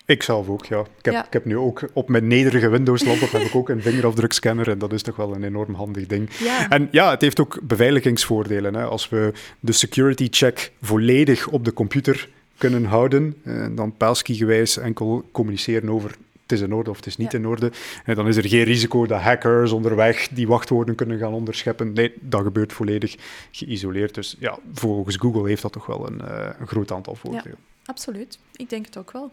Ik 0.05 0.23
zelf 0.23 0.47
ook, 0.49 0.65
ja. 0.65 0.79
Ik 0.79 1.05
heb, 1.05 1.13
Ja. 1.13 1.25
ik 1.25 1.33
heb 1.33 1.45
nu 1.45 1.57
ook 1.57 1.81
op 1.93 2.09
mijn 2.09 2.27
nederige 2.27 2.69
Windows-laptop 2.69 3.31
heb 3.31 3.41
ik 3.41 3.55
ook 3.55 3.69
een 3.69 3.81
vingerafdrukscanner 3.81 4.69
en 4.69 4.77
dat 4.79 4.93
is 4.93 5.01
toch 5.01 5.15
wel 5.15 5.35
een 5.35 5.43
enorm 5.43 5.73
handig 5.73 6.05
ding. 6.07 6.29
Ja. 6.39 6.69
En 6.69 6.87
ja, 6.91 7.09
het 7.09 7.21
heeft 7.21 7.39
ook 7.39 7.59
beveiligingsvoordelen. 7.63 8.73
Hè. 8.73 8.83
Als 8.83 9.09
we 9.09 9.31
de 9.59 9.71
security 9.71 10.27
check 10.31 10.71
volledig 10.81 11.47
op 11.47 11.65
de 11.65 11.73
computer 11.73 12.29
kunnen 12.57 12.85
houden, 12.85 13.35
eh, 13.43 13.65
dan 13.71 13.97
passkey-gewijs 13.97 14.77
enkel 14.77 15.25
communiceren 15.31 15.89
over 15.89 16.15
het 16.41 16.51
is 16.51 16.61
in 16.61 16.73
orde 16.73 16.89
of 16.89 16.95
het 16.95 17.05
is 17.05 17.17
niet 17.17 17.31
Ja. 17.31 17.37
in 17.37 17.47
orde, 17.47 17.71
en 18.03 18.15
dan 18.15 18.27
is 18.27 18.37
er 18.37 18.47
geen 18.47 18.63
risico 18.63 19.05
dat 19.05 19.21
hackers 19.21 19.71
onderweg 19.71 20.27
die 20.27 20.47
wachtwoorden 20.47 20.95
kunnen 20.95 21.17
gaan 21.17 21.33
onderscheppen. 21.33 21.93
Nee, 21.93 22.13
dat 22.19 22.41
gebeurt 22.43 22.73
volledig 22.73 23.15
geïsoleerd. 23.51 24.13
Dus 24.15 24.35
ja, 24.39 24.57
volgens 24.73 25.15
Google 25.15 25.47
heeft 25.47 25.61
dat 25.61 25.71
toch 25.71 25.85
wel 25.85 26.07
een, 26.07 26.21
eh, 26.21 26.49
een 26.59 26.67
groot 26.67 26.91
aantal 26.91 27.15
voordelen. 27.15 27.57
Absoluut. 27.85 28.39
Ik 28.55 28.69
denk 28.69 28.85
het 28.85 28.97
ook 28.97 29.11
wel. 29.11 29.31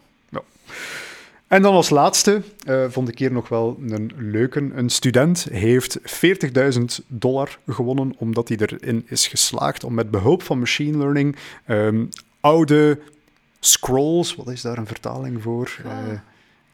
En 1.47 1.61
dan 1.61 1.73
als 1.73 1.89
laatste 1.89 2.41
eh, 2.65 2.85
vond 2.89 3.09
ik 3.09 3.19
hier 3.19 3.31
nog 3.31 3.49
wel 3.49 3.77
een 3.87 4.11
leuke. 4.17 4.69
Een 4.73 4.89
student 4.89 5.47
heeft 5.51 5.99
40.000 5.99 6.83
dollar 7.07 7.59
gewonnen 7.67 8.13
omdat 8.17 8.47
hij 8.47 8.57
erin 8.57 9.05
is 9.07 9.27
geslaagd 9.27 9.83
om 9.83 9.93
met 9.93 10.11
behulp 10.11 10.43
van 10.43 10.59
machine 10.59 10.97
learning 10.97 11.35
ehm, 11.65 12.05
oude 12.39 12.99
scrolls, 13.59 14.35
wat 14.35 14.47
is 14.47 14.61
daar 14.61 14.77
een 14.77 14.87
vertaling 14.87 15.41
voor? 15.41 15.77
Ah. 15.85 15.91
Eh, 15.91 16.19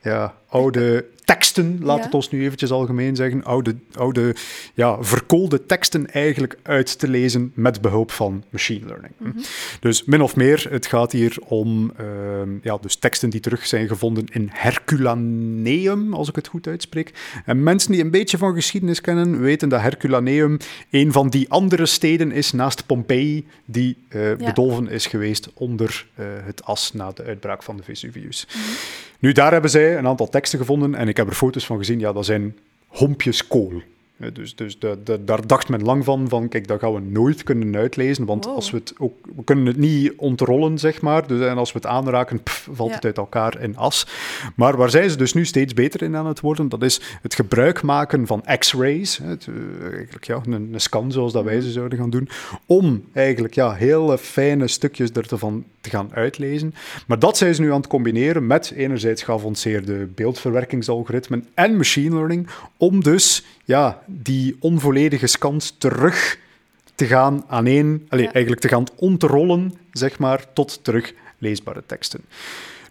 ja, 0.02 0.36
oude 0.48 1.06
teksten, 1.26 1.80
laat 1.82 1.98
Ja. 1.98 2.04
het 2.04 2.14
ons 2.14 2.30
nu 2.30 2.44
eventjes 2.44 2.72
algemeen 2.72 3.16
zeggen. 3.16 3.44
Oude, 3.44 3.76
oude 3.94 4.36
ja, 4.74 5.04
verkoolde 5.04 5.66
teksten 5.66 6.12
eigenlijk 6.12 6.58
uit 6.64 7.00
te 7.00 7.08
lezen 7.08 7.52
met 7.56 7.82
behulp 7.82 8.12
van 8.12 8.44
machine 8.50 8.86
learning. 8.86 9.14
Mhm. 9.18 9.38
Dus 9.80 10.04
min 10.04 10.22
of 10.22 10.36
meer, 10.36 10.68
het 10.70 10.86
gaat 10.86 11.12
hier 11.12 11.38
om 11.46 11.92
ehm, 11.98 12.50
ja, 12.62 12.78
dus 12.82 12.96
teksten 12.96 13.30
die 13.30 13.40
terug 13.40 13.68
zijn 13.68 13.88
gevonden 13.88 14.26
in 14.32 14.50
Herculaneum, 14.52 16.14
als 16.14 16.30
ik 16.30 16.36
het 16.36 16.48
goed 16.48 16.68
uitspreek. 16.68 17.14
En 17.46 17.64
mensen 17.64 17.92
die 17.92 18.02
een 18.02 18.12
beetje 18.12 18.38
van 18.38 18.54
geschiedenis 18.54 19.02
kennen, 19.02 19.42
weten 19.42 19.70
dat 19.70 19.82
Herculaneum 19.82 20.58
een 20.90 21.12
van 21.12 21.30
die 21.30 21.50
andere 21.50 21.86
steden 21.86 22.32
is 22.32 22.52
naast 22.52 22.86
Pompeii, 22.86 23.48
die 23.66 23.98
eh, 24.08 24.36
bedolven 24.36 24.90
is 24.90 25.06
geweest 25.06 25.50
onder 25.54 26.08
eh, 26.16 26.26
het 26.44 26.64
as 26.64 26.94
na 26.94 27.12
de 27.12 27.24
uitbraak 27.24 27.64
van 27.64 27.78
de 27.78 27.84
Vesuvius. 27.84 28.48
Nu, 29.20 29.32
daar 29.32 29.52
hebben 29.52 29.70
zij 29.70 29.98
een 29.98 30.08
aantal 30.08 30.30
teksten 30.30 30.60
gevonden 30.60 30.96
en 30.96 31.08
ik 31.08 31.18
heb 31.18 31.28
er 31.28 31.34
foto's 31.34 31.66
van 31.66 31.78
gezien. 31.78 32.00
Ja, 32.00 32.14
dat 32.14 32.26
zijn 32.26 32.58
hompjes 32.88 33.48
kool. 33.48 33.82
Dus, 34.34 34.56
dus 34.56 34.80
da- 34.80 34.96
da- 35.04 35.18
daar 35.26 35.48
dacht 35.48 35.70
men 35.70 35.84
lang 35.84 36.04
van, 36.06 36.30
van, 36.30 36.50
kijk, 36.50 36.68
dat 36.68 36.80
gaan 36.80 36.94
we 36.94 37.00
nooit 37.00 37.44
kunnen 37.44 37.76
uitlezen, 37.76 38.26
want 38.26 38.46
Wow. 38.46 38.56
als 38.56 38.72
we 38.72 38.78
het 38.78 38.94
ook, 38.98 39.14
we 39.36 39.44
kunnen 39.44 39.66
het 39.66 39.78
niet 39.78 40.14
ontrollen, 40.18 40.78
zeg 40.78 41.02
maar, 41.02 41.28
dus, 41.28 41.42
en 41.48 41.58
als 41.58 41.72
we 41.72 41.78
het 41.78 41.88
aanraken, 41.88 42.44
pff, 42.44 42.68
valt 42.72 42.90
Ja. 42.90 42.96
het 42.96 43.06
uit 43.06 43.18
elkaar 43.18 43.62
in 43.62 43.78
as. 43.78 44.08
Maar 44.56 44.78
waar 44.78 44.90
zij 44.90 45.10
ze 45.10 45.18
dus 45.18 45.34
nu 45.34 45.46
steeds 45.46 45.74
beter 45.74 46.02
in 46.02 46.16
aan 46.16 46.26
het 46.28 46.40
worden, 46.40 46.70
dat 46.70 46.84
is 46.84 47.02
het 47.22 47.34
gebruik 47.36 47.82
maken 47.82 48.28
van 48.28 48.44
x-rays, 48.58 49.20
eh, 49.20 49.28
eigenlijk 49.94 50.24
ja, 50.26 50.42
een, 50.46 50.74
een 50.74 50.82
scan 50.82 51.12
zoals 51.12 51.34
dat 51.34 51.44
Mhm. 51.44 51.52
wij 51.52 51.62
ze 51.62 51.72
zouden 51.72 51.98
gaan 52.00 52.10
doen, 52.10 52.30
om 52.66 53.04
eigenlijk 53.14 53.54
ja, 53.54 53.74
hele 53.74 54.18
fijne 54.18 54.68
stukjes 54.68 55.12
ervan 55.12 55.64
te 55.82 55.90
gaan 55.90 56.10
uitlezen. 56.14 56.74
Maar 57.08 57.20
dat 57.20 57.38
zijn 57.38 57.56
ze 57.56 57.62
nu 57.62 57.72
aan 57.72 57.78
het 57.80 57.88
combineren 57.88 58.48
met 58.48 58.72
enerzijds 58.76 59.24
geavanceerde 59.24 60.06
beeldverwerkingsalgoritmen 60.16 61.46
en 61.54 61.78
machine 61.78 62.16
learning, 62.16 62.48
om 62.78 63.04
dus 63.04 63.46
ja, 63.70 64.02
die 64.08 64.56
onvolledige 64.60 65.28
scans 65.28 65.76
terug 65.78 66.38
te 66.96 67.06
gaan 67.06 67.44
allee, 68.10 68.26
Ja. 68.26 68.32
eigenlijk 68.32 68.62
te 68.62 68.68
gaan 68.68 68.86
ontrollen, 68.96 69.74
zeg 69.92 70.20
maar, 70.20 70.54
tot 70.54 70.84
terug 70.84 71.14
leesbare 71.38 71.84
teksten. 71.86 72.22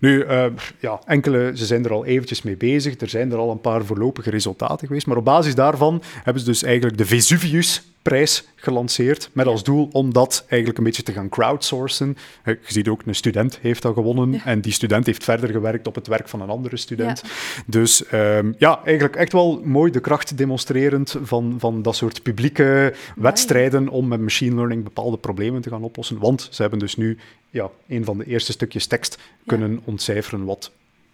Nu, 0.00 0.24
uh, 0.24 0.44
ja, 0.78 1.00
enkele, 1.06 1.52
ze 1.54 1.66
zijn 1.66 1.84
er 1.84 1.92
al 1.92 2.04
eventjes 2.04 2.42
mee 2.42 2.56
bezig. 2.56 3.00
Er 3.00 3.08
zijn 3.08 3.32
er 3.32 3.38
al 3.38 3.50
een 3.50 3.60
paar 3.60 3.84
voorlopige 3.84 4.30
resultaten 4.30 4.86
geweest. 4.86 5.06
Maar 5.06 5.16
op 5.16 5.24
basis 5.24 5.54
daarvan 5.54 6.02
hebben 6.22 6.42
ze 6.42 6.48
dus 6.48 6.62
eigenlijk 6.62 6.98
de 6.98 7.06
Vesuvius 7.06 7.82
prijs 8.02 8.48
gelanceerd 8.56 9.30
met 9.32 9.46
als 9.46 9.64
doel 9.64 9.88
om 9.92 10.12
dat 10.12 10.44
eigenlijk 10.48 10.78
een 10.78 10.84
beetje 10.84 11.02
te 11.02 11.12
gaan 11.12 11.28
crowdsourcen. 11.28 12.16
Je 12.44 12.58
ziet 12.66 12.88
ook, 12.88 13.02
een 13.04 13.14
student 13.14 13.58
heeft 13.62 13.82
dat 13.82 13.94
gewonnen 13.94 14.40
en 14.44 14.60
die 14.60 14.72
student 14.72 15.06
heeft 15.06 15.24
verder 15.24 15.50
gewerkt 15.50 15.86
op 15.86 15.94
het 15.94 16.06
werk 16.06 16.28
van 16.28 16.40
een 16.40 16.48
andere 16.48 16.76
student. 16.76 17.22
Dus 17.66 18.04
um, 18.12 18.54
ja, 18.58 18.80
eigenlijk 18.84 19.16
echt 19.16 19.32
wel 19.32 19.60
mooi 19.64 19.90
de 19.90 20.00
kracht 20.00 20.38
demonstrerend 20.38 21.16
van, 21.22 21.56
van 21.58 21.82
dat 21.82 21.96
soort 21.96 22.22
publieke 22.22 22.94
wedstrijden 23.16 23.88
om 23.88 24.08
met 24.08 24.20
machine 24.20 24.54
learning 24.54 24.84
bepaalde 24.84 25.18
problemen 25.18 25.60
te 25.60 25.70
gaan 25.70 25.82
oplossen. 25.82 26.18
Want 26.18 26.48
ze 26.50 26.60
hebben 26.60 26.78
dus 26.80 26.96
nu 26.96 27.18
ja, 27.50 27.70
een 27.88 28.04
van 28.04 28.18
de 28.18 28.24
eerste 28.24 28.52
stukjes 28.52 28.86
tekst 28.86 29.18
kunnen 29.46 29.80
ontcijferen 29.84 30.44
wat 30.44 30.70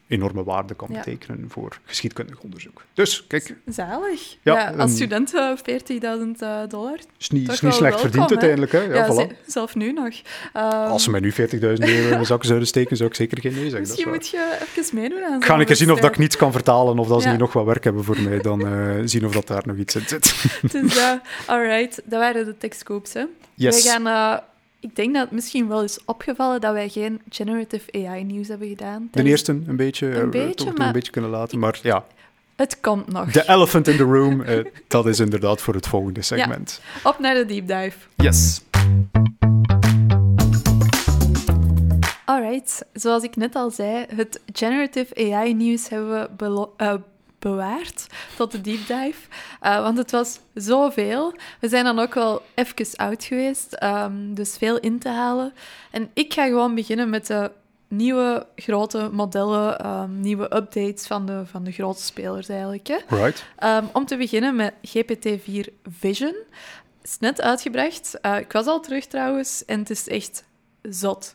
enorme 0.08 0.44
waarde 0.44 0.74
kan 0.74 0.88
betekenen 0.92 1.46
voor 1.48 1.78
geschiedkundig 1.84 2.40
onderzoek. 2.40 2.82
Dus, 2.94 3.26
kijk. 3.26 3.54
Zalig. 3.66 4.36
Ja, 4.42 4.74
als 4.78 4.92
student 4.92 5.32
40.000 5.32 5.36
uh, 6.40 6.60
dollar. 6.68 6.98
Is 7.18 7.30
niet, 7.30 7.52
is 7.52 7.60
niet 7.60 7.74
slecht 7.74 8.00
verdiend 8.00 8.30
uiteindelijk. 8.30 8.72
Hè? 8.72 8.78
Ja, 8.78 9.06
ja 9.06 9.26
zelf 9.46 9.74
nu 9.74 9.92
nog. 9.92 10.14
Um, 10.56 10.62
als 10.62 11.02
ze 11.02 11.10
mij 11.10 11.20
nu 11.20 11.32
40.000 11.32 11.36
euro 11.60 12.12
in 12.12 12.18
de 12.18 12.24
zakken 12.24 12.46
zouden 12.46 12.68
steken, 12.68 12.96
zou 12.96 13.08
ik 13.08 13.14
zeker 13.14 13.40
geen 13.40 13.52
nee 13.52 13.70
zeggen. 13.70 13.80
Misschien 13.80 14.08
moet 14.08 14.28
je 14.28 14.58
even 14.76 14.96
meedoen 14.96 15.24
aan 15.24 15.42
Ga 15.42 15.58
ik 15.58 15.68
eens 15.68 15.78
zien 15.78 15.92
of 15.92 16.00
dat 16.00 16.10
ik 16.10 16.18
niets 16.18 16.36
kan 16.36 16.52
vertalen 16.52 16.98
of 16.98 17.08
dat 17.08 17.22
ze 17.22 17.28
nu 17.28 17.36
nog 17.36 17.52
wat 17.52 17.64
werk 17.64 17.84
hebben 17.84 18.04
voor 18.04 18.20
mij. 18.20 18.40
Dan 18.40 18.66
uh, 18.66 19.02
zien 19.04 19.24
of 19.24 19.32
dat 19.32 19.46
daar 19.46 19.62
nog 19.66 19.76
iets 19.76 19.94
in 19.94 20.06
zit. 20.06 20.34
dus 20.72 20.94
ja, 20.94 21.22
alright. 21.46 22.00
Dat 22.04 22.20
waren 22.20 22.44
de. 22.44 22.70
Hè. 23.12 23.24
Yes. 23.54 23.82
We 23.82 23.88
gaan... 23.90 24.42
Ik 24.84 24.96
denk 24.96 25.14
dat 25.14 25.22
het 25.22 25.30
misschien 25.30 25.68
wel 25.68 25.82
is 25.82 25.98
opgevallen 26.04 26.60
dat 26.60 26.72
wij 26.72 26.88
geen 26.88 27.20
generative 27.28 27.92
AI-nieuws 27.92 28.48
hebben 28.48 28.68
gedaan. 28.68 29.08
De 29.10 29.22
eerste 29.22 29.52
een 29.52 29.76
beetje, 29.76 30.06
een 30.06 30.22
eh, 30.22 30.28
beetje, 30.28 30.72
maar... 30.72 30.86
een 30.86 30.92
beetje 30.92 31.12
kunnen 31.12 31.30
laten, 31.30 31.58
maar 31.58 31.78
ja. 31.82 32.04
Het 32.56 32.80
komt 32.80 33.12
nog. 33.12 33.32
De 33.32 33.48
elephant 33.48 33.88
in 33.88 33.96
the 33.96 34.02
room, 34.02 34.40
uh, 34.40 34.64
dat 34.88 35.06
is 35.06 35.20
inderdaad 35.20 35.60
voor 35.60 35.74
het 35.74 35.86
volgende 35.86 36.22
segment. 36.22 36.80
Ja, 37.02 37.10
op 37.10 37.18
naar 37.18 37.34
de 37.34 37.44
deep 37.46 37.66
dive. 37.66 37.96
Yes. 38.16 38.60
Alright, 42.24 42.84
zoals 42.92 43.22
ik 43.22 43.36
net 43.36 43.54
al 43.54 43.70
zei, 43.70 44.06
het 44.14 44.40
generative 44.52 45.32
AI-nieuws 45.32 45.88
hebben 45.88 46.30
we 46.36 46.68
uh, 46.78 46.94
bewaard 47.44 48.06
tot 48.36 48.50
de 48.52 48.60
deep 48.60 48.86
dive. 48.86 49.20
Uh, 49.62 49.82
want 49.82 49.98
het 49.98 50.10
was 50.10 50.38
zoveel. 50.54 51.34
We 51.60 51.68
zijn 51.68 51.84
dan 51.84 51.98
ook 51.98 52.14
wel 52.14 52.42
even 52.54 52.96
oud 52.96 53.24
geweest, 53.24 53.82
um, 53.82 54.34
dus 54.34 54.56
veel 54.56 54.78
in 54.78 54.98
te 54.98 55.08
halen. 55.08 55.52
En 55.90 56.10
ik 56.14 56.32
ga 56.32 56.44
gewoon 56.44 56.74
beginnen 56.74 57.10
met 57.10 57.26
de 57.26 57.50
nieuwe 57.88 58.46
grote 58.56 59.08
modellen, 59.12 59.86
um, 59.86 60.20
nieuwe 60.20 60.56
updates 60.56 61.06
van 61.06 61.26
de, 61.26 61.42
van 61.46 61.64
de 61.64 61.72
grote 61.72 62.02
spelers 62.02 62.48
eigenlijk. 62.48 62.86
Hè. 62.86 62.98
Right. 63.08 63.44
Um, 63.64 63.88
om 63.92 64.06
te 64.06 64.16
beginnen 64.16 64.56
met 64.56 64.74
GPT-4 64.74 65.72
Vision. 65.98 66.34
Het 67.00 67.12
is 67.12 67.18
net 67.18 67.40
uitgebracht. 67.40 68.18
Uh, 68.22 68.38
ik 68.38 68.52
was 68.52 68.66
al 68.66 68.80
terug 68.80 69.06
trouwens 69.06 69.64
en 69.64 69.78
het 69.78 69.90
is 69.90 70.08
echt 70.08 70.44
zot. 70.82 71.34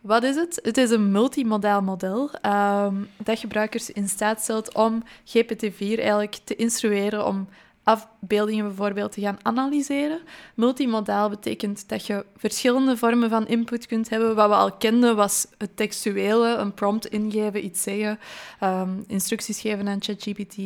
Wat 0.00 0.22
is 0.22 0.36
het? 0.36 0.60
Het 0.62 0.76
is 0.76 0.90
een 0.90 1.10
multimodaal 1.10 1.82
model 1.82 2.30
um, 2.46 3.08
dat 3.16 3.38
gebruikers 3.38 3.90
in 3.90 4.08
staat 4.08 4.40
stelt 4.40 4.74
om 4.74 5.02
GPT-4 5.02 5.78
eigenlijk 5.78 6.38
te 6.44 6.56
instrueren 6.56 7.26
om 7.26 7.48
afbeeldingen 7.82 8.64
bijvoorbeeld 8.64 9.12
te 9.12 9.20
gaan 9.20 9.38
analyseren. 9.42 10.20
Multimodaal 10.54 11.28
betekent 11.28 11.88
dat 11.88 12.06
je 12.06 12.24
verschillende 12.36 12.96
vormen 12.96 13.30
van 13.30 13.46
input 13.46 13.86
kunt 13.86 14.08
hebben. 14.08 14.34
Wat 14.34 14.48
we 14.48 14.54
al 14.54 14.72
kenden 14.72 15.16
was 15.16 15.46
het 15.58 15.76
textuele, 15.76 16.54
een 16.54 16.74
prompt 16.74 17.06
ingeven, 17.06 17.64
iets 17.64 17.82
zeggen, 17.82 18.18
um, 18.62 19.04
instructies 19.06 19.60
geven 19.60 19.88
aan 19.88 20.02
ChatGPT. 20.02 20.56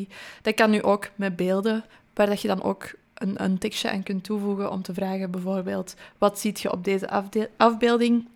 Dat 0.43 0.55
kan 0.55 0.71
nu 0.71 0.83
ook 0.83 1.09
met 1.15 1.37
beelden, 1.37 1.85
waar 2.15 2.27
dat 2.27 2.41
je 2.41 2.49
dan 2.49 2.63
ook 2.63 2.95
een, 3.15 3.45
een 3.45 3.59
tekstje 3.59 3.91
aan 3.91 4.03
kunt 4.03 4.25
toevoegen 4.25 4.71
om 4.71 4.83
te 4.83 4.95
vragen 4.95 5.31
bijvoorbeeld 5.31 5.95
wat 6.19 6.41
ziet 6.41 6.61
je 6.61 6.73
op 6.73 6.85
deze 6.85 7.25
afbeelding 7.57 8.27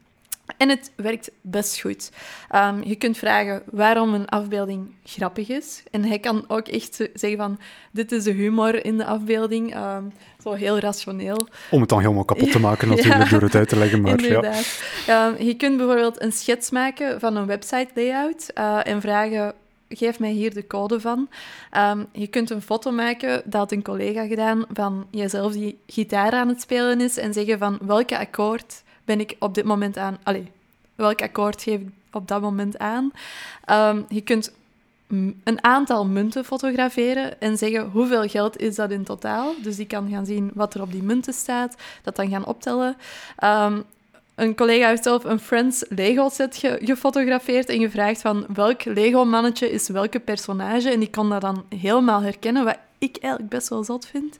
en 0.57 0.69
het 0.69 0.93
werkt 0.97 1.31
best 1.41 1.81
goed. 1.81 2.11
Um, 2.55 2.85
je 2.85 2.97
kunt 2.97 3.19
vragen 3.19 3.63
waarom 3.71 4.15
een 4.15 4.29
afbeelding 4.29 4.95
grappig 5.05 5.49
is. 5.49 5.83
En 5.91 6.05
hij 6.05 6.19
kan 6.19 6.45
ook 6.49 6.69
echt 6.69 6.95
zeggen 6.95 7.39
van, 7.39 7.59
dit 7.93 8.13
is 8.13 8.25
de 8.25 8.33
humor 8.33 8.85
in 8.85 8.99
de 8.99 9.05
afbeelding. 9.05 9.77
Um, 9.77 10.13
zo 10.43 10.53
heel 10.53 10.79
rationeel. 10.79 11.49
Om 11.71 11.81
het 11.81 11.89
dan 11.89 12.01
helemaal 12.01 12.25
kapot 12.25 12.53
te 12.53 12.61
maken 12.61 12.89
natuurlijk, 12.89 13.31
door 13.31 13.43
het 13.43 13.55
uit 13.55 13.69
te 13.69 13.77
leggen. 13.77 14.01
Maar, 14.01 14.11
inderdaad. 14.11 14.81
Ja. 15.07 15.27
Um, 15.27 15.43
je 15.43 15.55
kunt 15.55 15.77
bijvoorbeeld 15.77 16.23
een 16.23 16.33
schets 16.33 16.71
maken 16.71 17.21
van 17.21 17.37
een 17.37 17.47
website 17.47 17.89
layout 17.95 18.51
uh, 18.55 18.81
en 18.83 19.01
vragen 19.01 19.55
geef 19.89 20.19
mij 20.19 20.31
hier 20.31 20.55
de 20.55 20.67
code 20.67 21.01
van. 21.01 21.29
Um, 21.77 22.07
je 22.13 22.27
kunt 22.27 22.51
een 22.51 22.63
foto 22.63 22.91
maken, 22.91 23.43
dat 23.45 23.55
had 23.55 23.73
een 23.73 23.83
collega 23.83 24.27
gedaan, 24.27 24.65
van 24.73 25.07
jezelf 25.11 25.53
die 25.53 25.79
gitaar 25.87 26.33
aan 26.33 26.49
het 26.49 26.61
spelen 26.61 27.01
is 27.01 27.17
en 27.17 27.33
zeggen 27.33 27.59
van 27.59 27.79
welke 27.83 28.19
akkoord 28.19 28.83
ben 29.09 29.21
ik 29.21 29.37
op 29.39 29.55
dit 29.55 29.65
moment 29.65 29.97
aan? 29.97 30.19
Allee, 30.23 30.51
welk 30.95 31.23
akkoord 31.23 31.63
geef 31.63 31.81
ik 31.81 31.89
op 32.13 32.29
dat 32.29 32.41
moment 32.41 32.79
aan? 32.79 33.13
Um, 33.71 34.05
je 34.09 34.21
kunt 34.21 34.53
een 35.45 35.59
aantal 35.65 36.07
munten 36.07 36.45
fotograferen 36.45 37.41
en 37.41 37.59
zeggen 37.59 37.91
hoeveel 37.91 38.29
geld 38.29 38.57
is 38.57 38.75
dat 38.75 38.91
in 38.91 39.05
totaal. 39.05 39.55
Dus 39.63 39.77
die 39.77 39.87
kan 39.87 40.11
gaan 40.11 40.27
zien 40.27 40.51
wat 40.55 40.75
er 40.75 40.83
op 40.83 40.93
die 40.93 41.03
munten 41.03 41.33
staat, 41.33 41.77
dat 42.03 42.17
dan 42.17 42.29
gaan 42.29 42.47
optellen. 42.47 42.97
Um, 43.45 43.85
een 44.35 44.55
collega 44.55 44.89
heeft 44.89 45.03
zelf 45.03 45.25
een 45.25 45.41
Friends 45.41 45.85
Lego-set 45.89 46.57
gefotografeerd 46.81 47.69
en 47.69 47.81
gevraagd 47.81 48.21
van 48.21 48.47
welk 48.55 48.85
Lego-mannetje 48.85 49.71
is 49.71 49.89
welke 49.89 50.21
personage. 50.21 50.91
En 50.91 51.01
die 51.01 51.11
kon 51.11 51.29
dat 51.31 51.41
dan 51.41 51.65
helemaal 51.69 52.23
herkennen, 52.23 52.65
wat 52.65 52.79
ik 52.99 53.17
eigenlijk 53.17 53.53
best 53.53 53.69
wel 53.69 53.85
zot 53.85 54.07
vind. 54.07 54.37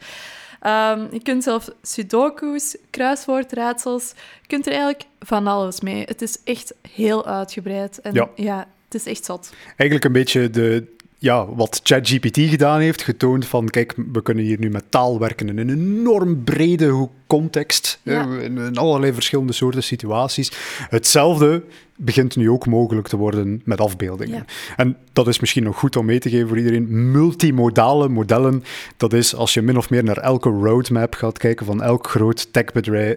Um, 0.67 1.09
je 1.13 1.21
kunt 1.23 1.43
zelf 1.43 1.69
sudoku's, 1.83 2.77
kruiswoordraadsels, 2.91 4.13
je 4.41 4.47
kunt 4.47 4.67
er 4.67 4.73
eigenlijk 4.73 5.05
van 5.21 5.47
alles 5.47 5.81
mee. 5.81 6.03
Het 6.05 6.23
is 6.23 6.39
echt 6.45 6.75
heel 6.93 7.27
uitgebreid 7.27 8.01
en 8.01 8.15
ja, 8.15 8.29
ja 8.35 8.67
het 8.85 8.95
is 8.95 9.07
echt 9.07 9.25
zot. 9.25 9.53
Eigenlijk 9.67 10.05
een 10.05 10.13
beetje 10.13 10.51
de, 10.51 10.87
ja, 11.19 11.55
wat 11.55 11.81
ChatGPT 11.83 12.39
gedaan 12.39 12.81
heeft, 12.81 13.03
getoond 13.03 13.47
van 13.47 13.69
kijk, 13.69 13.95
we 14.13 14.23
kunnen 14.23 14.45
hier 14.45 14.59
nu 14.59 14.71
met 14.71 14.91
taal 14.91 15.19
werken 15.19 15.49
in 15.49 15.59
een 15.59 15.71
enorm 15.71 16.45
brede 16.45 17.09
context, 17.27 18.01
in, 18.05 18.77
allerlei 18.77 19.13
verschillende 19.13 19.53
soorten 19.53 19.83
situaties. 19.83 20.53
Hetzelfde 20.89 21.63
begint 22.01 22.37
nu 22.37 22.51
ook 22.51 22.67
mogelijk 22.67 23.09
te 23.09 23.17
worden 23.17 23.63
met 23.65 23.81
afbeeldingen. 23.81 24.45
En 24.77 24.97
dat 25.13 25.29
is 25.29 25.41
misschien 25.41 25.63
nog 25.63 25.79
goed 25.79 25.97
om 25.97 26.07
mee 26.07 26.19
te 26.19 26.31
geven 26.31 26.49
voor 26.49 26.59
iedereen. 26.59 27.11
Multimodale 27.11 28.09
modellen, 28.09 28.65
dat 28.97 29.13
is 29.13 29.35
als 29.35 29.55
je 29.55 29.63
min 29.63 29.77
of 29.77 29.91
meer 29.91 30.05
naar 30.05 30.17
elke 30.17 30.49
roadmap 30.49 31.15
gaat 31.15 31.39
kijken 31.39 31.67
van 31.67 31.83
elk 31.83 32.09
groot 32.09 32.53
techbedrijf, 32.53 33.17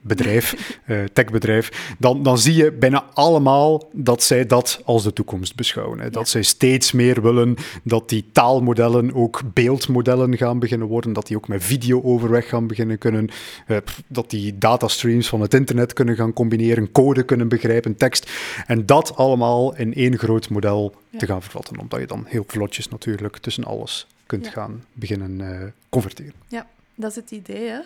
bedrijf, 0.00 0.78
uh, 0.86 1.04
techbedrijf, 1.12 1.94
dan, 1.98 2.22
dan 2.22 2.38
zie 2.38 2.54
je 2.54 2.72
bijna 2.72 3.04
allemaal 3.12 3.88
dat 3.92 4.22
zij 4.22 4.46
dat 4.46 4.80
als 4.84 5.02
de 5.02 5.12
toekomst 5.12 5.56
beschouwen. 5.56 6.00
Hè. 6.00 6.10
Dat 6.10 6.28
zij 6.28 6.42
steeds 6.42 6.92
meer 6.92 7.22
willen 7.22 7.54
dat 7.82 8.08
die 8.08 8.24
taalmodellen 8.32 9.14
ook 9.14 9.40
beeldmodellen 9.52 10.36
gaan 10.36 10.58
beginnen 10.58 10.88
worden, 10.88 11.12
dat 11.12 11.26
die 11.26 11.36
ook 11.36 11.48
met 11.48 11.64
video 11.64 12.02
overweg 12.02 12.48
gaan 12.48 12.66
beginnen 12.66 12.98
kunnen, 12.98 13.28
uh, 13.68 13.76
dat 14.06 14.30
die 14.30 14.58
datastreams 14.58 15.28
van 15.28 15.40
het 15.40 15.54
internet 15.54 15.92
kunnen 15.92 16.16
gaan 16.16 16.32
combineren, 16.32 16.92
code 16.92 17.22
kunnen 17.22 17.48
begrijpen, 17.48 17.96
tekst 17.96 18.21
en 18.66 18.86
dat 18.86 19.16
allemaal 19.16 19.76
in 19.76 19.94
één 19.94 20.18
groot 20.18 20.48
model 20.48 20.94
te 21.16 21.26
gaan 21.26 21.42
vervatten, 21.42 21.78
omdat 21.78 22.00
je 22.00 22.06
dan 22.06 22.24
heel 22.26 22.44
vlotjes 22.46 22.88
natuurlijk 22.88 23.36
tussen 23.36 23.64
alles 23.64 24.06
kunt 24.26 24.48
gaan 24.48 24.84
beginnen 24.92 25.40
uh, 25.40 25.62
converteren. 25.88 26.34
Ja, 26.48 26.66
dat 26.94 27.10
is 27.10 27.16
het 27.16 27.30
idee. 27.30 27.68
Hè? 27.68 27.80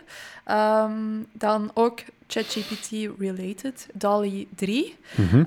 Ehm, 0.45 0.93
dan 1.33 1.71
ook 1.75 2.01
ChatGPT-related, 2.27 3.87
DALI 3.93 4.49
3. 4.55 4.97
Mm 5.15 5.45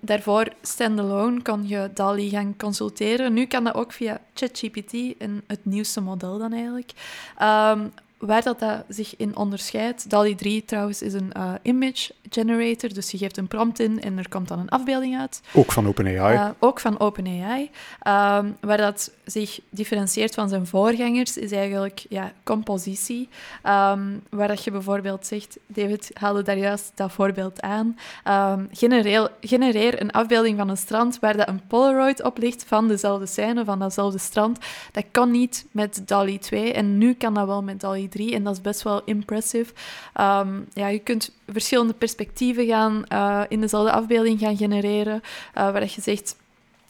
daarvoor 0.00 0.48
standalone 0.62 1.42
kon 1.42 1.68
je 1.68 1.90
DALI 1.94 2.30
gaan 2.30 2.56
consulteren. 2.56 3.32
Nu 3.32 3.46
kan 3.46 3.64
dat 3.64 3.74
ook 3.74 3.92
via 3.92 4.20
ChatGPT, 4.34 4.92
en 5.18 5.42
het 5.46 5.64
nieuwste 5.64 6.00
model 6.00 6.38
dan 6.38 6.52
eigenlijk. 6.52 6.92
Ehm, 7.36 7.80
waar 8.18 8.42
dat, 8.42 8.58
dat 8.58 8.84
zich 8.88 9.16
in 9.16 9.36
onderscheidt, 9.36 10.10
DALI 10.10 10.34
3 10.34 10.64
trouwens 10.64 11.02
is 11.02 11.12
een 11.12 11.32
uh, 11.36 11.52
image 11.62 12.12
generator, 12.30 12.94
dus 12.94 13.10
je 13.10 13.18
geeft 13.18 13.36
een 13.36 13.48
prompt 13.48 13.80
in 13.80 14.02
en 14.02 14.18
er 14.18 14.28
komt 14.28 14.48
dan 14.48 14.58
een 14.58 14.68
afbeelding 14.68 15.18
uit. 15.18 15.40
Ook 15.52 15.72
van 15.72 15.86
OpenAI. 15.86 16.34
Uh, 16.34 16.48
ook 16.58 16.80
van 16.80 17.00
OpenAI. 17.00 17.62
Um, 17.62 18.56
waar 18.60 18.76
dat 18.76 19.12
zich 19.24 19.60
differentieert 19.70 20.34
van 20.34 20.48
zijn 20.48 20.66
voorgangers 20.66 21.36
is 21.36 21.52
eigenlijk 21.52 22.04
ja, 22.08 22.32
compositie. 22.42 23.28
Um, 23.64 24.22
waar 24.30 24.48
dat 24.48 24.64
je 24.64 24.70
bijvoorbeeld 24.70 25.26
zegt, 25.26 25.58
David 25.66 26.10
haalde 26.12 26.42
daar 26.42 26.58
juist 26.58 26.92
dat 26.94 27.12
voorbeeld 27.12 27.60
aan, 27.60 27.98
um, 28.28 28.68
genereer, 28.72 29.30
genereer 29.40 30.00
een 30.00 30.10
afbeelding 30.10 30.58
van 30.58 30.68
een 30.68 30.76
strand 30.76 31.18
waar 31.18 31.36
dat 31.36 31.48
een 31.48 31.66
Polaroid 31.66 32.22
op 32.22 32.38
ligt 32.38 32.64
van 32.66 32.88
dezelfde 32.88 33.26
scène, 33.26 33.64
van 33.64 33.78
datzelfde 33.78 34.18
strand. 34.18 34.58
Dat 34.92 35.04
kon 35.12 35.30
niet 35.30 35.66
met 35.70 36.02
DALI 36.04 36.38
2 36.38 36.72
en 36.72 36.98
nu 36.98 37.14
kan 37.14 37.34
dat 37.34 37.46
wel 37.46 37.62
met 37.62 37.80
DALI 37.80 38.07
DALI 38.08 38.26
3 38.26 38.34
en 38.34 38.44
dat 38.44 38.54
is 38.54 38.60
best 38.60 38.82
wel 38.82 39.02
impressive. 39.04 39.72
Ehm, 40.14 40.60
ja, 40.72 40.88
je 40.88 40.98
kunt 40.98 41.32
verschillende 41.46 41.94
perspectieven 41.94 42.66
gaan 42.66 43.04
uh, 43.12 43.42
in 43.48 43.60
dezelfde 43.60 43.92
afbeelding 43.92 44.38
gaan 44.38 44.56
genereren, 44.56 45.14
uh, 45.14 45.22
waar 45.52 45.82
je 45.82 46.00
zegt 46.00 46.36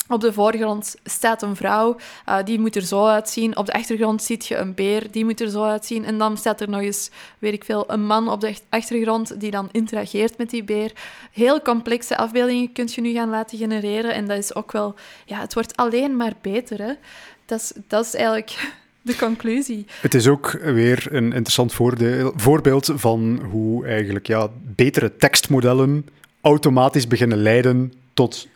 op 0.09 0.20
de 0.20 0.33
voorgrond 0.33 0.96
staat 1.04 1.42
een 1.42 1.57
vrouw, 1.57 1.96
uh, 2.28 2.37
die 2.44 2.61
moet 2.61 2.76
er 2.76 2.83
zo 2.83 3.07
uitzien. 3.07 3.57
Op 3.57 3.66
de 3.66 3.72
achtergrond 3.72 4.22
ziet 4.22 4.46
je 4.46 4.57
een 4.57 4.74
beer, 4.74 5.11
die 5.11 5.24
moet 5.24 5.40
er 5.40 5.50
zo 5.50 5.62
uitzien. 5.62 6.04
En 6.04 6.18
dan 6.18 6.37
staat 6.37 6.61
er 6.61 6.68
nog 6.68 6.81
eens, 6.81 7.11
weet 7.38 7.52
ik 7.52 7.64
veel, 7.64 7.85
een 7.90 8.07
man 8.07 8.28
op 8.28 8.40
de 8.40 8.57
achtergrond 8.68 9.40
die 9.40 9.50
dan 9.50 9.68
interageert 9.72 10.38
met 10.38 10.50
die 10.50 10.64
beer. 10.64 10.92
Heel 11.33 11.62
complexe 11.62 12.16
afbeeldingen 12.16 12.72
kun 12.72 12.88
je 12.90 13.00
nu 13.00 13.12
gaan 13.12 13.31
laten 13.31 13.59
genereren. 13.59 14.14
En 14.14 14.26
dat 14.26 14.38
is 14.38 14.54
ook 14.54 14.72
wel, 14.72 14.94
ja, 15.24 15.40
het 15.40 15.54
wordt 15.54 15.76
alleen 15.76 16.16
maar 16.16 16.33
beter. 16.40 16.83
Hè? 16.83 16.92
Dat, 17.44 17.61
is, 17.61 17.72
dat 17.87 18.04
is 18.04 18.14
eigenlijk 18.14 18.72
de 19.09 19.16
conclusie. 19.16 19.87
Het 20.01 20.14
is 20.14 20.27
ook 20.27 20.51
weer 20.51 21.07
een 21.11 21.33
interessant 21.33 21.75
voorbeeld 22.37 22.92
van 22.94 23.40
hoe 23.51 23.87
eigenlijk 23.87 24.27
ja, 24.27 24.49
betere 24.62 25.16
tekstmodellen 25.16 26.07
automatisch 26.40 27.07
beginnen 27.07 27.38
leiden 27.38 27.92
tot 28.14 28.49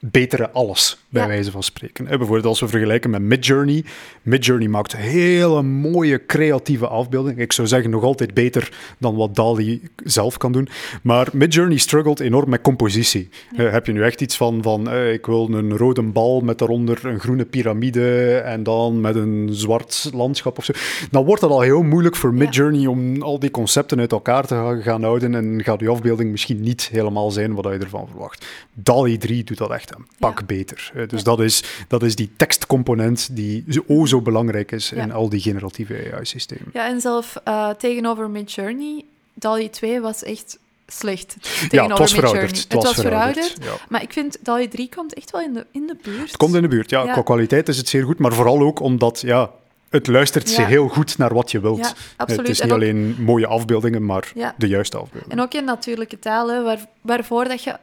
betere 0.00 0.50
alles, 0.50 0.98
bij 1.08 1.26
wijze 1.26 1.50
van 1.50 1.62
spreken. 1.62 2.04
bijvoorbeeld 2.04 2.44
als 2.44 2.60
we 2.60 2.68
vergelijken 2.68 3.10
met 3.10 3.22
Midjourney. 3.22 3.84
Midjourney 4.22 4.68
maakt 4.68 4.96
hele 4.96 5.62
mooie 5.62 6.26
creatieve 6.26 6.88
afbeeldingen. 6.88 7.42
Ik 7.42 7.52
zou 7.52 7.68
zeggen 7.68 7.90
nog 7.90 8.02
altijd 8.02 8.34
beter 8.34 8.72
dan 8.98 9.16
wat 9.16 9.34
DALI 9.34 9.82
zelf 10.04 10.36
kan 10.36 10.52
doen. 10.52 10.68
Maar 11.02 11.28
Midjourney 11.32 11.78
struggelt 11.78 12.20
enorm 12.20 12.50
met 12.50 12.60
compositie. 12.60 13.28
Eh, 13.56 13.72
heb 13.72 13.86
je 13.86 13.92
nu 13.92 14.02
echt 14.02 14.20
iets 14.20 14.36
van, 14.36 14.62
van 14.62 14.94
uh, 14.94 15.12
ik 15.12 15.26
wil 15.26 15.48
een 15.50 15.76
rode 15.76 16.02
bal 16.02 16.40
met 16.40 16.58
daaronder 16.58 17.06
een 17.06 17.20
groene 17.20 17.44
piramide 17.44 18.36
en 18.36 18.62
dan 18.62 19.00
met 19.00 19.14
een 19.14 19.48
zwart 19.52 20.10
landschap 20.14 20.58
of 20.58 20.64
zo. 20.64 20.72
Dan 21.10 21.24
wordt 21.24 21.42
het 21.42 21.50
al 21.50 21.60
heel 21.60 21.82
moeilijk 21.82 22.16
voor 22.16 22.34
Midjourney 22.34 22.86
om 22.86 23.22
al 23.22 23.38
die 23.38 23.50
concepten 23.50 24.00
uit 24.00 24.12
elkaar 24.12 24.46
te 24.46 24.80
gaan 24.82 25.02
houden 25.02 25.34
en 25.34 25.64
gaat 25.64 25.80
je 25.80 25.88
afbeelding 25.88 26.30
misschien 26.30 26.60
niet 26.60 26.88
helemaal 26.92 27.30
zijn 27.30 27.54
wat 27.54 27.64
je 27.64 27.78
ervan 27.78 28.08
verwacht. 28.08 28.46
DALI 28.74 29.18
3 29.18 29.44
doet 29.44 29.58
dat 29.58 29.70
echt 29.70 29.89
een 29.96 30.06
pak 30.18 30.46
beter. 30.46 30.92
Dus 31.08 31.22
dat, 31.22 31.40
is, 31.40 31.64
dat 31.88 32.02
is 32.02 32.16
die 32.16 32.30
tekstcomponent 32.36 33.28
die 33.32 33.64
zo, 33.68 34.06
zo 34.06 34.20
belangrijk 34.20 34.72
is 34.72 34.92
in 34.92 35.12
al 35.12 35.28
die 35.28 35.40
generatieve 35.40 36.10
AI-systemen. 36.14 36.70
Ja, 36.72 36.88
en 36.88 37.00
zelf 37.00 37.36
uh, 37.48 37.70
tegenover 37.70 38.30
Midjourney, 38.30 39.04
DALI 39.34 39.70
2 39.70 40.00
was 40.00 40.22
echt 40.22 40.58
slecht. 40.86 41.36
Ja, 41.68 41.86
het 41.88 41.98
was 41.98 42.12
verouderd. 42.12 42.66
Het, 42.68 42.72
was 42.72 42.94
verouderd. 42.94 43.56
Maar 43.88 44.02
ik 44.02 44.12
vind 44.12 44.38
DALI 44.42 44.68
3 44.68 44.88
komt 44.96 45.14
echt 45.14 45.30
wel 45.30 45.40
in 45.40 45.52
de, 45.52 45.66
in 45.70 45.86
de 45.86 45.96
buurt. 46.02 46.26
Het 46.26 46.36
komt 46.36 46.54
in 46.54 46.62
de 46.62 46.68
buurt, 46.68 46.90
ja. 46.90 47.12
Qua 47.12 47.22
kwaliteit 47.22 47.68
is 47.68 47.76
het 47.76 47.88
zeer 47.88 48.04
goed, 48.04 48.18
maar 48.18 48.32
vooral 48.32 48.60
ook 48.60 48.80
omdat 48.80 49.20
ja, 49.20 49.50
het 49.90 50.06
luistert 50.06 50.54
ja. 50.54 50.66
heel 50.66 50.88
goed 50.88 51.18
naar 51.18 51.34
wat 51.34 51.50
je 51.50 51.60
wilt. 51.60 51.78
Ja, 51.78 51.92
absoluut. 52.16 52.46
Het 52.46 52.56
is 52.56 52.62
niet 52.62 52.72
alleen 52.72 53.16
mooie 53.18 53.46
afbeeldingen, 53.46 54.04
maar 54.04 54.32
de 54.56 54.68
juiste 54.68 54.96
afbeeldingen. 54.96 55.36
En 55.36 55.42
ook 55.42 55.54
in 55.54 55.64
natuurlijke 55.64 56.18
taal, 56.18 56.62
waar, 56.62 56.86
waarvoor 57.00 57.44
dat 57.44 57.62
je 57.62 57.76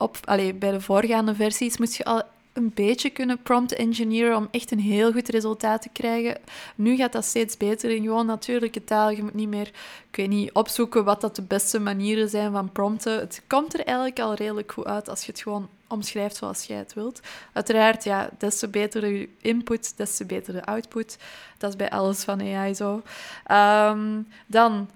op, 0.00 0.18
allee, 0.24 0.54
bij 0.54 0.70
de 0.70 0.80
voorgaande 0.80 1.34
versies 1.34 1.78
moest 1.78 1.96
je 1.96 2.04
al 2.04 2.22
een 2.52 2.72
beetje 2.74 3.10
kunnen 3.10 3.42
prompt 3.42 3.74
engineeren 3.74 4.36
om 4.36 4.48
echt 4.50 4.70
een 4.70 4.80
heel 4.80 5.12
goed 5.12 5.28
resultaat 5.28 5.82
te 5.82 5.88
krijgen. 5.92 6.38
Nu 6.74 6.96
gaat 6.96 7.12
dat 7.12 7.24
steeds 7.24 7.56
beter 7.56 7.90
in 7.90 8.02
gewoon 8.02 8.26
natuurlijke 8.26 8.84
taal. 8.84 9.10
Je 9.10 9.22
moet 9.22 9.34
niet 9.34 9.48
meer, 9.48 9.66
ik 10.10 10.16
weet 10.16 10.28
niet, 10.28 10.52
opzoeken 10.52 11.04
wat 11.04 11.20
dat 11.20 11.36
de 11.36 11.42
beste 11.42 11.80
manieren 11.80 12.28
zijn 12.28 12.52
van 12.52 12.72
prompten. 12.72 13.18
Het 13.18 13.42
komt 13.46 13.74
er 13.74 13.84
eigenlijk 13.84 14.20
al 14.20 14.34
redelijk 14.34 14.72
goed 14.72 14.84
uit 14.84 15.08
als 15.08 15.24
je 15.24 15.32
het 15.32 15.40
gewoon 15.40 15.68
omschrijft 15.88 16.36
zoals 16.36 16.64
jij 16.64 16.76
het 16.76 16.94
wilt. 16.94 17.20
Uiteraard, 17.52 18.04
ja, 18.04 18.30
des 18.38 18.58
te 18.58 18.68
beter 18.68 19.06
je 19.06 19.28
input, 19.40 19.96
des 19.96 20.16
te 20.16 20.24
beter 20.24 20.52
de 20.52 20.64
output. 20.64 21.18
Dat 21.58 21.70
is 21.70 21.76
bij 21.76 21.90
alles 21.90 22.24
van 22.24 22.40
AI 22.40 22.74
zo. 22.74 23.02
Um, 23.50 24.28
dan 24.46 24.90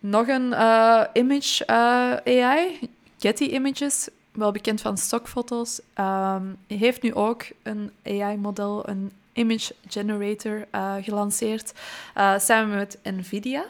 nog 0.00 0.28
een 0.28 0.46
uh, 0.50 1.02
image 1.12 1.64
uh, 1.66 2.44
AI, 2.44 2.78
Getty 3.18 3.44
Images 3.44 4.08
wel 4.36 4.52
bekend 4.52 4.80
van 4.80 4.98
stockfoto's, 4.98 5.80
um, 6.00 6.56
heeft 6.66 7.02
nu 7.02 7.14
ook 7.14 7.44
een 7.62 7.90
AI-model, 8.04 8.88
een 8.88 9.12
image 9.32 9.74
generator, 9.88 10.66
uh, 10.74 10.94
gelanceerd 11.00 11.72
uh, 12.16 12.38
samen 12.38 12.76
met 12.76 12.98
NVIDIA. 13.02 13.64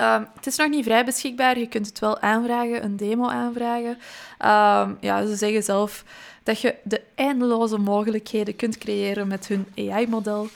Um, 0.00 0.28
het 0.34 0.46
is 0.46 0.56
nog 0.56 0.68
niet 0.68 0.84
vrij 0.84 1.04
beschikbaar. 1.04 1.58
Je 1.58 1.68
kunt 1.68 1.86
het 1.86 1.98
wel 1.98 2.20
aanvragen, 2.20 2.84
een 2.84 2.96
demo 2.96 3.28
aanvragen. 3.28 3.90
Um, 3.90 4.96
ja, 5.00 5.26
ze 5.26 5.36
zeggen 5.36 5.62
zelf 5.62 6.04
dat 6.42 6.60
je 6.60 6.74
de 6.82 7.02
eindeloze 7.14 7.78
mogelijkheden 7.78 8.56
kunt 8.56 8.78
creëren 8.78 9.28
met 9.28 9.46
hun 9.46 9.66
AI-model. 9.76 10.48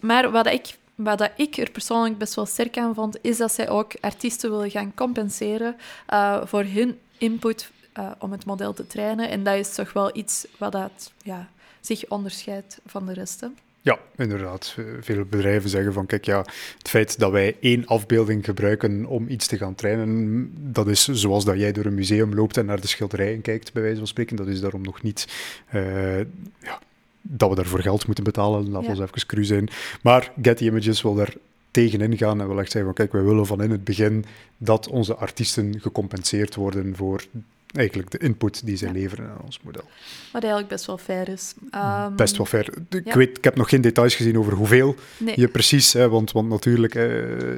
maar 0.00 0.30
wat 0.30 0.46
ik 0.46 0.76
wat 0.94 1.30
ik 1.36 1.56
er 1.56 1.70
persoonlijk 1.70 2.18
best 2.18 2.34
wel 2.34 2.46
sterk 2.46 2.78
aan 2.78 2.94
vond, 2.94 3.18
is 3.22 3.36
dat 3.36 3.52
zij 3.52 3.68
ook 3.68 3.92
artiesten 4.00 4.50
willen 4.50 4.70
gaan 4.70 4.94
compenseren 4.94 5.76
uh, 6.12 6.40
voor 6.44 6.64
hun 6.64 6.98
input 7.18 7.70
uh, 7.98 8.10
om 8.18 8.32
het 8.32 8.44
model 8.44 8.72
te 8.72 8.86
trainen. 8.86 9.30
En 9.30 9.44
dat 9.44 9.56
is 9.56 9.74
toch 9.74 9.92
wel 9.92 10.16
iets 10.16 10.46
wat 10.58 10.72
dat, 10.72 11.12
ja, 11.22 11.48
zich 11.80 12.08
onderscheidt 12.08 12.80
van 12.86 13.06
de 13.06 13.12
rest. 13.12 13.46
Ja, 13.80 13.98
inderdaad. 14.16 14.76
Veel 15.00 15.24
bedrijven 15.24 15.70
zeggen 15.70 15.92
van, 15.92 16.06
kijk, 16.06 16.24
ja, 16.24 16.38
het 16.78 16.88
feit 16.88 17.18
dat 17.18 17.30
wij 17.30 17.56
één 17.60 17.86
afbeelding 17.86 18.44
gebruiken 18.44 19.06
om 19.06 19.28
iets 19.28 19.46
te 19.46 19.56
gaan 19.56 19.74
trainen, 19.74 20.50
dat 20.72 20.88
is 20.88 21.08
zoals 21.08 21.44
dat 21.44 21.58
jij 21.58 21.72
door 21.72 21.84
een 21.84 21.94
museum 21.94 22.34
loopt 22.34 22.56
en 22.56 22.66
naar 22.66 22.80
de 22.80 22.86
schilderijen 22.86 23.40
kijkt, 23.40 23.72
bij 23.72 23.82
wijze 23.82 23.98
van 23.98 24.06
spreken. 24.06 24.36
Dat 24.36 24.46
is 24.46 24.60
daarom 24.60 24.82
nog 24.82 25.02
niet... 25.02 25.28
Uh, 25.74 26.18
ja, 26.58 26.80
dat 27.22 27.48
we 27.48 27.54
daarvoor 27.54 27.80
geld 27.80 28.06
moeten 28.06 28.24
betalen, 28.24 28.70
laat 28.70 28.84
ja. 28.84 28.88
ons 28.88 29.00
even 29.00 29.26
cru 29.26 29.44
zijn. 29.44 29.68
Maar 30.02 30.32
Getty 30.42 30.64
Images 30.64 31.02
wil 31.02 31.14
daar 31.14 31.34
tegenin 31.70 32.16
gaan 32.16 32.40
en 32.40 32.48
wil 32.48 32.60
echt 32.60 32.70
zeggen 32.70 32.94
van 32.94 32.94
kijk, 32.94 33.12
wij 33.12 33.22
willen 33.22 33.46
van 33.46 33.62
in 33.62 33.70
het 33.70 33.84
begin 33.84 34.24
dat 34.58 34.88
onze 34.88 35.14
artiesten 35.14 35.80
gecompenseerd 35.80 36.54
worden 36.54 36.96
voor 36.96 37.24
eigenlijk 37.72 38.10
de 38.10 38.18
input 38.18 38.66
die 38.66 38.76
zij 38.76 38.92
leveren 38.92 39.30
aan 39.30 39.40
ons 39.44 39.60
model. 39.62 39.82
Wat 40.32 40.42
eigenlijk 40.42 40.72
best 40.72 40.86
wel 40.86 40.98
fair 40.98 41.28
is. 41.28 41.54
Um, 41.74 42.16
best 42.16 42.36
wel 42.36 42.46
fair. 42.46 42.68
Ik, 42.88 43.12
weet, 43.12 43.38
ik 43.38 43.44
heb 43.44 43.56
nog 43.56 43.68
geen 43.68 43.80
details 43.80 44.14
gezien 44.14 44.38
over 44.38 44.52
hoeveel 44.52 44.94
je 45.34 45.48
precies, 45.48 45.92
hè, 45.92 46.08
want, 46.08 46.32
want 46.32 46.48
natuurlijk, 46.48 47.08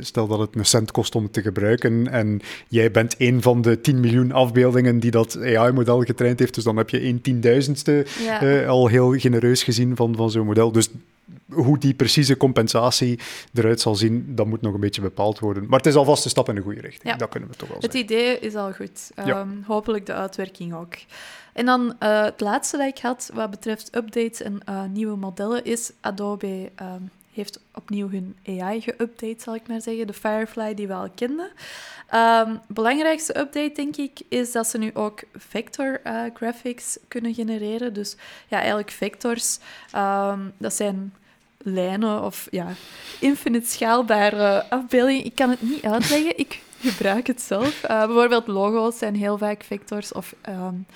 stel 0.00 0.26
dat 0.26 0.38
het 0.38 0.56
een 0.56 0.66
cent 0.66 0.90
kost 0.90 1.14
om 1.14 1.22
het 1.22 1.32
te 1.32 1.42
gebruiken 1.42 2.08
en 2.08 2.40
jij 2.68 2.90
bent 2.90 3.14
een 3.18 3.42
van 3.42 3.62
de 3.62 3.80
10 3.80 4.00
miljoen 4.00 4.32
afbeeldingen 4.32 5.00
die 5.00 5.10
dat 5.10 5.38
AI-model 5.40 6.02
getraind 6.02 6.38
heeft, 6.38 6.54
dus 6.54 6.64
dan 6.64 6.76
heb 6.76 6.90
je 6.90 7.04
een 7.04 7.20
tienduizendste 7.20 8.06
ja. 8.24 8.64
al 8.64 8.86
heel 8.86 9.18
genereus 9.18 9.62
gezien 9.62 9.96
van, 9.96 10.16
van 10.16 10.30
zo'n 10.30 10.46
model. 10.46 10.72
Dus 10.72 10.88
hoe 11.52 11.78
die 11.78 11.94
precieze 11.94 12.36
compensatie 12.36 13.18
eruit 13.54 13.80
zal 13.80 13.94
zien, 13.94 14.34
dat 14.34 14.46
moet 14.46 14.60
nog 14.60 14.74
een 14.74 14.80
beetje 14.80 15.00
bepaald 15.00 15.38
worden. 15.38 15.66
Maar 15.68 15.78
het 15.78 15.86
is 15.86 15.94
alvast 15.94 16.24
een 16.24 16.30
stap 16.30 16.48
in 16.48 16.54
de 16.54 16.60
goede 16.60 16.80
richting. 16.80 17.16
Dat 17.16 17.28
kunnen 17.28 17.48
we 17.48 17.56
toch 17.56 17.68
wel 17.68 17.80
zeggen. 17.80 18.00
Het 18.00 18.10
idee 18.10 18.38
is 18.38 18.54
al 18.54 18.72
goed. 18.72 19.10
Ehm, 19.14 19.48
hopelijk 19.66 20.06
de 20.06 20.12
uitwerking 20.12 20.74
ook. 20.74 20.94
En 21.52 21.66
dan 21.66 21.96
uh, 22.00 22.22
het 22.22 22.40
laatste 22.40 22.76
dat 22.76 22.86
ik 22.86 22.98
had 22.98 23.30
wat 23.34 23.50
betreft 23.50 23.96
updates 23.96 24.42
en 24.42 24.60
uh, 24.68 24.84
nieuwe 24.84 25.16
modellen 25.16 25.64
is 25.64 25.92
Adobe 26.00 26.70
um, 26.82 27.10
heeft 27.32 27.60
opnieuw 27.74 28.10
hun 28.10 28.36
AI 28.46 28.80
geüpdate, 28.80 29.42
zal 29.42 29.54
ik 29.54 29.68
maar 29.68 29.80
zeggen. 29.80 30.06
De 30.06 30.12
Firefly 30.12 30.74
die 30.74 30.86
we 30.86 30.94
al 30.94 31.10
kenden. 31.14 31.50
Um, 32.14 32.60
belangrijkste 32.68 33.38
update, 33.38 33.72
denk 33.74 33.96
ik, 33.96 34.20
is 34.28 34.52
dat 34.52 34.66
ze 34.66 34.78
nu 34.78 34.90
ook 34.94 35.22
vector 35.32 36.00
uh, 36.04 36.22
graphics 36.34 36.98
kunnen 37.08 37.34
genereren. 37.34 37.92
Dus 37.92 38.16
ja, 38.48 38.56
eigenlijk 38.56 38.90
vectors, 38.90 39.58
dat 40.58 40.74
zijn 40.74 41.12
lijnen 41.64 42.22
of 42.22 42.48
ja, 42.50 42.66
infinite 43.20 43.70
schaalbare 43.70 44.64
afbeeldingen. 44.70 45.24
Ik 45.24 45.34
kan 45.34 45.50
het 45.50 45.62
niet 45.62 45.84
uitleggen, 45.84 46.38
ik 46.38 46.62
gebruik 46.80 47.26
het 47.26 47.42
zelf. 47.42 47.82
Uh, 47.82 48.06
bijvoorbeeld 48.06 48.46
logo's 48.46 48.98
zijn 48.98 49.16
heel 49.16 49.38
vaak 49.38 49.62
vectors 49.62 50.12
of 50.12 50.34
um, 50.48 50.86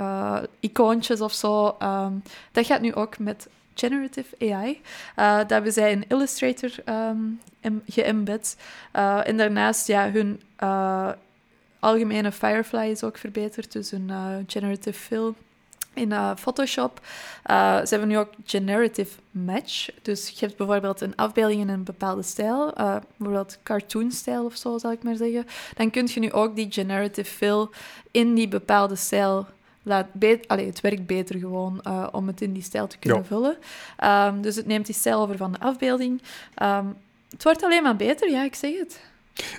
uh, 0.00 0.38
icoontjes 0.60 1.20
of 1.20 1.32
zo. 1.32 1.76
Um, 1.82 2.22
dat 2.52 2.66
gaat 2.66 2.80
nu 2.80 2.94
ook 2.94 3.18
met 3.18 3.48
generative 3.74 4.52
AI. 4.52 4.80
Uh, 5.16 5.36
dat 5.36 5.50
hebben 5.50 5.72
zij 5.72 5.90
in 5.90 6.04
Illustrator 6.08 6.70
um, 6.84 7.40
geëmbed. 7.88 8.56
en 9.24 9.36
daarnaast, 9.36 9.86
ja, 9.86 10.10
hun 10.10 10.40
algemene 11.78 12.32
Firefly 12.32 12.90
is 12.90 13.04
ook 13.04 13.18
verbeterd, 13.18 13.72
dus 13.72 13.90
hun 13.90 14.10
generative 14.46 14.98
fill 14.98 15.32
in 15.94 16.10
uh, 16.10 16.30
Photoshop. 16.36 17.00
Uh, 17.50 17.78
ze 17.78 17.86
hebben 17.88 18.08
nu 18.08 18.18
ook 18.18 18.30
generative 18.44 19.18
match. 19.30 19.88
Dus 20.02 20.28
je 20.28 20.46
hebt 20.46 20.56
bijvoorbeeld 20.56 21.00
een 21.00 21.16
afbeelding 21.16 21.60
in 21.60 21.68
een 21.68 21.84
bepaalde 21.84 22.22
stijl, 22.22 22.68
uh, 22.78 22.96
bijvoorbeeld 23.16 23.58
cartoon-stijl 23.62 24.44
of 24.44 24.56
zo, 24.56 24.78
zal 24.78 24.92
ik 24.92 25.02
maar 25.02 25.16
zeggen. 25.16 25.46
Dan 25.76 25.90
kun 25.90 26.08
je 26.12 26.20
nu 26.20 26.32
ook 26.32 26.56
die 26.56 26.72
generative 26.72 27.30
fill 27.30 27.68
in 28.10 28.34
die 28.34 28.48
bepaalde 28.48 28.96
stijl 28.96 29.46
laat 29.82 30.06
Allee, 30.46 30.66
het 30.66 30.80
werkt 30.80 31.06
beter 31.06 31.38
gewoon 31.38 31.80
uh, 31.86 32.06
om 32.12 32.26
het 32.26 32.40
in 32.40 32.52
die 32.52 32.62
stijl 32.62 32.86
te 32.86 32.98
kunnen 32.98 33.26
vullen. 33.26 33.56
Um, 34.04 34.42
dus 34.42 34.56
het 34.56 34.66
neemt 34.66 34.86
die 34.86 34.94
stijl 34.94 35.20
over 35.20 35.36
van 35.36 35.52
de 35.52 35.60
afbeelding. 35.60 36.22
Um, 36.62 36.96
het 37.30 37.42
wordt 37.42 37.62
alleen 37.62 37.82
maar 37.82 37.96
beter, 37.96 38.30
ja, 38.30 38.44
ik 38.44 38.54
zeg 38.54 38.78
het. 38.78 39.00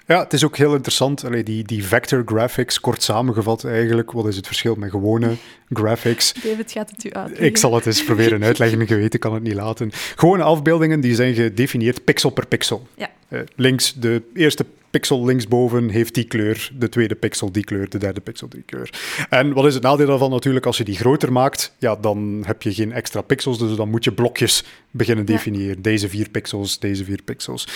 Ja, 0.07 0.23
het 0.23 0.33
is 0.33 0.45
ook 0.45 0.57
heel 0.57 0.73
interessant. 0.73 1.25
Allee, 1.25 1.43
die, 1.43 1.63
die 1.63 1.85
vector 1.85 2.23
graphics, 2.25 2.79
kort 2.79 3.03
samengevat 3.03 3.63
eigenlijk. 3.63 4.11
Wat 4.11 4.27
is 4.27 4.35
het 4.35 4.47
verschil 4.47 4.75
met 4.75 4.89
gewone 4.89 5.35
graphics? 5.69 6.33
David 6.43 6.71
gaat 6.71 6.89
het 6.89 7.03
u 7.03 7.11
uitleggen. 7.11 7.45
Ik 7.45 7.57
zal 7.57 7.75
het 7.75 7.85
eens 7.85 8.03
proberen 8.03 8.43
uitleggen. 8.43 8.87
Geweten 8.87 9.19
kan 9.19 9.33
het 9.33 9.43
niet 9.43 9.53
laten. 9.53 9.89
Gewone 10.15 10.43
afbeeldingen 10.43 10.99
die 10.99 11.15
zijn 11.15 11.33
gedefinieerd 11.33 12.03
pixel 12.03 12.29
per 12.29 12.47
pixel. 12.47 12.87
Ja. 12.95 13.09
Uh, 13.29 13.39
links, 13.55 13.93
de 13.93 14.21
eerste 14.33 14.65
pixel 14.89 15.25
linksboven 15.25 15.89
heeft 15.89 16.13
die 16.13 16.23
kleur, 16.23 16.71
de 16.77 16.89
tweede 16.89 17.15
pixel 17.15 17.51
die 17.51 17.63
kleur, 17.63 17.89
de 17.89 17.97
derde 17.97 18.19
pixel 18.19 18.49
die 18.49 18.63
kleur. 18.65 18.89
En 19.29 19.53
wat 19.53 19.65
is 19.65 19.73
het 19.73 19.83
nadeel 19.83 20.07
daarvan 20.07 20.29
natuurlijk? 20.29 20.65
Als 20.65 20.77
je 20.77 20.83
die 20.83 20.95
groter 20.95 21.31
maakt, 21.31 21.75
ja, 21.77 21.95
dan 21.95 22.43
heb 22.45 22.61
je 22.61 22.73
geen 22.73 22.91
extra 22.91 23.21
pixels, 23.21 23.59
dus 23.59 23.75
dan 23.75 23.89
moet 23.89 24.03
je 24.03 24.13
blokjes 24.13 24.63
beginnen 24.91 25.25
definiëren. 25.25 25.75
Ja. 25.75 25.81
Deze 25.81 26.09
vier 26.09 26.29
pixels, 26.29 26.79
deze 26.79 27.03
vier 27.03 27.21
pixels. 27.25 27.67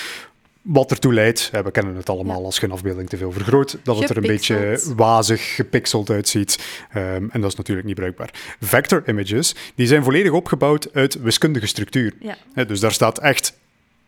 Wat 0.68 0.92
ertoe 0.92 1.14
leidt, 1.14 1.50
we 1.64 1.72
kennen 1.72 1.96
het 1.96 2.10
allemaal 2.10 2.40
ja. 2.40 2.46
als 2.46 2.58
je 2.58 2.66
een 2.66 2.72
afbeelding 2.72 3.10
te 3.10 3.18
veel 3.18 3.32
vergroot, 3.32 3.78
dat 3.84 4.00
het 4.00 4.10
er 4.10 4.18
een 4.18 4.24
beetje 4.24 4.80
wazig, 4.96 5.56
gepixeld 5.56 6.10
uitziet. 6.10 6.60
Um, 6.96 7.30
en 7.32 7.42
dat 7.42 7.52
is 7.52 7.56
natuurlijk 7.56 7.88
niet 7.88 7.96
bruikbaar. 7.96 8.30
Vector 8.60 9.04
images, 9.06 9.56
die 9.76 9.88
zijn 9.88 10.04
volledig 10.04 10.32
opgebouwd 10.32 10.94
uit 10.94 11.22
wiskundige 11.22 11.68
structuur. 11.68 12.14
Ja. 12.20 12.38
He, 12.54 12.66
dus 12.66 12.80
daar 12.80 12.92
staat 12.92 13.20
echt 13.20 13.58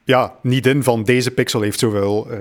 ja, 0.04 0.36
niet 0.42 0.66
in 0.66 0.84
van 0.84 1.04
deze 1.04 1.32
pixel 1.32 1.62
heeft 1.62 1.80
zoveel 1.80 2.28
uh, 2.32 2.40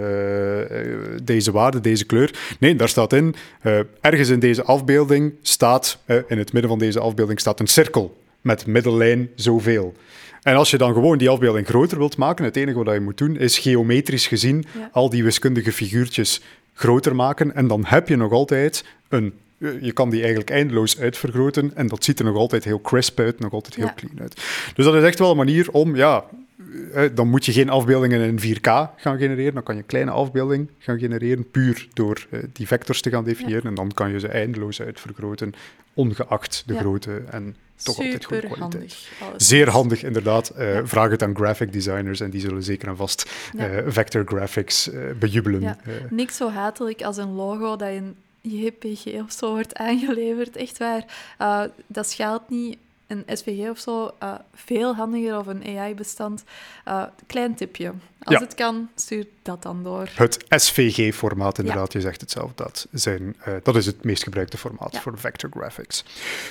deze 1.23 1.53
waarde, 1.53 1.81
deze 1.81 2.05
kleur. 2.05 2.57
Nee, 2.59 2.77
daar 2.77 2.89
staat 2.89 3.13
in, 3.13 3.35
uh, 3.63 3.79
ergens 4.01 4.29
in 4.29 4.41
deze 4.41 4.63
afbeelding 4.63 5.35
staat, 5.43 5.99
in 6.07 6.39
het 6.39 6.53
midden 6.53 6.71
van 6.71 6.79
deze 6.79 7.01
afbeelding 7.01 7.41
staat 7.41 7.61
een 7.61 7.67
cirkel 7.67 8.17
met 8.41 8.67
middellijn 8.67 9.31
zoveel. 9.35 9.95
En 10.47 10.57
als 10.57 10.71
je 10.71 10.79
dan 10.79 10.93
gewoon 10.93 11.19
die 11.19 11.29
afbeelding 11.29 11.67
groter 11.67 11.99
wilt 11.99 12.17
maken, 12.17 12.45
het 12.45 12.57
enige 12.57 12.85
wat 12.85 12.95
je 12.95 13.01
moet 13.01 13.19
doen 13.19 13.37
is 13.37 13.59
geometrisch 13.59 14.27
gezien 14.27 14.65
Ja. 14.79 14.89
al 14.93 15.11
die 15.11 15.25
wiskundige 15.25 15.73
figuurtjes 15.73 16.41
groter 16.75 17.15
maken. 17.15 17.55
En 17.55 17.67
dan 17.67 17.85
heb 17.87 18.09
je 18.09 18.17
nog 18.17 18.33
altijd 18.33 18.85
een. 19.09 19.33
Je 19.81 19.93
kan 19.93 20.11
die 20.11 20.21
eigenlijk 20.21 20.51
eindeloos 20.51 20.99
uitvergroten 21.01 21.73
en 21.75 21.87
dat 21.87 22.05
ziet 22.05 22.19
er 22.19 22.25
nog 22.25 22.37
altijd 22.37 22.65
heel 22.65 22.81
crisp 22.81 23.19
uit, 23.21 23.39
nog 23.41 23.53
altijd 23.53 23.75
heel 23.75 23.85
Ja. 23.87 23.93
clean 23.97 24.21
uit. 24.21 24.35
Dus 24.75 24.85
dat 24.85 24.95
is 24.95 25.03
echt 25.03 25.19
wel 25.19 25.31
een 25.31 25.37
manier 25.37 25.71
om, 25.71 25.97
ja, 25.97 26.17
eh, 26.17 26.39
dan 27.15 27.29
moet 27.29 27.45
je 27.45 27.53
geen 27.53 27.69
afbeeldingen 27.71 28.21
in 28.21 28.57
4K 28.57 28.61
gaan 28.97 29.19
genereren. 29.19 29.55
Dan 29.55 29.63
kan 29.63 29.75
je 29.75 29.81
een 29.81 29.87
kleine 29.87 30.11
afbeelding 30.11 30.71
gaan 30.79 30.99
genereren, 30.99 31.51
puur 31.51 31.89
door 31.93 32.27
eh, 32.31 32.41
die 32.53 32.67
vectors 32.67 33.01
te 33.01 33.11
gaan 33.11 33.25
definiëren. 33.25 33.63
En 33.65 33.75
dan 33.75 33.93
kan 33.95 34.11
je 34.13 34.19
ze 34.21 34.29
eindeloos 34.29 34.81
uitvergroten, 34.83 35.53
ongeacht 35.95 36.63
de 36.67 36.75
Ja. 36.75 36.81
grootte 36.81 37.23
en 37.31 37.57
toch 37.83 37.99
altijd 37.99 38.25
goede 38.25 38.47
kwaliteit. 38.47 38.61
handig. 39.21 39.43
Zeer 39.43 39.69
handig, 39.71 40.03
inderdaad. 40.05 40.49
Eh, 40.49 40.75
Ja. 40.75 40.87
Vraag 40.87 41.11
het 41.11 41.23
aan 41.23 41.37
graphic 41.37 41.73
designers 41.73 42.21
en 42.21 42.31
die 42.31 42.41
zullen 42.41 42.63
zeker 42.63 42.89
en 42.89 42.97
vast 42.97 43.31
eh, 43.57 43.77
vector 43.87 44.25
graphics 44.27 44.91
eh, 44.91 45.01
bejubelen. 45.19 45.61
Ja. 45.61 45.79
Eh, 45.85 45.93
Niks 46.11 46.37
zo 46.37 46.51
hatelijk 46.51 47.03
als 47.03 47.17
een 47.17 47.33
logo 47.33 47.77
dat 47.77 47.91
in 47.91 48.17
JPG 48.41 49.07
of 49.07 49.33
zo 49.33 49.51
wordt 49.51 49.75
aangeleverd. 49.75 50.57
Echt 50.57 50.79
waar. 50.79 51.05
Eh, 51.39 51.63
dat 51.87 52.09
schaalt 52.11 52.51
niet. 52.51 52.77
Een 53.07 53.25
SVG 53.27 53.69
of 53.71 53.79
zo, 53.79 54.11
eh, 54.19 54.33
veel 54.55 54.95
handiger 54.95 55.39
of 55.39 55.47
een 55.47 55.63
AI-bestand. 55.79 56.45
Eh, 56.85 57.03
klein 57.27 57.55
tipje. 57.55 57.93
Als 58.23 58.35
Ja. 58.39 58.41
het 58.45 58.55
kan, 58.55 58.89
stuur 58.95 59.27
dat 59.43 59.63
dan 59.63 59.83
door. 59.83 60.09
het 60.15 60.45
SVG-formaat, 60.49 61.59
inderdaad, 61.59 61.93
je 61.93 62.01
zegt 62.01 62.21
het 62.21 62.31
zelf, 62.31 62.51
dat, 62.55 62.87
zijn, 62.93 63.37
eh, 63.45 63.53
dat 63.63 63.77
is 63.77 63.87
het 63.87 64.05
meest 64.05 64.23
gebruikte 64.23 64.57
formaat 64.59 64.93
Ja. 64.93 65.01
voor 65.01 65.19
vector 65.19 65.51
graphics. 65.51 66.05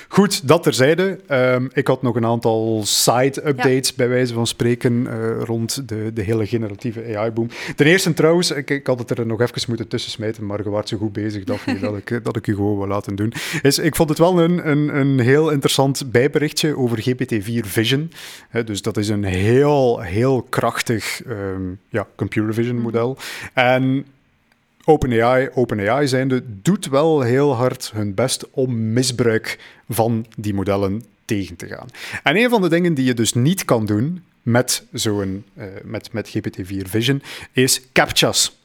Goed, 0.08 0.48
dat 0.48 0.62
terzijde. 0.62 1.20
Ehm 1.26 1.66
ik 1.72 1.86
had 1.86 2.02
nog 2.02 2.16
een 2.16 2.24
aantal 2.26 2.80
side-updates, 2.84 3.94
bij 3.94 4.08
wijze 4.08 4.34
van 4.34 4.46
spreken, 4.46 5.06
rond 5.44 5.88
de, 5.88 6.10
de 6.14 6.22
hele 6.22 6.46
generatieve 6.46 7.16
AI-boom. 7.16 7.48
Ten 7.76 7.86
eerste 7.86 8.14
trouwens, 8.14 8.50
ik, 8.50 8.70
ik 8.70 8.86
had 8.86 8.98
het 8.98 9.18
er 9.18 9.26
nog 9.26 9.40
even 9.40 9.62
moeten 9.68 9.88
tussen 9.88 10.10
smijten, 10.10 10.46
maar 10.46 10.62
je 10.62 10.70
waart 10.70 10.88
zo 10.88 10.96
goed 10.96 11.12
bezig, 11.12 11.44
Daphne, 11.44 11.78
dat 11.90 11.96
ik, 11.96 12.24
dat 12.24 12.36
ik 12.36 12.46
u 12.46 12.54
gewoon 12.54 12.78
wil 12.78 12.86
laten 12.86 13.14
doen. 13.16 13.32
Is, 13.62 13.78
ik 13.78 13.96
vond 13.96 14.08
het 14.08 14.18
wel 14.18 14.40
een, 14.40 14.68
een, 14.70 14.96
een 14.96 15.18
heel 15.18 15.50
interessant 15.50 16.10
over 16.74 16.98
GPT-4 16.98 17.66
Vision. 17.66 18.12
Hè, 18.48 18.64
dus 18.64 18.82
dat 18.82 18.96
is 18.96 19.08
een 19.08 19.24
heel, 19.24 20.00
heel 20.00 20.42
krachtig 20.42 21.22
ehm, 21.22 21.62
ja, 21.88 22.06
computer 22.16 22.54
vision 22.54 22.80
model. 22.80 23.18
En 23.52 24.06
OpenAI, 24.84 25.48
OpenAI 25.54 26.06
zijnde, 26.06 26.42
doet 26.62 26.88
wel 26.88 27.20
heel 27.20 27.54
hard 27.54 27.90
hun 27.94 28.14
best 28.14 28.50
om 28.50 28.92
misbruik 28.92 29.58
van 29.88 30.26
die 30.36 30.54
modellen 30.54 31.02
tegen 31.24 31.56
te 31.56 31.66
gaan. 31.66 31.88
En 32.22 32.36
een 32.36 32.50
van 32.50 32.62
de 32.62 32.68
dingen 32.68 32.94
die 32.94 33.04
je 33.04 33.14
dus 33.14 33.32
niet 33.32 33.64
kan 33.64 33.86
doen 33.86 34.22
met, 34.42 34.84
zo'n, 34.92 35.44
eh, 35.54 35.66
met, 35.84 36.12
met 36.12 36.28
GPT-4 36.28 36.88
Vision 36.88 37.22
is 37.52 37.82
captchas 37.92 38.56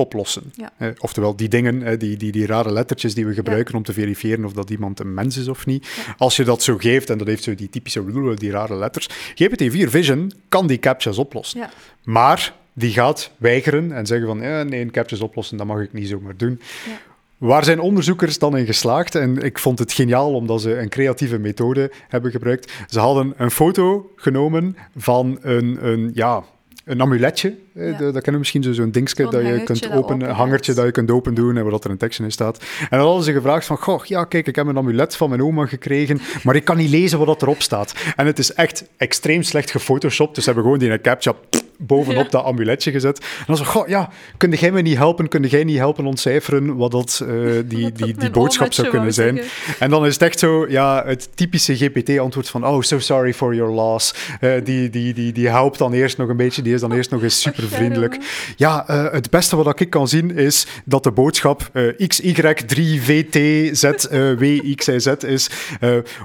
oplossen. 0.00 0.52
Ja. 0.56 0.72
Eh, 0.76 0.88
oftewel 0.98 1.36
die 1.36 1.48
dingen, 1.48 1.82
eh, 1.82 1.98
die, 1.98 2.16
die, 2.16 2.32
die 2.32 2.46
rare 2.46 2.72
lettertjes 2.72 3.14
die 3.14 3.26
we 3.26 3.34
gebruiken 3.34 3.74
om 3.74 3.82
te 3.82 3.92
verifiëren 3.92 4.44
of 4.44 4.52
dat 4.52 4.70
iemand 4.70 5.00
een 5.00 5.14
mens 5.14 5.36
is 5.36 5.48
of 5.48 5.66
niet. 5.66 5.86
Ja. 5.86 6.14
Als 6.18 6.36
je 6.36 6.44
dat 6.44 6.62
zo 6.62 6.76
geeft, 6.76 7.10
en 7.10 7.18
dat 7.18 7.26
heeft 7.26 7.42
zo 7.42 7.54
die 7.54 7.68
typische 7.68 8.34
die 8.34 8.50
rare 8.50 8.76
letters, 8.76 9.08
GPT-4 9.34 9.88
Vision 9.88 10.32
kan 10.48 10.66
die 10.66 10.78
captchas 10.78 11.18
oplossen. 11.18 11.68
Maar 12.04 12.54
die 12.72 12.92
gaat 12.92 13.30
weigeren 13.36 13.92
en 13.92 14.06
zeggen 14.06 14.26
van, 14.26 14.40
ja, 14.40 14.62
nee, 14.62 14.80
een 14.80 14.90
captchas 14.90 15.20
oplossen, 15.20 15.56
dat 15.56 15.66
mag 15.66 15.80
ik 15.80 15.92
niet 15.92 16.08
zomaar 16.08 16.36
doen. 16.36 16.60
Ja. 16.86 16.98
Waar 17.40 17.64
zijn 17.64 17.80
onderzoekers 17.80 18.38
dan 18.38 18.56
in 18.56 18.66
geslaagd? 18.66 19.14
En 19.14 19.36
ik 19.42 19.58
vond 19.58 19.78
het 19.78 19.92
geniaal 19.92 20.34
omdat 20.34 20.60
ze 20.60 20.78
een 20.78 20.88
creatieve 20.88 21.38
methode 21.38 21.92
hebben 22.08 22.30
gebruikt. 22.30 22.72
Ze 22.88 23.00
hadden 23.00 23.34
een 23.36 23.50
foto 23.50 24.12
genomen 24.16 24.76
van 24.96 25.38
een, 25.42 25.86
een 25.86 26.10
ja, 26.14 26.44
een 26.84 27.00
amuletje. 27.00 27.54
Ja. 27.74 27.82
de- 27.82 27.96
dat 27.98 28.12
kennen 28.12 28.32
we 28.32 28.38
misschien 28.38 28.62
zo- 28.62 28.72
zo'n 28.72 28.90
dingetje 28.90 29.22
Zo'n 29.22 29.32
dat 29.32 29.42
je 29.42 29.62
kunt 29.62 29.80
dat 29.80 29.90
openen, 29.92 29.98
open 30.04 30.20
een 30.28 30.34
hangertje 30.34 30.72
dat 30.72 30.84
je 30.84 30.90
kunt 30.90 31.10
open 31.10 31.34
doen 31.34 31.56
en 31.56 31.62
waar 31.62 31.70
dat 31.72 31.84
er 31.84 31.90
een 31.90 31.96
tekstje 31.96 32.24
in 32.24 32.32
staat. 32.32 32.58
En 32.80 32.98
dan 32.98 33.06
hadden 33.06 33.24
ze 33.24 33.32
gevraagd 33.32 33.66
van, 33.66 33.76
goh, 33.76 34.04
ja, 34.04 34.24
kijk, 34.24 34.46
ik 34.46 34.56
heb 34.56 34.66
een 34.66 34.76
amulet 34.76 35.16
van 35.16 35.28
mijn 35.28 35.42
oma 35.42 35.66
gekregen, 35.66 36.20
maar 36.42 36.56
ik 36.56 36.64
kan 36.64 36.76
niet 36.76 36.90
lezen 36.90 37.18
wat 37.18 37.26
dat 37.26 37.42
erop 37.42 37.62
staat. 37.62 37.94
En 38.16 38.26
het 38.26 38.38
is 38.38 38.52
echt 38.54 38.84
extreem 38.96 39.42
slecht 39.42 39.70
gefotoshopt, 39.70 40.34
dus 40.34 40.44
ze 40.44 40.50
hebben 40.50 40.64
gewoon 40.64 40.78
die 40.78 40.88
in 40.88 40.94
een 40.94 41.02
captcha 41.02 41.34
bovenop 41.80 42.24
Ja. 42.24 42.30
dat 42.30 42.44
amuletje 42.44 42.90
gezet. 42.90 43.18
En 43.18 43.44
dan 43.46 43.56
zo, 43.56 43.64
goh, 43.64 43.88
ja, 43.88 44.08
kun 44.36 44.50
jij 44.52 44.72
me 44.72 44.80
niet 44.80 44.96
helpen, 44.96 45.28
kun 45.28 45.42
jij 45.42 45.64
niet 45.64 45.76
helpen 45.76 46.06
ontcijferen 46.06 46.76
wat 46.76 46.90
dat, 46.90 47.24
eh, 47.28 47.34
die, 47.64 47.92
die, 47.92 48.14
die 48.14 48.30
boodschap 48.30 48.72
zou 48.72 48.88
kunnen 48.88 49.12
zijn. 49.12 49.36
zeggen. 49.36 49.52
En 49.78 49.90
dan 49.90 50.06
is 50.06 50.12
het 50.12 50.22
echt 50.22 50.38
zo, 50.38 50.66
ja, 50.68 51.02
het 51.06 51.28
typische 51.34 51.76
GPT-antwoord 51.76 52.48
van, 52.48 52.66
oh, 52.66 52.82
so 52.82 52.98
sorry 52.98 53.34
for 53.34 53.54
your 53.54 53.72
loss. 53.72 54.14
Eh, 54.40 54.52
die, 54.64 54.90
die, 54.90 55.14
die, 55.14 55.32
die 55.32 55.48
helpt 55.48 55.78
dan 55.78 55.92
eerst 55.92 56.16
nog 56.18 56.28
een 56.28 56.36
beetje, 56.36 56.62
die 56.62 56.74
is 56.74 56.80
dan 56.80 56.92
eerst 56.92 57.10
nog 57.10 57.22
eens 57.22 57.40
super 57.40 57.68
vriendelijk. 57.68 58.18
Ja, 58.56 58.88
eh, 58.88 59.12
het 59.12 59.30
beste 59.30 59.56
wat 59.56 59.80
ik 59.80 59.90
kan 59.90 60.08
zien 60.08 60.36
is 60.36 60.66
dat 60.84 61.04
de 61.04 61.10
boodschap 61.12 61.68
eh 61.72 61.84
XY3VTZWXYZ 62.08 65.06
is. 65.26 65.50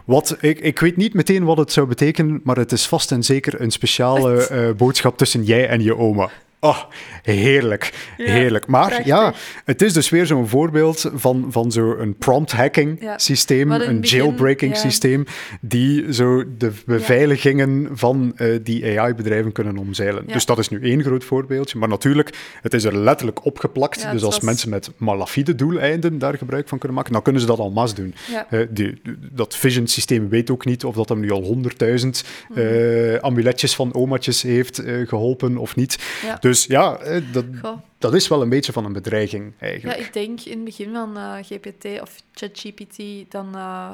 Wat, 0.05 0.37
ik, 0.39 0.59
ik 0.59 0.79
weet 0.79 0.97
niet 0.97 1.13
meteen 1.13 1.43
wat 1.43 1.57
het 1.57 1.71
zou 1.71 1.87
betekenen, 1.87 2.41
maar 2.43 2.55
het 2.57 2.71
is 2.71 2.87
vast 2.87 3.11
en 3.11 3.23
zeker 3.23 3.61
een 3.61 3.71
speciale 3.71 4.73
boodschap 4.77 5.17
tussen 5.17 5.43
jij 5.45 5.67
en 5.67 5.83
je 5.83 5.97
oma. 5.97 6.29
Oh, 6.65 6.77
heerlijk, 7.23 7.93
Ja, 8.17 8.25
heerlijk. 8.25 8.67
Maar 8.67 8.85
prachtig. 8.87 9.05
ja, 9.05 9.33
het 9.65 9.81
is 9.81 9.93
dus 9.93 10.09
weer 10.09 10.25
zo'n 10.25 10.47
voorbeeld 10.47 11.11
van, 11.13 11.45
van 11.49 11.71
zo'n 11.71 12.15
prompt 12.19 12.51
hacking 12.51 12.97
Ja. 13.01 13.17
systeem, 13.17 13.71
een 13.71 13.77
begin, 13.77 13.99
jailbreaking 13.99 14.73
ja. 14.73 14.79
systeem, 14.79 15.25
die 15.61 16.13
zo 16.13 16.43
de 16.57 16.71
beveiligingen 16.85 17.87
van 17.93 18.33
eh, 18.35 18.47
die 18.63 18.99
AI-bedrijven 18.99 19.51
kunnen 19.51 19.77
omzeilen. 19.77 20.23
Dus 20.27 20.45
dat 20.45 20.57
is 20.57 20.69
nu 20.69 20.81
één 20.81 21.03
groot 21.03 21.23
voorbeeldje. 21.23 21.77
Maar 21.79 21.89
natuurlijk, 21.89 22.37
het 22.61 22.73
is 22.73 22.83
er 22.83 22.97
letterlijk 22.97 23.45
opgeplakt. 23.45 24.01
Dus 24.11 24.23
als 24.23 24.35
was- 24.35 24.39
mensen 24.39 24.69
met 24.69 24.89
malafide 24.97 25.55
doeleinden 25.55 26.19
daar 26.19 26.37
gebruik 26.37 26.67
van 26.67 26.77
kunnen 26.77 26.97
maken, 26.97 27.13
dan 27.13 27.21
kunnen 27.21 27.41
ze 27.41 27.47
dat 27.47 27.59
al 27.59 27.71
mas 27.71 27.93
doen. 27.93 28.13
Eh, 28.49 28.59
die, 28.69 29.01
dat 29.31 29.55
Vision-systeem 29.55 30.29
weet 30.29 30.49
ook 30.51 30.65
niet 30.65 30.83
of 30.85 30.95
dat 30.95 31.09
hem 31.09 31.19
nu 31.19 31.31
al 31.31 31.41
honderdduizend 31.43 32.23
Mhm. 32.49 32.59
eh, 32.59 33.15
amuletjes 33.15 33.75
van 33.75 33.93
omaatjes 33.93 34.41
heeft 34.41 34.77
eh, 34.79 35.07
geholpen 35.07 35.57
of 35.57 35.75
niet. 35.75 35.97
Ja. 36.25 36.37
Dus 36.55 36.65
ja, 36.65 36.97
eh, 36.97 37.21
dat, 37.33 37.45
Goh. 37.61 37.77
dat 37.97 38.13
is 38.13 38.27
wel 38.27 38.41
een 38.41 38.49
beetje 38.49 38.71
van 38.71 38.85
een 38.85 38.93
bedreiging 38.93 39.53
Ja, 39.59 39.67
eigenlijk. 39.67 39.99
ik 39.99 40.13
denk 40.13 40.41
in 40.41 40.55
het 40.55 40.63
begin 40.63 40.93
van 40.93 41.17
eh, 41.17 41.33
GPT 41.41 42.01
of 42.01 42.15
ChatGPT, 42.33 42.97
dan, 43.31 43.55
eh, 43.55 43.91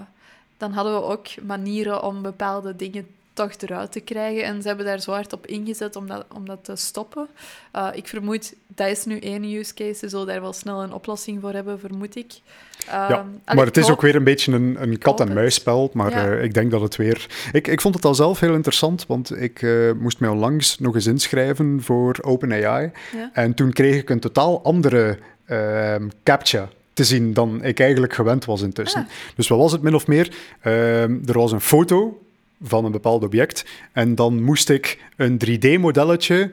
dan 0.58 0.72
hadden 0.72 0.94
we 0.94 1.04
ook 1.04 1.28
manieren 1.44 2.04
om 2.04 2.22
bepaalde 2.22 2.76
dingen 2.76 3.08
toch 3.34 3.52
eruit 3.60 3.92
te 3.92 4.00
krijgen. 4.00 4.44
En 4.44 4.62
ze 4.62 4.68
hebben 4.68 4.86
daar 4.86 5.00
zo 5.00 5.12
hard 5.12 5.34
op 5.34 5.48
ingezet 5.48 5.96
om 5.96 6.08
dat, 6.08 6.26
om 6.34 6.46
dat 6.46 6.64
te 6.64 6.76
stoppen. 6.76 7.28
Ik 7.94 8.08
vermoed, 8.08 8.54
dat 8.68 8.88
is 8.88 9.06
nu 9.06 9.20
één 9.20 9.44
use 9.44 9.74
case. 9.74 9.94
Ze 9.94 10.10
zullen 10.10 10.28
daar 10.28 10.42
wel 10.42 10.54
snel 10.54 10.84
een 10.84 10.94
oplossing 10.94 11.42
voor 11.42 11.54
hebben, 11.54 11.80
vermoed 11.80 12.16
ik. 12.16 12.34
Ja, 12.86 13.10
Ehm, 13.46 13.56
maar 13.58 13.66
het 13.66 13.78
is 13.78 13.90
ook 13.90 14.02
weer 14.02 14.16
een 14.16 14.24
beetje 14.24 14.52
een, 14.52 14.78
een 14.80 14.98
kat-en-muisspel. 14.98 15.90
Maar 15.94 16.12
Ja. 16.12 16.32
eh, 16.32 16.44
ik 16.44 16.54
denk 16.54 16.72
dat 16.72 16.82
het 16.82 16.96
weer. 16.96 17.28
Ik, 17.52 17.68
ik 17.68 17.82
vond 17.82 17.96
het 17.96 18.06
al 18.06 18.16
zelf 18.16 18.40
heel 18.40 18.54
interessant, 18.54 19.06
want 19.08 19.42
ik 19.42 19.62
eh, 19.62 19.92
moest 20.00 20.20
mij 20.20 20.30
onlangs 20.30 20.80
nog 20.80 20.96
eens 20.96 21.06
inschrijven 21.08 21.80
voor 21.82 22.16
OpenAI. 22.22 22.92
Ja. 23.16 23.30
En 23.34 23.54
toen 23.54 23.74
kreeg 23.74 23.96
ik 23.96 24.10
een 24.10 24.20
totaal 24.20 24.64
andere 24.64 25.18
ehm, 25.46 26.08
captcha 26.24 26.70
te 26.94 27.04
zien 27.04 27.34
dan 27.34 27.64
ik 27.64 27.80
eigenlijk 27.80 28.14
gewend 28.14 28.46
was 28.46 28.62
intussen. 28.62 29.02
Ah. 29.02 29.08
Dus 29.36 29.48
wat 29.48 29.60
was 29.60 29.72
het 29.72 29.82
min 29.82 29.96
of 29.96 30.08
meer? 30.08 30.32
Ehm, 30.62 31.18
er 31.26 31.34
was 31.40 31.52
een 31.52 31.62
foto 31.62 32.22
van 32.64 32.86
een 32.86 32.92
bepaald 32.92 33.24
object 33.24 33.66
en 33.92 34.16
dan 34.16 34.42
moest 34.44 34.70
ik 34.70 35.00
een 35.16 35.38
3D-modelletje 35.38 36.52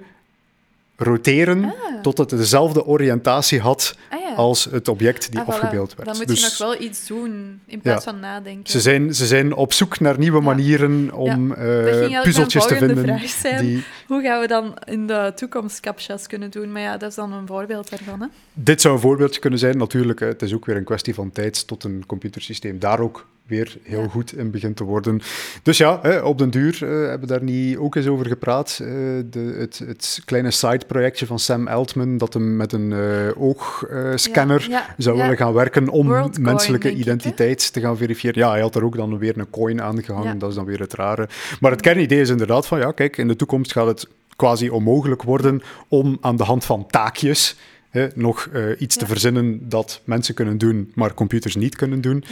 roteren 1.01 1.65
Ah. 1.65 2.03
tot 2.03 2.19
het 2.19 2.29
dezelfde 2.29 2.85
oriëntatie 2.87 3.61
had 3.61 3.95
Ah 4.11 4.21
ja. 4.21 4.35
als 4.35 4.65
het 4.71 4.89
object 4.89 5.31
die 5.31 5.41
Ah, 5.41 5.47
voilà. 5.47 5.49
afgebeeld 5.49 5.95
werd. 5.95 6.09
Dan 6.09 6.17
moet 6.19 6.27
Dus 6.29 6.41
je 6.41 6.45
nog 6.47 6.59
wel 6.59 6.81
iets 6.89 7.07
doen 7.07 7.61
in 7.67 7.81
plaats 7.81 8.05
van 8.05 8.21
nadenken. 8.21 8.71
ze, 8.71 8.81
zijn, 8.81 9.15
ze 9.15 9.27
zijn 9.27 9.55
op 9.55 9.73
zoek 9.73 10.01
naar 10.01 10.19
nieuwe 10.19 10.39
Ja. 10.39 10.45
manieren 10.45 11.13
om 11.13 11.53
eh, 11.53 12.23
puzzeltjes 12.23 12.67
te 12.67 12.77
vinden. 12.77 12.99
vraag 13.05 13.29
zijn. 13.29 13.67
Die, 13.67 13.85
Hoe 14.07 14.23
gaan 14.23 14.41
we 14.41 14.47
dan 14.47 14.77
in 14.85 15.07
de 15.07 15.33
toekomst 15.35 15.81
captcha's 15.81 16.27
kunnen 16.27 16.51
doen? 16.51 16.73
Maar 16.73 16.83
ja, 16.83 16.97
dat 16.97 17.11
is 17.11 17.17
dan 17.17 17.33
een 17.33 17.47
voorbeeld 17.47 17.91
daarvan. 17.91 18.21
Hè? 18.21 18.27
dit 18.53 18.81
zou 18.81 18.95
een 18.95 19.01
voorbeeldje 19.01 19.41
kunnen 19.41 19.59
zijn. 19.59 19.77
Natuurlijk, 19.79 20.21
hè, 20.21 20.27
het 20.27 20.43
is 20.43 20.55
ook 20.55 20.67
weer 20.67 20.77
een 20.77 20.85
kwestie 20.85 21.15
van 21.15 21.33
tijd 21.33 21.67
tot 21.67 21.85
een 21.85 22.05
computersysteem 22.07 22.79
daar 22.79 23.01
ook 23.01 23.27
weer 23.49 23.77
heel 23.83 24.01
Ja. 24.03 24.09
goed 24.09 24.37
in 24.37 24.51
begint 24.51 24.77
te 24.77 24.85
worden. 24.85 25.21
Dus 25.63 25.77
ja, 25.79 25.99
hè, 26.03 26.19
op 26.19 26.39
den 26.39 26.51
duur 26.51 26.75
eh, 26.83 26.89
hebben 26.89 27.21
we 27.21 27.27
daar 27.27 27.43
niet 27.43 27.77
ook 27.77 27.95
eens 27.95 28.07
over 28.07 28.27
gepraat. 28.27 28.79
Eh, 28.83 28.89
de, 29.31 29.55
het, 29.59 29.79
het 29.87 30.21
kleine 30.25 30.51
side-projectje 30.51 31.27
van 31.27 31.39
Sam 31.39 31.69
Altman, 31.69 32.19
dat 32.19 32.35
hem 32.35 32.57
met 32.57 32.73
een 32.73 32.93
eh, 32.93 33.43
oogscanner 33.43 34.61
Ja, 34.63 34.69
ja, 34.69 34.95
zou 34.97 35.17
willen 35.17 35.37
gaan 35.37 35.53
werken 35.53 35.89
om 35.89 36.07
WorldCoin, 36.09 36.43
menselijke 36.43 36.91
ik, 36.91 36.97
identiteit 36.97 37.73
te 37.73 37.81
gaan 37.81 37.97
verifiëren. 37.97 38.39
Ja, 38.39 38.51
hij 38.51 38.61
had 38.61 38.75
er 38.75 38.85
ook 38.85 38.97
dan 38.97 39.19
weer 39.19 39.39
een 39.39 39.51
coin 39.51 39.83
aangehangen, 39.83 40.33
Ja. 40.33 40.39
dat 40.39 40.49
is 40.51 40.55
dan 40.55 40.65
weer 40.65 40.81
het 40.81 40.95
rare. 40.95 41.29
Maar 41.61 41.71
het 41.71 41.81
kernidee 41.81 42.21
is 42.21 42.29
inderdaad 42.29 42.67
van, 42.67 42.79
ja, 42.79 42.93
kijk, 42.93 43.17
in 43.17 43.29
de 43.29 43.37
toekomst 43.37 43.73
gaat 43.73 43.87
het 43.87 44.07
quasi 44.37 44.69
onmogelijk 44.71 45.23
worden 45.23 45.63
om 45.89 46.19
aan 46.21 46.37
de 46.37 46.45
hand 46.45 46.65
van 46.65 46.87
taakjes 46.87 47.57
hè, 47.91 48.07
nog 48.15 48.49
iets 48.79 48.97
te 48.97 49.07
verzinnen 49.07 49.69
dat 49.69 50.01
mensen 50.05 50.35
kunnen 50.35 50.59
doen, 50.59 50.93
maar 50.95 51.15
computers 51.15 51.57
niet 51.57 51.77
kunnen 51.77 52.01
doen. 52.01 52.25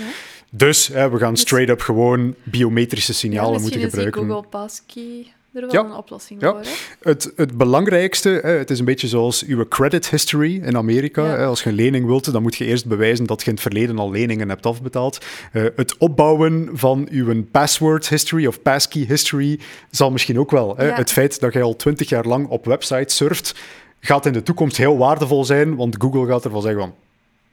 Dus 0.51 0.87
hè, 0.89 1.11
we 1.11 1.19
gaan 1.19 1.33
Dus- 1.33 1.41
straight 1.41 1.71
up 1.71 1.81
gewoon 1.81 2.35
biometrische 2.43 3.15
signalen 3.15 3.53
misschien 3.53 3.81
moeten 3.81 3.99
is 3.99 4.05
die 4.05 4.13
gebruiken. 4.13 4.35
Google 4.35 4.49
Passkey 4.61 5.27
er 5.53 5.61
wel 5.63 5.73
Ja. 5.73 5.85
een 5.85 5.97
oplossing 5.97 6.41
Ja. 6.41 6.51
voor. 6.51 6.61
Hè? 6.61 6.69
Het, 7.11 7.33
het 7.37 7.57
belangrijkste, 7.57 8.29
hè, 8.43 8.51
het 8.51 8.71
is 8.71 8.79
een 8.79 8.85
beetje 8.85 9.09
zoals 9.09 9.45
uw 9.45 9.69
credit 9.69 10.09
history 10.11 10.61
in 10.65 10.77
Amerika. 10.77 11.25
Ja. 11.25 11.31
Hè, 11.37 11.45
als 11.45 11.63
je 11.63 11.69
een 11.69 11.75
lening 11.75 12.07
wilt, 12.07 12.33
dan 12.33 12.43
moet 12.43 12.57
je 12.57 12.65
eerst 12.65 12.87
bewijzen 12.87 13.27
dat 13.27 13.41
je 13.41 13.47
in 13.47 13.53
het 13.53 13.63
verleden 13.63 13.99
al 13.99 14.11
leningen 14.11 14.49
hebt 14.49 14.67
afbetaald. 14.67 15.19
Eh, 15.53 15.65
het 15.77 15.97
opbouwen 15.99 16.69
van 16.73 17.09
uw 17.11 17.45
password 17.45 18.09
history 18.09 18.47
of 18.47 18.63
passkey 18.63 19.05
history 19.09 19.61
zal 19.91 20.11
misschien 20.11 20.39
ook 20.39 20.51
wel. 20.51 20.77
Hè. 20.77 20.85
Het 20.91 21.13
feit 21.13 21.41
dat 21.41 21.53
je 21.53 21.63
al 21.63 21.77
twintig 21.77 22.09
jaar 22.09 22.25
lang 22.27 22.47
op 22.49 22.65
websites 22.65 23.17
surft, 23.17 23.55
gaat 24.01 24.27
in 24.27 24.33
de 24.33 24.43
toekomst 24.43 24.77
heel 24.77 24.99
waardevol 24.99 25.45
zijn, 25.45 25.77
want 25.77 25.97
Google 25.99 26.27
gaat 26.27 26.45
ervan 26.45 26.63
zeggen 26.63 26.81
van, 26.81 26.95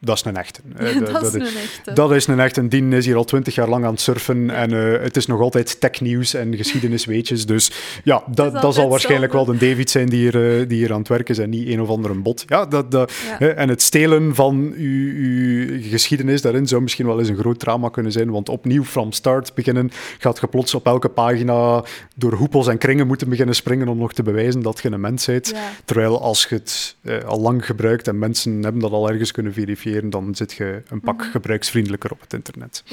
dat 0.04 0.16
is 0.16 0.24
een 0.26 0.36
echte. 0.38 0.62
Eh, 0.78 1.00
dat, 1.00 1.12
dat- 1.12 1.24
is 1.24 1.34
een 1.34 1.42
echte. 1.42 1.94
dat 1.94 2.12
is 2.12 2.28
een 2.28 2.40
echt 2.40 2.58
een 2.58 2.70
dien, 2.70 2.94
is 2.94 3.06
hier 3.06 3.16
al 3.16 3.24
twintig 3.24 3.56
jaar 3.56 3.70
lang 3.70 3.86
aan 3.86 3.92
het 3.92 4.02
surfen 4.02 4.50
en 4.50 4.72
eh, 4.72 5.02
het 5.02 5.18
is 5.18 5.26
nog 5.26 5.40
altijd 5.40 5.80
technieuws 5.80 6.34
en 6.34 6.56
geschiedenisweetjes. 6.56 7.46
Dus 7.54 7.72
ja, 8.04 8.24
dat, 8.28 8.62
dat, 8.62 8.76
zal 8.76 8.90
waarschijnlijk 8.90 9.34
wel 9.34 9.46
de 9.46 9.58
David 9.58 9.90
zijn 9.90 10.10
die 10.10 10.20
hier, 10.20 10.60
eh, 10.60 10.68
die 10.68 10.78
hier 10.78 10.92
aan 10.94 11.00
het 11.00 11.08
werken 11.08 11.36
is 11.36 11.40
en 11.42 11.50
niet 11.50 11.68
een 11.68 11.82
of 11.82 11.90
andere 11.90 12.14
bot. 12.14 12.44
Ja, 12.48 12.66
dat, 12.66 12.92
dat, 12.92 13.12
Ja. 13.28 13.36
hè, 13.38 13.48
en 13.48 13.70
het 13.70 13.82
stelen 13.82 14.36
van 14.36 14.74
uw, 14.76 15.14
uw 15.16 15.80
geschiedenis 15.82 16.42
daarin 16.42 16.68
zou 16.68 16.82
misschien 16.82 17.06
wel 17.06 17.20
eens 17.20 17.30
een 17.30 17.38
groot 17.38 17.60
drama 17.60 17.90
kunnen 17.90 18.12
zijn, 18.12 18.32
want 18.32 18.50
opnieuw 18.50 18.84
from 18.84 19.12
start 19.12 19.54
beginnen 19.54 19.92
gaat 20.20 20.40
je 20.40 20.48
plots 20.48 20.74
op 20.74 20.86
elke 20.86 21.10
pagina 21.10 21.84
door 22.16 22.34
hoepels 22.34 22.68
en 22.68 22.78
kringen 22.78 23.08
moeten 23.08 23.30
beginnen 23.30 23.56
springen 23.56 23.88
om 23.88 23.98
nog 23.98 24.14
te 24.14 24.24
bewijzen 24.24 24.62
dat 24.62 24.80
je 24.82 24.92
een 24.92 25.02
mens 25.02 25.26
bent. 25.26 25.48
Ja. 25.50 25.70
Terwijl 25.86 26.22
als 26.22 26.46
je 26.50 26.56
het 26.56 26.96
eh, 27.02 27.24
al 27.24 27.40
lang 27.40 27.66
gebruikt 27.66 28.08
en 28.08 28.20
mensen 28.20 28.64
hebben 28.64 28.82
dat 28.82 28.92
al 28.92 29.10
ergens 29.10 29.32
kunnen 29.32 29.54
verifiëren, 29.54 29.93
dan 30.02 30.36
zit 30.36 30.54
je 30.54 30.82
een 30.90 31.02
pak 31.02 31.18
Mhm. 31.20 31.30
gebruiksvriendelijker 31.30 32.12
op 32.12 32.22
het 32.22 32.34
internet. 32.34 32.84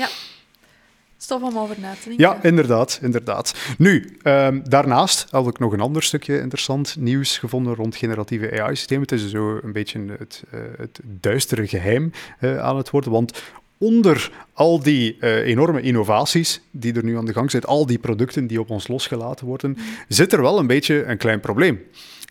Stof 1.17 1.43
om 1.43 1.59
over 1.59 1.77
na 1.81 1.93
te 1.93 2.09
denken. 2.09 2.25
Ja, 2.25 2.43
inderdaad, 2.43 2.99
inderdaad. 3.03 3.55
Nu, 3.79 4.17
ehm, 4.23 4.61
daarnaast 4.65 5.27
had 5.31 5.47
ik 5.47 5.59
nog 5.59 5.73
een 5.73 5.81
ander 5.81 6.03
stukje 6.03 6.41
interessant 6.41 6.97
nieuws 6.99 7.39
gevonden 7.39 7.75
rond 7.75 7.97
generatieve 7.97 8.61
AI-systemen. 8.63 9.03
Het 9.03 9.13
is 9.13 9.31
zo 9.31 9.59
een 9.63 9.73
beetje 9.73 10.01
het, 10.19 10.43
eh, 10.51 10.61
het 10.77 11.01
duistere 11.05 11.67
geheim 11.69 12.11
eh, 12.39 12.59
aan 12.59 12.77
het 12.77 12.91
worden, 12.91 13.11
want 13.11 13.43
onder 13.79 14.31
al 14.53 14.83
die 14.83 15.17
eh, 15.21 15.37
enorme 15.37 15.81
innovaties 15.81 16.61
die 16.71 16.95
er 16.95 17.05
nu 17.05 17.17
aan 17.17 17.25
de 17.27 17.33
gang 17.33 17.51
zijn, 17.51 17.65
al 17.65 17.87
die 17.87 17.99
producten 17.99 18.47
die 18.47 18.61
op 18.61 18.71
ons 18.71 18.89
losgelaten 18.89 19.47
worden, 19.47 19.77
zit 20.09 20.33
er 20.33 20.43
wel 20.43 20.59
een 20.59 20.67
beetje 20.67 21.05
een 21.05 21.19
klein 21.19 21.41
probleem. 21.41 21.81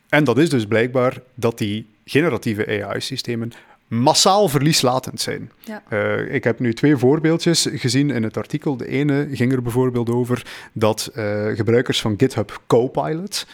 En 0.09 0.23
dat 0.23 0.37
is 0.37 0.49
dus 0.49 0.65
blijkbaar 0.65 1.21
dat 1.33 1.57
die 1.57 1.87
generatieve 2.05 2.83
AI-systemen 2.83 3.51
massaal 3.89 4.49
verlieslatend 4.49 5.21
zijn. 5.21 5.51
Ja. 5.59 5.83
Eh, 5.89 6.33
ik 6.33 6.43
heb 6.43 6.59
nu 6.59 6.73
twee 6.73 6.97
voorbeeldjes 6.97 7.67
gezien 7.71 8.09
in 8.09 8.23
het 8.23 8.37
artikel. 8.37 8.77
De 8.77 8.87
ene 8.87 9.27
ging 9.31 9.53
er 9.53 9.61
bijvoorbeeld 9.61 10.09
over 10.09 10.45
dat 10.73 11.11
eh, 11.13 11.45
gebruikers 11.47 12.01
van 12.01 12.13
GitHub 12.17 12.61
Copilot, 12.67 13.47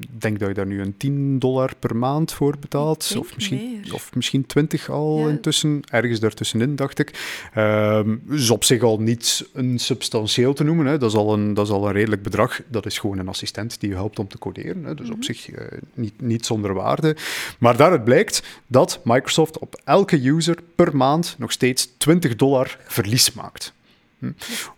ik 0.00 0.20
denk 0.20 0.38
dat 0.38 0.48
je 0.48 0.54
daar 0.54 0.66
nu 0.66 0.80
een 0.80 0.96
10 0.96 1.38
dollar 1.38 1.70
per 1.78 1.96
maand 1.96 2.32
voor 2.32 2.54
betaalt, 2.60 3.14
of 3.18 3.34
misschien, 3.34 3.80
meer. 3.82 3.94
of 3.94 4.14
misschien 4.14 4.46
20 4.46 4.90
al 4.90 5.18
Ja. 5.18 5.28
intussen, 5.28 5.80
ergens 5.90 6.20
daartussenin 6.20 6.76
dacht 6.76 6.98
ik. 6.98 7.38
Ehm 7.54 8.16
is 8.30 8.50
op 8.50 8.64
zich 8.64 8.82
al 8.82 8.98
niet 9.00 9.48
een 9.52 9.78
substantieel 9.78 10.52
te 10.54 10.64
noemen, 10.64 10.86
hè. 10.86 10.98
Dat, 10.98 11.10
is 11.10 11.16
al 11.16 11.32
een, 11.32 11.54
dat 11.54 11.66
is 11.66 11.72
al 11.72 11.86
een 11.86 11.92
redelijk 11.92 12.22
bedrag. 12.22 12.60
Dat 12.68 12.86
is 12.86 12.98
gewoon 12.98 13.18
een 13.18 13.28
assistent 13.28 13.80
die 13.80 13.88
je 13.88 13.94
helpt 13.94 14.18
om 14.18 14.28
te 14.28 14.38
coderen, 14.38 14.84
hè. 14.84 14.94
dus 14.94 15.08
op 15.10 15.14
Mhm. 15.16 15.22
zich 15.24 15.50
eh, 15.50 15.78
niet, 15.94 16.20
niet 16.20 16.46
zonder 16.46 16.74
waarde. 16.74 17.16
Maar 17.58 17.76
daaruit 17.76 18.04
blijkt 18.04 18.42
dat 18.66 19.00
Microsoft 19.04 19.58
op 19.58 19.80
elke 19.84 20.28
user 20.28 20.56
per 20.74 20.96
maand 20.96 21.34
nog 21.38 21.52
steeds 21.52 21.88
20 21.98 22.36
dollar 22.36 22.78
verlies 22.86 23.32
maakt. 23.32 23.72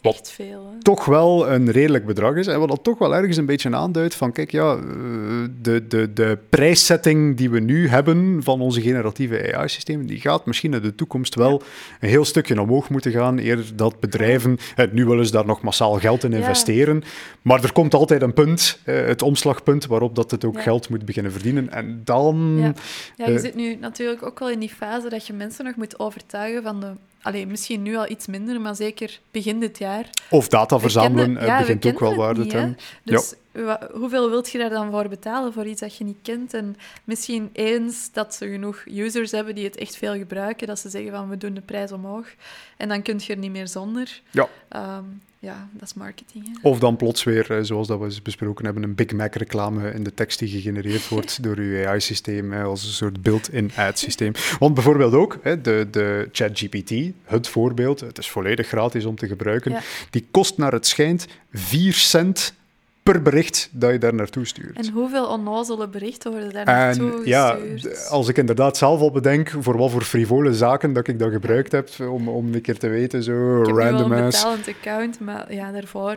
Wat 0.01 0.15
Echt 0.15 0.31
veel. 0.31 0.75
Toch 0.83 1.05
wel 1.05 1.51
een 1.51 1.71
redelijk 1.71 2.07
bedrag 2.07 2.35
is. 2.35 2.47
En 2.47 2.59
wat 2.59 2.69
dat 2.69 2.85
toch 2.85 2.99
wel 2.99 3.15
ergens 3.15 3.37
een 3.37 3.47
beetje 3.47 3.75
aanduidt 3.77 4.15
van, 4.15 4.33
kijk, 4.33 4.51
ja, 4.51 4.75
eh, 4.75 4.83
de, 5.61 5.87
de, 5.87 6.13
de 6.13 6.39
prijssetting 6.49 7.37
die 7.37 7.51
we 7.51 7.61
nu 7.61 7.89
hebben 7.89 8.41
van 8.43 8.61
onze 8.61 8.81
generatieve 8.81 9.55
AI-systemen, 9.57 10.07
die 10.07 10.21
gaat 10.21 10.47
misschien 10.47 10.75
in 10.75 10.83
de 10.83 10.95
toekomst 10.95 11.35
wel 11.35 11.63
een 12.01 12.09
heel 12.09 12.25
stukje 12.25 12.61
omhoog 12.61 12.89
moeten 12.91 13.13
gaan, 13.13 13.39
eerder 13.39 13.77
dat 13.77 14.01
bedrijven, 14.01 14.57
eh, 14.77 14.87
nu 14.93 15.05
willen 15.07 15.27
ze 15.27 15.33
daar 15.33 15.47
nog 15.47 15.61
massaal 15.63 15.93
geld 15.99 16.25
in 16.25 16.31
Ja. 16.31 16.37
investeren, 16.37 17.03
maar 17.43 17.63
er 17.63 17.73
komt 17.73 17.95
altijd 17.95 18.23
een 18.23 18.33
punt, 18.35 18.79
eh, 18.85 19.05
het 19.07 19.23
omslagpunt, 19.23 19.87
waarop 19.87 20.15
dat 20.15 20.31
het 20.31 20.45
ook 20.45 20.57
Ja. 20.57 20.63
geld 20.63 20.89
moet 20.89 21.05
beginnen 21.05 21.33
verdienen. 21.33 21.71
En 21.73 22.01
dan... 22.05 22.57
Ja. 23.17 23.27
Je 23.27 23.39
zit 23.39 23.55
nu 23.55 23.77
natuurlijk 23.77 24.23
ook 24.27 24.39
wel 24.39 24.51
in 24.51 24.59
die 24.59 24.69
fase 24.77 25.09
dat 25.09 25.27
je 25.27 25.33
mensen 25.33 25.65
nog 25.65 25.77
moet 25.77 25.99
overtuigen 25.99 26.63
van 26.63 26.81
de... 26.81 26.87
Allee, 27.25 27.47
misschien 27.47 27.83
nu 27.83 27.97
al 27.97 28.11
iets 28.11 28.27
minder, 28.27 28.61
maar 28.61 28.75
zeker 28.75 29.21
begin 29.31 29.61
dit 29.61 29.79
jaar. 29.79 30.11
Of 30.31 30.49
data 30.49 30.79
verzamelen 30.79 31.37
eh, 31.37 31.47
ja, 31.47 31.59
begint 31.59 31.87
ook 31.87 31.99
wel 31.99 32.15
waarde 32.15 32.47
te 32.47 32.57
hebben. 32.57 32.79
Dus 33.03 33.35
hoeveel 33.93 34.31
wilt 34.31 34.51
je 34.51 34.59
daar 34.59 34.71
dan 34.71 34.91
voor 34.91 35.09
betalen 35.09 35.53
voor 35.53 35.67
iets 35.67 35.81
dat 35.81 35.97
je 35.97 36.05
niet 36.05 36.19
kent? 36.23 36.55
En 36.55 36.77
misschien 37.05 37.51
eens 37.53 38.13
dat 38.13 38.35
ze 38.35 38.49
genoeg 38.49 38.85
users 38.87 39.31
hebben 39.31 39.55
die 39.55 39.65
het 39.65 39.77
echt 39.77 39.97
veel 39.97 40.17
gebruiken, 40.17 40.67
dat 40.67 40.79
ze 40.79 40.89
zeggen 40.89 41.11
van 41.11 41.29
we 41.29 41.37
doen 41.37 41.55
de 41.55 41.61
prijs 41.61 41.93
omhoog. 41.93 42.27
En 42.77 42.89
dan 42.89 43.03
kun 43.03 43.21
je 43.27 43.33
er 43.33 43.39
niet 43.39 43.51
meer 43.51 43.69
zonder. 43.69 44.21
Ja. 44.31 44.49
Ehm, 44.69 45.05
ja, 45.45 45.69
dat 45.73 45.83
is 45.83 45.95
marketing. 45.95 46.45
Hè? 46.47 46.69
Of 46.69 46.79
dan 46.79 46.97
plots 46.97 47.25
weer, 47.25 47.51
eh, 47.51 47.59
zoals 47.63 47.87
dat 47.89 47.99
we 47.99 48.05
eens 48.05 48.23
besproken 48.23 48.65
hebben, 48.65 48.83
een 48.83 48.95
Big 48.95 49.13
Mac 49.13 49.35
reclame 49.35 49.91
in 49.91 50.05
de 50.05 50.15
tekst 50.15 50.39
die 50.39 50.49
gegenereerd 50.49 51.09
wordt 51.09 51.39
door 51.45 51.57
uw 51.57 51.87
AI-systeem, 51.87 52.53
als 52.53 52.85
een 52.85 52.93
soort 52.93 53.23
built-in 53.23 53.71
ad-systeem. 53.77 54.33
Want 54.59 54.75
bijvoorbeeld 54.75 55.13
ook, 55.15 55.39
hè, 55.43 55.61
de, 55.61 55.89
de 55.91 56.29
ChatGPT, 56.33 56.95
het 57.25 57.49
voorbeeld, 57.49 58.01
het 58.01 58.19
is 58.19 58.31
volledig 58.31 58.67
gratis 58.69 59.05
om 59.05 59.17
te 59.17 59.27
gebruiken, 59.27 59.71
Ja. 59.71 59.81
die 60.11 60.27
kost 60.31 60.57
naar 60.57 60.73
het 60.73 60.87
schijnt 60.87 61.27
4 61.53 61.93
cent 61.93 62.55
per 63.05 63.23
bericht 63.23 63.69
dat 63.73 63.93
je 63.93 63.99
daar 63.99 64.15
naartoe 64.15 64.47
stuurt. 64.47 64.77
En 64.77 64.91
hoeveel 64.93 65.27
onnozele 65.27 65.89
berichten 65.89 66.31
worden 66.31 66.53
daar 66.53 66.65
naartoe 66.65 67.21
ja, 67.25 67.51
gestuurd? 67.73 67.95
d- 67.95 68.09
als 68.09 68.29
ik 68.29 68.37
inderdaad 68.39 68.77
zelf 68.77 69.01
al 69.01 69.11
bedenk 69.11 69.53
voor 69.61 69.77
wat 69.77 69.91
voor 69.91 70.03
frivole 70.03 70.55
zaken 70.55 70.93
dat 70.93 71.09
ik 71.09 71.19
dat 71.19 71.31
gebruikt 71.33 71.73
heb, 71.73 71.89
om, 72.01 72.29
om 72.29 72.55
een 72.55 72.61
keer 72.61 72.79
te 72.79 72.89
weten, 72.89 73.23
zo 73.23 73.61
Ik 73.61 73.67
heb 73.67 73.77
random 73.77 74.13
een 74.13 74.25
ass. 74.25 74.37
betalend 74.43 74.69
account, 74.69 75.21
maar 75.21 75.55
ja, 75.55 75.73
daarvoor 75.73 76.17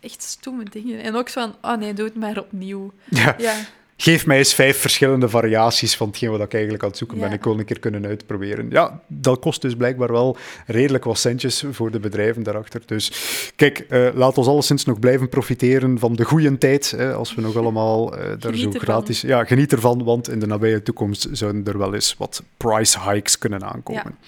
echt 0.00 0.22
stomme 0.22 0.64
dingen. 0.70 1.02
En 1.02 1.14
ook 1.14 1.28
zo 1.28 1.40
van, 1.40 1.72
oh 1.72 1.78
nee, 1.78 1.94
doe 1.94 2.04
het 2.04 2.14
maar 2.16 2.38
opnieuw. 2.38 2.92
Ja, 3.08 3.34
Ja, 3.38 3.54
Geef 4.02 4.26
mij 4.26 4.38
eens 4.38 4.54
vijf 4.54 4.80
verschillende 4.80 5.28
variaties 5.28 5.96
van 5.96 6.08
hetgeen 6.08 6.30
wat 6.30 6.40
ik 6.40 6.52
eigenlijk 6.52 6.82
aan 6.82 6.88
het 6.88 6.98
zoeken 6.98 7.18
ben. 7.18 7.28
Ja. 7.28 7.34
Ik 7.34 7.44
wil 7.44 7.58
een 7.58 7.64
keer 7.64 7.78
kunnen 7.78 8.06
uitproberen. 8.06 8.70
Ja, 8.70 9.00
dat 9.06 9.38
kost 9.38 9.62
dus 9.62 9.74
blijkbaar 9.74 10.12
wel 10.12 10.36
redelijk 10.66 11.04
wat 11.04 11.18
centjes 11.18 11.64
voor 11.70 11.90
de 11.90 12.00
bedrijven 12.00 12.42
daarachter. 12.42 12.82
Dus 12.86 13.12
kijk, 13.56 13.78
eh, 13.78 14.08
laat 14.14 14.38
ons 14.38 14.46
alleszins 14.46 14.84
nog 14.84 14.98
blijven 14.98 15.28
profiteren 15.28 15.98
van 15.98 16.16
de 16.16 16.24
goede 16.24 16.58
tijd. 16.58 16.90
Hè, 16.90 17.14
als 17.14 17.34
we 17.34 17.40
nog 17.40 17.56
allemaal 17.56 18.16
eh, 18.16 18.24
daar 18.38 18.54
zo 18.54 18.66
ervan. 18.66 18.80
gratis... 18.80 19.20
Ja, 19.20 19.44
geniet 19.44 19.72
ervan, 19.72 20.04
want 20.04 20.28
in 20.28 20.40
de 20.40 20.46
nabije 20.46 20.82
toekomst 20.82 21.28
zouden 21.32 21.64
er 21.64 21.78
wel 21.78 21.94
eens 21.94 22.14
wat 22.18 22.42
price 22.56 23.10
hikes 23.10 23.38
kunnen 23.38 23.64
aankomen. 23.64 24.18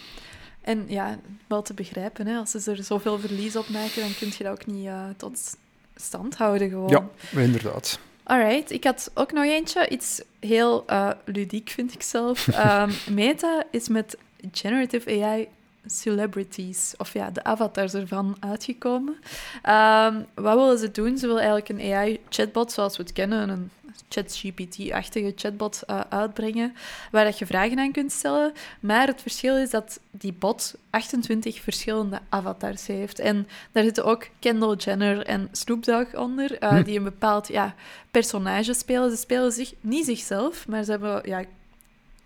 en 0.60 0.84
ja, 0.86 1.18
wel 1.46 1.62
te 1.62 1.74
begrijpen, 1.74 2.26
hè. 2.26 2.36
als 2.36 2.50
ze 2.50 2.70
er 2.70 2.82
zoveel 2.82 3.18
verlies 3.18 3.56
op 3.56 3.68
maken, 3.68 4.00
dan 4.00 4.14
kun 4.18 4.32
je 4.38 4.44
dat 4.44 4.52
ook 4.52 4.66
niet 4.66 4.86
eh, 4.86 5.04
tot 5.16 5.56
stand 5.96 6.36
houden 6.36 6.68
gewoon. 6.68 6.88
Ja, 6.88 7.08
inderdaad. 7.40 7.98
Alright, 8.24 8.70
ik 8.70 8.84
had 8.84 9.10
ook 9.14 9.32
nog 9.32 9.44
eentje, 9.44 9.88
iets 9.88 10.22
heel 10.40 10.84
eh, 10.86 11.10
ludiek 11.24 11.68
vind 11.70 11.94
ik 11.94 12.02
zelf. 12.02 12.48
Ehm, 12.48 12.90
Meta 13.10 13.64
is 13.70 13.88
met 13.88 14.18
generative 14.52 15.22
AI 15.22 15.48
celebrities, 15.86 16.94
of 16.96 17.12
ja, 17.12 17.30
de 17.30 17.44
avatars 17.44 17.94
ervan 17.94 18.36
uitgekomen. 18.40 19.16
Ehm, 19.62 20.22
wat 20.34 20.54
willen 20.54 20.78
ze 20.78 20.90
doen? 20.90 21.18
Ze 21.18 21.26
willen 21.26 21.42
eigenlijk 21.42 21.68
een 21.68 21.92
AI-chatbot 21.92 22.72
zoals 22.72 22.96
we 22.96 23.02
het 23.02 23.12
kennen, 23.12 23.48
een 23.48 23.70
ChatGPT-achtige 24.08 25.32
chatbot 25.36 25.82
uh, 25.90 26.00
uitbrengen, 26.08 26.74
waar 27.10 27.24
dat 27.24 27.38
je 27.38 27.46
vragen 27.46 27.78
aan 27.78 27.92
kunt 27.92 28.12
stellen. 28.12 28.52
Maar 28.80 29.06
het 29.06 29.22
verschil 29.22 29.56
is 29.56 29.70
dat 29.70 30.00
die 30.10 30.32
bot 30.32 30.74
28 30.90 31.60
verschillende 31.60 32.20
avatars 32.28 32.86
heeft. 32.86 33.18
En 33.18 33.48
daar 33.72 33.84
zitten 33.84 34.04
ook 34.04 34.28
Kendall 34.38 34.76
Jenner 34.76 35.26
en 35.26 35.48
Snoop 35.52 35.84
Dogg 35.84 36.14
onder, 36.14 36.62
uh, 36.62 36.84
die 36.84 36.96
een 36.96 37.04
bepaald 37.04 37.48
ja, 37.48 37.74
personage 38.10 38.74
spelen. 38.74 39.10
Ze 39.10 39.16
spelen 39.16 39.52
zich, 39.52 39.72
niet 39.80 40.04
zichzelf, 40.04 40.68
maar 40.68 40.84
ze 40.84 40.90
hebben... 40.90 41.20
Ja, 41.24 41.38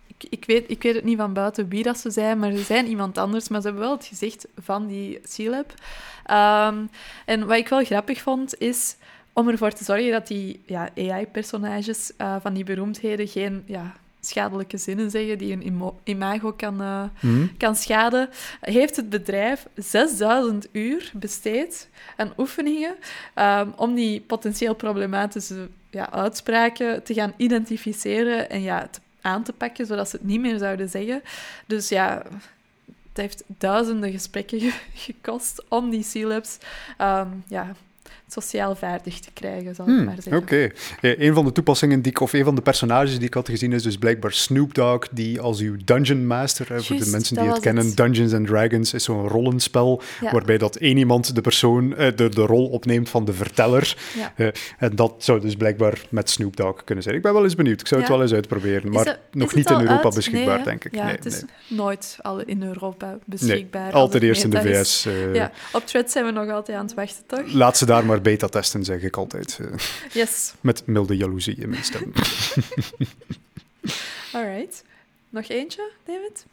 ik, 0.07 0.29
ik, 0.29 0.45
weet, 0.45 0.69
ik 0.69 0.83
weet 0.83 0.95
het 0.95 1.03
niet 1.03 1.17
van 1.17 1.33
buiten 1.33 1.69
wie 1.69 1.83
dat 1.83 1.97
ze 1.97 2.09
zijn, 2.09 2.39
maar 2.39 2.51
ze 2.51 2.63
zijn 2.63 2.87
iemand 2.87 3.17
anders. 3.17 3.47
Maar 3.47 3.61
ze 3.61 3.67
hebben 3.67 3.85
wel 3.85 3.95
het 3.95 4.05
gezicht 4.05 4.47
van 4.57 4.87
die 4.87 5.21
C-Lab. 5.35 5.73
Um, 6.31 6.89
en 7.25 7.47
wat 7.47 7.57
ik 7.57 7.67
wel 7.67 7.83
grappig 7.83 8.21
vond, 8.21 8.57
is 8.57 8.95
om 9.39 9.49
ervoor 9.49 9.71
te 9.71 9.83
zorgen 9.83 10.11
dat 10.11 10.27
die 10.27 10.61
ja, 10.65 10.89
AI-personages 10.97 12.11
uh, 12.17 12.35
van 12.41 12.53
die 12.53 12.63
beroemdheden 12.63 13.27
geen 13.27 13.63
ja, 13.65 13.95
schadelijke 14.19 14.77
zinnen 14.77 15.11
zeggen 15.11 15.37
die 15.37 15.53
een 15.53 15.93
imago 16.03 16.51
kan, 16.51 16.81
uh, 16.81 17.03
mm. 17.19 17.51
kan 17.57 17.75
schaden, 17.75 18.29
heeft 18.61 18.95
het 18.95 19.09
bedrijf 19.09 19.67
6000 19.75 20.67
uur 20.71 21.11
besteed 21.13 21.89
aan 22.15 22.33
oefeningen 22.37 22.95
um, 23.35 23.73
om 23.75 23.95
die 23.95 24.21
potentieel 24.21 24.75
problematische 24.75 25.67
ja, 25.89 26.11
uitspraken 26.11 27.03
te 27.03 27.13
gaan 27.13 27.33
identificeren 27.37 28.49
en 28.49 28.61
ja, 28.61 28.87
te, 28.87 28.99
aan 29.21 29.43
te 29.43 29.53
pakken, 29.53 29.85
zodat 29.85 30.09
ze 30.09 30.15
het 30.15 30.25
niet 30.25 30.39
meer 30.39 30.57
zouden 30.57 30.89
zeggen. 30.89 31.21
Dus 31.65 31.89
ja, 31.89 32.23
het 32.85 33.17
heeft 33.17 33.43
duizenden 33.47 34.11
gesprekken 34.11 34.59
gekost 34.93 35.63
om 35.69 35.89
die 35.89 36.05
C-labs 36.11 36.57
um, 37.01 37.43
ja, 37.47 37.75
sociaal 38.27 38.75
vaardig 38.75 39.19
te 39.19 39.29
krijgen, 39.33 39.75
zal 39.75 39.87
ik 39.87 39.95
hmm, 39.95 40.05
maar 40.05 40.15
zeggen. 40.21 40.41
Oké. 40.41 40.71
Okay. 41.01 41.15
een 41.27 41.33
van 41.33 41.45
de 41.45 41.51
toepassingen 41.51 42.01
die 42.01 42.11
ik, 42.11 42.19
of 42.19 42.33
een 42.33 42.43
van 42.43 42.55
de 42.55 42.61
personages 42.61 43.17
die 43.17 43.27
ik 43.27 43.33
had 43.33 43.49
gezien, 43.49 43.73
is 43.73 43.83
dus 43.83 43.97
blijkbaar 43.97 44.31
Snoop 44.31 44.73
Dogg, 44.73 45.07
die 45.11 45.41
als 45.41 45.59
uw 45.59 45.75
Dungeon 45.85 46.27
Master, 46.27 46.83
voor 46.83 46.97
de 46.97 47.09
mensen 47.09 47.35
die 47.35 47.49
het 47.49 47.59
kennen, 47.59 47.95
Dungeons 47.95 48.33
and 48.33 48.47
Dragons 48.47 48.93
is 48.93 49.03
zo'n 49.03 49.27
rollenspel, 49.27 50.01
waarbij 50.31 50.57
dat 50.57 50.75
één 50.75 50.97
iemand 50.97 51.35
de 51.35 51.41
persoon, 51.41 51.95
eh, 51.95 52.15
de, 52.15 52.29
de 52.29 52.41
rol 52.41 52.67
opneemt 52.67 53.09
van 53.09 53.25
de 53.25 53.33
verteller. 53.33 53.97
Ja. 54.15 54.33
Uh, 54.35 54.47
en 54.77 54.95
dat 54.95 55.13
zou 55.17 55.39
dus 55.39 55.55
blijkbaar 55.55 56.01
met 56.09 56.29
Snoop 56.29 56.55
Dogg 56.55 56.83
kunnen 56.83 57.03
zijn. 57.03 57.15
Ik 57.15 57.21
ben 57.21 57.33
wel 57.33 57.43
eens 57.43 57.55
benieuwd. 57.55 57.81
Ik 57.81 57.87
zou 57.87 58.01
het 58.01 58.09
wel 58.09 58.21
eens 58.21 58.33
uitproberen, 58.33 58.91
maar 58.91 59.19
nog 59.31 59.53
niet 59.53 59.69
in 59.69 59.79
Europa 59.79 60.09
beschikbaar, 60.09 60.63
denk 60.63 60.83
ik. 60.83 60.95
Ja, 60.95 61.03
nee, 61.03 61.15
het 61.15 61.25
is 61.25 61.43
nooit 61.67 62.17
al 62.21 62.39
in 62.39 62.63
Europa 62.63 63.17
beschikbaar. 63.25 63.83
Nee, 63.83 63.93
altijd 63.93 64.23
eerst 64.23 64.43
in 64.43 64.49
de 64.49 64.61
VS. 64.61 65.05
Uh, 65.05 65.35
ja, 65.35 65.51
op 65.71 65.85
Thread 65.85 66.11
zijn 66.11 66.25
we 66.25 66.31
nog 66.31 66.49
altijd 66.49 66.77
aan 66.77 66.85
het 66.85 66.93
wachten, 66.93 67.23
toch? 67.27 67.53
Laat 67.53 67.77
ze 67.77 67.85
maar 68.05 68.21
beta-testen, 68.21 68.83
zeg 68.83 69.01
ik 69.01 69.17
altijd. 69.17 69.59
Eh, 69.61 69.77
yes. 70.13 70.53
Met 70.61 70.81
milde 70.85 71.17
jaloezie 71.17 71.55
in 71.55 71.69
mijn 71.69 71.83
stem. 71.83 72.11
Alright. 74.33 74.83
Nog 75.29 75.47
eentje, 75.47 75.91
David? 76.05 76.45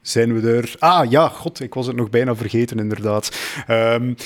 Zijn 0.00 0.40
we 0.40 0.50
er? 0.50 0.74
Ah 0.78 1.10
ja, 1.10 1.28
god, 1.28 1.60
ik 1.60 1.74
was 1.74 1.86
het 1.86 1.96
nog 1.96 2.10
bijna 2.10 2.36
vergeten, 2.36 2.78
inderdaad. 2.78 3.38
Um, 3.68 4.16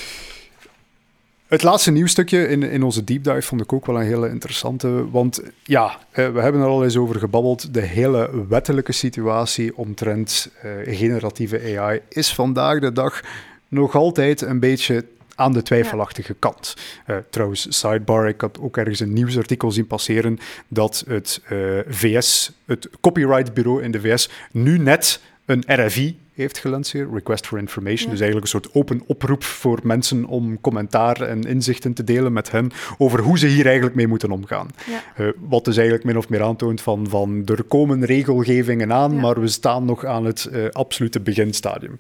het 1.50 1.62
laatste 1.62 1.90
nieuwstukje 1.90 2.48
in, 2.48 2.62
in 2.62 2.82
onze 2.82 3.04
deep 3.04 3.24
dive 3.24 3.42
vond 3.42 3.60
ik 3.60 3.72
ook 3.72 3.86
wel 3.86 3.96
een 3.96 4.06
hele 4.06 4.28
interessante. 4.28 5.10
Want 5.10 5.42
ja, 5.62 5.98
eh, 6.10 6.28
we 6.32 6.40
hebben 6.40 6.60
er 6.60 6.66
al 6.66 6.84
eens 6.84 6.96
over 6.96 7.18
gebabbeld. 7.18 7.74
De 7.74 7.80
hele 7.80 8.46
wettelijke 8.48 8.92
situatie 8.92 9.76
omtrent 9.76 10.50
uh, 10.64 10.96
generatieve 10.96 11.78
AI 11.78 12.00
is 12.08 12.34
vandaag 12.34 12.80
de 12.80 12.92
dag 12.92 13.20
nog 13.68 13.94
altijd 13.94 14.40
een 14.40 14.60
beetje 14.60 15.04
aan 15.40 15.52
de 15.52 15.62
twijfelachtige 15.62 16.34
kant. 16.38 16.76
Uh, 17.06 17.16
trouwens, 17.30 17.78
sidebar, 17.78 18.28
ik 18.28 18.40
had 18.40 18.58
ook 18.60 18.76
ergens 18.76 19.00
een 19.00 19.12
nieuwsartikel 19.12 19.70
zien 19.70 19.86
passeren 19.86 20.38
dat 20.68 21.04
het 21.06 21.42
uh, 21.52 21.78
VS, 21.88 22.52
het 22.64 22.88
copyrightbureau 23.00 23.82
in 23.82 23.90
de 23.90 24.00
VS, 24.00 24.30
nu 24.52 24.78
net 24.78 25.20
een 25.44 25.64
RFI 25.66 26.18
heeft 26.34 26.58
gelanceerd, 26.58 27.12
Request 27.12 27.46
for 27.46 27.58
Information. 27.58 28.10
Dus 28.10 28.20
eigenlijk 28.20 28.42
een 28.42 28.60
soort 28.60 28.74
open 28.74 29.02
oproep 29.06 29.44
voor 29.44 29.80
mensen 29.82 30.24
om 30.24 30.60
commentaar 30.60 31.20
en 31.20 31.42
inzichten 31.42 31.92
te 31.92 32.04
delen 32.04 32.32
met 32.32 32.50
hen 32.50 32.70
over 32.98 33.20
hoe 33.20 33.38
ze 33.38 33.46
hier 33.46 33.66
eigenlijk 33.66 33.96
mee 33.96 34.06
moeten 34.06 34.30
omgaan. 34.30 34.68
Ja. 34.86 35.24
Uh, 35.24 35.32
wat 35.48 35.64
dus 35.64 35.76
eigenlijk 35.76 36.06
min 36.06 36.16
of 36.16 36.28
meer 36.28 36.42
aantoont 36.42 36.80
van, 36.80 37.08
van 37.08 37.42
er 37.46 37.62
komen 37.62 38.04
regelgevingen 38.04 38.92
aan, 38.92 39.20
maar 39.20 39.40
we 39.40 39.48
staan 39.48 39.84
nog 39.84 40.04
aan 40.04 40.24
het 40.24 40.48
uh, 40.52 40.68
absolute 40.68 41.20
beginstadium. 41.20 41.96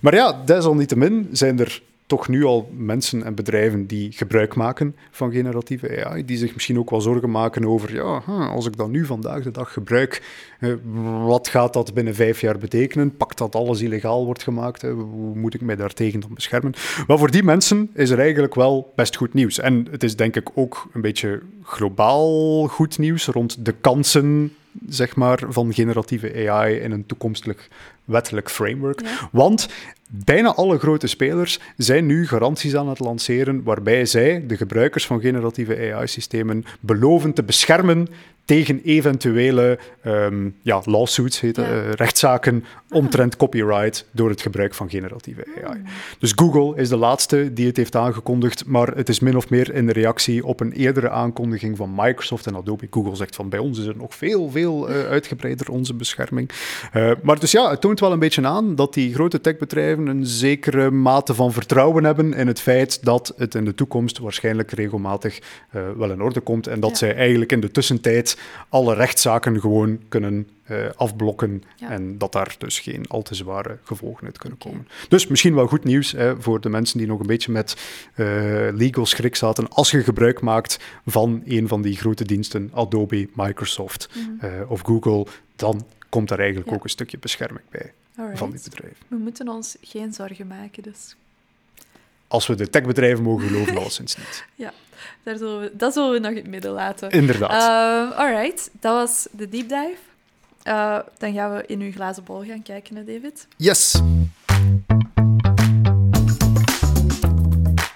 Maar 0.00 0.14
ja, 0.14 0.42
desalniettemin 0.44 1.28
zijn 1.32 1.60
er 1.60 1.82
toch 2.06 2.28
nu 2.28 2.44
al 2.44 2.70
mensen 2.76 3.24
en 3.24 3.34
bedrijven 3.34 3.86
die 3.86 4.12
gebruik 4.12 4.54
maken 4.54 4.96
van 5.10 5.32
generatieve 5.32 6.04
AI, 6.04 6.24
die 6.24 6.36
zich 6.36 6.52
misschien 6.54 6.78
ook 6.78 6.90
wel 6.90 7.00
zorgen 7.00 7.30
maken 7.30 7.64
over, 7.64 7.94
ja, 7.94 8.22
als 8.26 8.66
ik 8.66 8.76
dat 8.76 8.88
nu 8.88 9.04
vandaag 9.04 9.42
de 9.42 9.50
dag 9.50 9.72
gebruik, 9.72 10.22
wat 11.24 11.48
gaat 11.48 11.72
dat 11.72 11.94
binnen 11.94 12.14
vijf 12.14 12.40
jaar 12.40 12.58
betekenen? 12.58 13.16
Pakt 13.16 13.38
dat 13.38 13.54
alles 13.54 13.80
illegaal 13.80 14.24
wordt 14.24 14.42
gemaakt? 14.42 14.82
Hoe 14.82 15.34
moet 15.34 15.54
ik 15.54 15.60
mij 15.60 15.76
daartegen 15.76 16.20
dan 16.20 16.34
beschermen? 16.34 16.74
Maar 17.06 17.18
voor 17.18 17.30
die 17.30 17.42
mensen 17.42 17.90
is 17.94 18.10
er 18.10 18.18
eigenlijk 18.18 18.54
wel 18.54 18.92
best 18.96 19.16
goed 19.16 19.34
nieuws. 19.34 19.58
En 19.58 19.86
het 19.90 20.02
is 20.02 20.16
denk 20.16 20.36
ik 20.36 20.50
ook 20.54 20.88
een 20.92 21.00
beetje 21.00 21.42
globaal 21.62 22.66
goed 22.66 22.98
nieuws 22.98 23.26
rond 23.26 23.64
de 23.64 23.72
kansen 23.72 24.52
zeg 24.88 25.16
maar, 25.16 25.42
van 25.48 25.74
generatieve 25.74 26.48
AI 26.48 26.74
in 26.74 26.90
een 26.90 27.06
toekomstelijk 27.06 27.68
wettelijk 28.04 28.50
framework. 28.50 29.00
Want 29.32 29.68
bijna 30.08 30.54
alle 30.54 30.78
grote 30.78 31.06
spelers 31.06 31.60
zijn 31.76 32.06
nu 32.06 32.26
garanties 32.26 32.76
aan 32.76 32.88
het 32.88 32.98
lanceren 32.98 33.62
waarbij 33.62 34.06
zij, 34.06 34.46
de 34.46 34.56
gebruikers 34.56 35.06
van 35.06 35.20
generatieve 35.20 35.92
AI-systemen, 35.92 36.64
beloven 36.80 37.32
te 37.32 37.42
beschermen 37.42 38.08
tegen 38.44 38.80
eventuele 38.84 39.78
um, 40.06 40.56
ja, 40.62 40.82
lawsuits, 40.84 41.40
heet, 41.40 41.56
ja. 41.56 41.62
uh, 41.62 41.92
rechtszaken 41.92 42.64
ah. 42.88 42.96
omtrent 42.96 43.36
copyright 43.36 44.06
door 44.10 44.28
het 44.28 44.42
gebruik 44.42 44.74
van 44.74 44.90
generatieve 44.90 45.44
AI. 45.56 45.74
Hmm. 45.74 45.84
Dus 46.18 46.32
Google 46.36 46.76
is 46.80 46.88
de 46.88 46.96
laatste 46.96 47.52
die 47.52 47.66
het 47.66 47.76
heeft 47.76 47.96
aangekondigd, 47.96 48.66
maar 48.66 48.88
het 48.96 49.08
is 49.08 49.20
min 49.20 49.36
of 49.36 49.50
meer 49.50 49.74
in 49.74 49.86
de 49.86 49.92
reactie 49.92 50.46
op 50.46 50.60
een 50.60 50.72
eerdere 50.72 51.10
aankondiging 51.10 51.76
van 51.76 51.92
Microsoft 51.96 52.46
en 52.46 52.56
Adobe. 52.56 52.86
Google 52.90 53.16
zegt 53.16 53.36
van 53.36 53.48
bij 53.48 53.58
ons 53.58 53.78
is 53.78 53.86
het 53.86 53.96
nog 53.96 54.14
veel, 54.14 54.50
veel 54.50 54.90
uh, 54.90 55.04
uitgebreider, 55.04 55.70
onze 55.70 55.94
bescherming. 55.94 56.50
Uh, 56.94 57.10
maar 57.22 57.40
dus 57.40 57.52
ja, 57.52 57.70
het 57.70 57.80
toont 57.80 58.00
wel 58.00 58.12
een 58.12 58.18
beetje 58.18 58.46
aan 58.46 58.74
dat 58.74 58.94
die 58.94 59.14
grote 59.14 59.40
techbedrijven 59.40 60.06
een 60.06 60.26
zekere 60.26 60.90
mate 60.90 61.34
van 61.34 61.52
vertrouwen 61.52 62.04
hebben 62.04 62.34
in 62.34 62.46
het 62.46 62.60
feit 62.60 63.04
dat 63.04 63.34
het 63.36 63.54
in 63.54 63.64
de 63.64 63.74
toekomst 63.74 64.18
waarschijnlijk 64.18 64.70
regelmatig 64.70 65.38
wel 65.96 66.10
in 66.10 66.22
orde 66.22 66.40
komt 66.40 66.66
en 66.66 66.80
dat 66.80 66.90
ja. 66.90 66.96
zij 66.96 67.14
eigenlijk 67.14 67.52
in 67.52 67.60
de 67.60 67.70
tussentijd 67.70 68.33
alle 68.68 68.94
rechtszaken 68.94 69.60
gewoon 69.60 70.00
kunnen 70.08 70.48
uh, 70.70 70.86
afblokken 70.96 71.62
en 71.78 72.18
dat 72.18 72.32
daar 72.32 72.54
dus 72.58 72.78
geen 72.80 73.06
al 73.08 73.22
te 73.22 73.34
zware 73.34 73.78
gevolgen 73.82 74.24
uit 74.24 74.38
kunnen 74.38 74.58
komen. 74.58 74.88
Dus 75.08 75.26
misschien 75.26 75.54
wel 75.54 75.66
goed 75.66 75.84
nieuws 75.84 76.12
hè, 76.12 76.42
voor 76.42 76.60
de 76.60 76.68
mensen 76.68 76.98
die 76.98 77.06
nog 77.06 77.20
een 77.20 77.26
beetje 77.26 77.52
met 77.52 77.76
uh, 78.16 78.26
legal 78.72 79.06
schrik 79.06 79.36
zaten. 79.36 79.68
Als 79.68 79.90
je 79.90 80.02
gebruik 80.02 80.40
maakt 80.40 80.78
van 81.06 81.42
een 81.44 81.68
van 81.68 81.82
die 81.82 81.96
grote 81.96 82.24
diensten, 82.24 82.70
Adobe, 82.72 83.28
Microsoft 83.34 84.08
mm. 84.14 84.38
uh, 84.42 84.70
of 84.70 84.80
Google, 84.80 85.26
dan 85.56 85.86
komt 86.08 86.28
daar 86.28 86.38
eigenlijk 86.38 86.70
ja. 86.70 86.76
ook 86.76 86.84
een 86.84 86.90
stukje 86.90 87.18
bescherming 87.18 87.64
bij 87.70 87.92
Alright. 88.16 88.38
van 88.38 88.50
die 88.50 88.60
bedrijven. 88.64 88.96
We 89.08 89.16
moeten 89.16 89.48
ons 89.48 89.76
geen 89.80 90.12
zorgen 90.12 90.46
maken, 90.46 90.82
dus. 90.82 91.16
Als 92.28 92.46
we 92.46 92.54
de 92.54 92.70
techbedrijven 92.70 93.24
mogen 93.24 93.48
geloven, 93.48 93.76
alleszins 93.80 94.16
niet. 94.16 94.44
Ja, 94.54 94.72
daar 95.22 95.36
zullen 95.36 95.60
we, 95.60 95.70
dat 95.76 95.92
zullen 95.92 96.12
we 96.12 96.18
nog 96.18 96.30
in 96.30 96.36
het 96.36 96.46
midden 96.46 96.70
laten. 96.70 97.10
Inderdaad. 97.10 97.52
Uh, 97.52 98.18
alright, 98.18 98.70
dat 98.80 98.92
was 98.94 99.26
de 99.30 99.48
deep 99.48 99.68
dive. 99.68 99.96
Uh, 100.64 100.98
dan 101.18 101.32
gaan 101.32 101.54
we 101.54 101.64
in 101.66 101.80
uw 101.80 101.92
glazen 101.92 102.24
bol 102.24 102.44
gaan 102.44 102.62
kijken, 102.62 102.96
hè, 102.96 103.04
David. 103.04 103.46
Yes. 103.56 104.00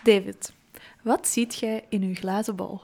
David, 0.02 0.52
wat 1.02 1.28
ziet 1.28 1.58
jij 1.58 1.84
in 1.88 2.02
uw 2.02 2.14
glazen 2.14 2.56
bol? 2.56 2.80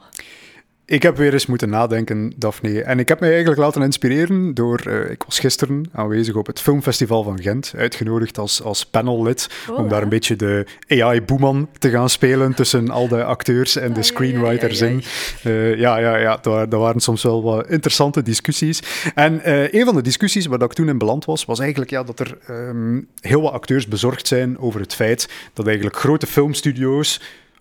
Ik 0.86 1.02
heb 1.02 1.16
weer 1.16 1.32
eens 1.32 1.46
moeten 1.46 1.68
nadenken, 1.68 2.32
Daphne. 2.36 2.82
En 2.82 2.98
ik 2.98 3.08
heb 3.08 3.20
mij 3.20 3.28
eigenlijk 3.28 3.60
laten 3.60 3.82
inspireren 3.82 4.54
door... 4.54 4.82
Uh, 4.86 5.10
ik 5.10 5.22
was 5.22 5.38
gisteren 5.38 5.84
aanwezig 5.92 6.34
op 6.34 6.46
het 6.46 6.60
Filmfestival 6.60 7.22
van 7.22 7.42
Gent, 7.42 7.72
uitgenodigd 7.76 8.38
als, 8.38 8.62
als 8.62 8.86
panellid, 8.86 9.48
oh, 9.70 9.78
om 9.78 9.88
daar 9.88 10.02
een 10.02 10.08
beetje 10.08 10.36
de 10.36 10.66
AI-boeman 10.88 11.68
te 11.78 11.90
gaan 11.90 12.10
spelen 12.10 12.54
tussen 12.54 12.90
al 12.90 13.08
de 13.08 13.24
acteurs 13.24 13.76
en 13.76 13.92
de 13.92 14.02
screenwriters 14.02 14.80
in. 14.80 15.02
Uh, 15.44 15.78
ja, 15.78 15.98
ja, 15.98 16.16
ja, 16.16 16.36
daar, 16.36 16.68
daar, 16.68 16.80
waren 16.80 17.00
soms 17.00 17.22
wel 17.22 17.42
wat 17.42 17.68
interessante 17.68 18.22
discussies. 18.22 18.82
En 19.14 19.40
uh, 19.44 19.72
een 19.72 19.84
van 19.84 19.94
de 19.94 20.02
discussies 20.02 20.46
waar 20.46 20.62
ik 20.62 20.72
toen 20.72 20.88
in 20.88 20.98
beland 20.98 21.24
was, 21.24 21.44
was 21.44 21.58
eigenlijk 21.58 21.90
ja, 21.90 22.02
dat 22.02 22.20
er 22.20 22.38
um, 22.50 23.08
heel 23.20 23.40
wat 23.40 23.52
acteurs 23.52 23.88
bezorgd 23.88 24.26
zijn 24.26 24.58
over 24.58 24.80
het 24.80 24.94
feit 24.94 25.28
dat 25.52 25.66
eigenlijk 25.66 25.96
grote 25.96 26.26
filmstudio's 26.26 27.20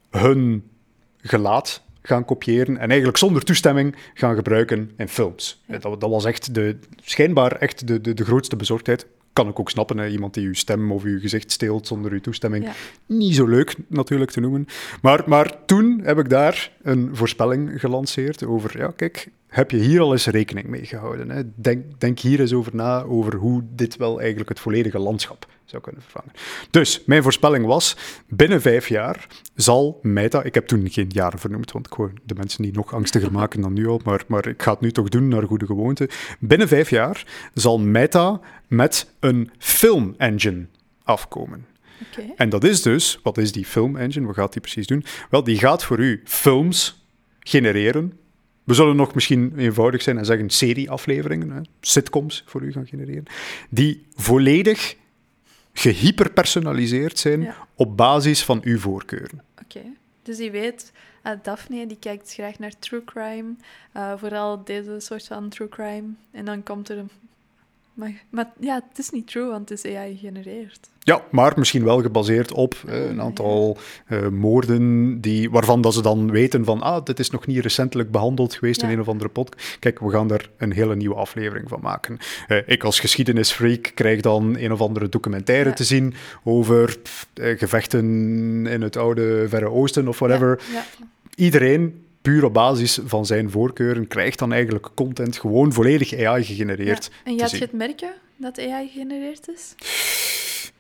hun 0.10 0.64
gelaat 1.22 1.84
gaan 2.04 2.26
kopiëren 2.26 2.78
en 2.78 2.90
eigenlijk 2.90 3.18
zonder 3.18 3.44
toestemming 3.44 3.96
gaan 4.14 4.36
gebruiken 4.36 4.92
in 4.98 5.08
films. 5.08 5.64
Dat, 5.68 5.82
dat, 6.02 6.10
was 6.10 6.26
echt 6.26 6.54
de, 6.54 6.78
schijnbaar 7.02 7.56
echt 7.56 7.88
de, 7.88 8.02
de, 8.02 8.14
de 8.14 8.26
grootste 8.26 8.56
bezorgdheid. 8.56 9.08
kan 9.34 9.48
ik 9.48 9.60
ook 9.60 9.70
snappen, 9.70 9.98
hè, 9.98 10.08
iemand 10.08 10.34
die 10.34 10.46
uw 10.46 10.54
stem 10.54 10.92
of 10.92 11.04
uw 11.04 11.20
gezicht 11.20 11.52
steelt 11.52 11.88
zonder 11.88 12.12
uw 12.12 12.22
toestemming. 12.22 12.64
Ja. 12.64 12.74
Niet 13.06 13.36
zo 13.36 13.48
leuk 13.48 13.76
natuurlijk 13.88 14.32
te 14.32 14.40
noemen. 14.40 14.68
Maar, 15.02 15.24
maar 15.26 15.66
toen 15.66 16.02
heb 16.04 16.20
ik 16.20 16.30
daar 16.30 16.72
een 16.82 17.10
voorspelling 17.16 17.80
gelanceerd 17.80 18.46
over, 18.46 18.78
ja 18.78 18.94
kijk, 18.96 19.28
heb 19.48 19.72
je 19.72 19.78
hier 19.78 20.02
al 20.02 20.12
eens 20.12 20.26
rekening 20.26 20.68
mee 20.68 20.86
gehouden? 20.86 21.30
Hè? 21.30 21.42
Denk, 21.56 22.00
denk 22.00 22.20
hier 22.20 22.40
eens 22.40 22.54
over 22.54 22.76
na, 22.76 23.02
over 23.02 23.36
hoe 23.36 23.64
dit 23.76 23.98
wel 23.98 24.20
eigenlijk 24.20 24.50
het 24.50 24.60
volledige 24.60 25.00
landschap 25.00 25.48
zou 25.66 25.82
kunnen 25.82 26.02
vervangen. 26.02 26.32
Dus, 26.70 27.04
mijn 27.06 27.24
voorspelling 27.24 27.66
was, 27.66 27.98
binnen 28.28 28.62
vijf 28.62 28.88
jaar 28.88 29.28
zal 29.56 30.00
Meta, 30.02 30.44
ik 30.44 30.54
heb 30.54 30.68
toen 30.68 30.90
geen 30.90 31.10
jaren 31.10 31.40
vernoemd, 31.40 31.72
want 31.72 31.86
ik 31.86 31.94
wou 31.94 32.12
de 32.24 32.36
mensen 32.36 32.64
niet 32.64 32.76
nog 32.76 32.94
angstiger 32.94 33.32
maken 33.40 33.62
dan 33.62 33.74
nu 33.74 33.88
al, 33.88 34.02
maar, 34.04 34.24
maar 34.28 34.48
ik 34.48 34.62
ga 34.62 34.72
het 34.72 34.82
nu 34.82 34.92
toch 34.92 35.10
doen 35.10 35.28
naar 35.28 35.44
goede 35.44 35.66
gewoonte. 35.66 36.10
Binnen 36.40 36.68
vijf 36.68 36.90
jaar 36.90 37.26
zal 37.54 37.80
Meta 37.80 38.40
met 38.68 39.14
een 39.20 39.52
film 39.58 40.14
engine 40.18 40.66
afkomen. 41.04 41.66
Oké. 42.02 42.34
En 42.36 42.50
dat 42.50 42.64
is 42.64 42.82
dus, 42.82 43.20
wat 43.24 43.38
is 43.38 43.52
die 43.52 43.66
film 43.66 43.98
engine? 43.98 44.26
Wat 44.26 44.36
gaat 44.36 44.54
die 44.54 44.62
precies 44.62 44.88
doen? 44.88 45.06
Wel, 45.30 45.44
die 45.44 45.58
gaat 45.58 45.84
voor 45.84 46.00
u 46.00 46.22
films 46.26 47.06
genereren. 47.40 48.14
We 48.64 48.74
zullen 48.74 48.96
nog 48.96 49.14
misschien 49.14 49.54
eenvoudig 49.58 50.02
zijn 50.02 50.18
en 50.18 50.26
zeggen 50.26 50.50
serieafleveringen, 50.50 51.50
hè, 51.50 51.62
sitcoms 51.82 52.44
voor 52.46 52.62
u 52.62 52.72
gaan 52.72 52.88
genereren, 52.88 53.24
die 53.70 54.06
volledig 54.16 54.96
gehyperpersonaliseerd 55.74 57.20
zijn 57.20 57.42
Ja. 57.42 57.56
op 57.76 57.98
basis 57.98 58.44
van 58.44 58.60
uw 58.64 58.80
voorkeuren. 58.80 59.42
Oké. 59.64 59.82
Dus 60.24 60.38
die 60.38 60.52
weet, 60.52 60.92
eh, 61.24 61.32
Daphne 61.44 61.88
die 61.88 61.98
kijkt 62.00 62.34
graag 62.34 62.60
naar 62.60 62.80
true 62.80 63.04
crime. 63.04 63.56
eh, 63.92 64.14
vooral 64.18 64.64
deze 64.64 64.96
soort 65.00 65.28
van 65.28 65.50
true 65.50 65.70
crime. 65.70 66.08
En 66.32 66.46
dan 66.46 66.64
komt 66.64 66.90
er 66.90 66.98
een... 66.98 67.10
Maar, 67.94 68.24
maar 68.30 68.52
ja, 68.60 68.84
het 68.90 69.00
is 69.00 69.10
niet 69.10 69.28
true, 69.28 69.50
want 69.50 69.70
het 69.70 69.84
is 69.86 69.96
AI 69.96 70.18
gegenereerd. 70.18 70.90
Ja, 71.00 71.24
maar 71.32 71.54
misschien 71.56 71.84
wel 71.84 72.02
gebaseerd 72.02 72.52
op 72.54 72.76
eh, 72.88 73.06
een 73.10 73.22
aantal 73.22 73.78
eh, 74.08 74.28
moorden 74.28 75.22
die, 75.22 75.50
waarvan 75.50 75.82
dat 75.82 75.94
ze 75.94 76.02
dan 76.02 76.32
weten 76.32 76.66
van 76.66 76.82
ah, 76.82 77.06
dit 77.06 77.20
is 77.20 77.30
nog 77.30 77.46
niet 77.48 77.60
recentelijk 77.60 78.12
behandeld 78.12 78.54
geweest 78.56 78.82
in 78.84 78.90
een 78.90 79.00
of 79.00 79.08
andere 79.08 79.30
podcast. 79.30 79.78
Kijk, 79.80 80.00
we 80.00 80.10
gaan 80.10 80.28
daar 80.28 80.50
een 80.58 80.72
hele 80.72 80.96
nieuwe 80.96 81.16
aflevering 81.16 81.70
van 81.70 81.80
maken. 81.82 82.18
Eh, 82.48 82.58
ik 82.66 82.84
als 82.84 83.00
geschiedenisfreak 83.00 83.92
krijg 83.94 84.22
dan 84.22 84.58
een 84.58 84.72
of 84.72 84.82
andere 84.82 85.10
documentaire 85.10 85.70
Ja. 85.70 85.76
te 85.76 85.84
zien 85.84 86.14
over 86.44 86.98
pff, 87.04 87.28
gevechten 87.34 88.06
in 88.68 88.82
het 88.82 88.98
oude 88.98 89.46
Verre 89.50 89.70
Oosten 89.70 90.08
of 90.08 90.20
whatever. 90.20 90.62
Ja, 90.72 90.86
Iedereen, 91.36 92.06
puur 92.24 92.44
op 92.46 92.54
basis 92.54 93.00
van 93.06 93.26
zijn 93.26 93.50
voorkeuren, 93.52 94.08
krijgt 94.08 94.40
dan 94.40 94.54
eigenlijk 94.54 94.88
content 94.96 95.38
gewoon 95.38 95.74
volledig 95.74 96.14
AI 96.14 96.40
ja. 96.40 96.46
gegenereerd 96.46 97.12
En 97.24 97.40
gaat 97.40 97.52
je 97.52 97.58
het 97.58 97.72
merken 97.74 98.14
dat 98.38 98.60
AI 98.60 98.88
gegenereerd 98.94 99.48
is? 99.56 99.76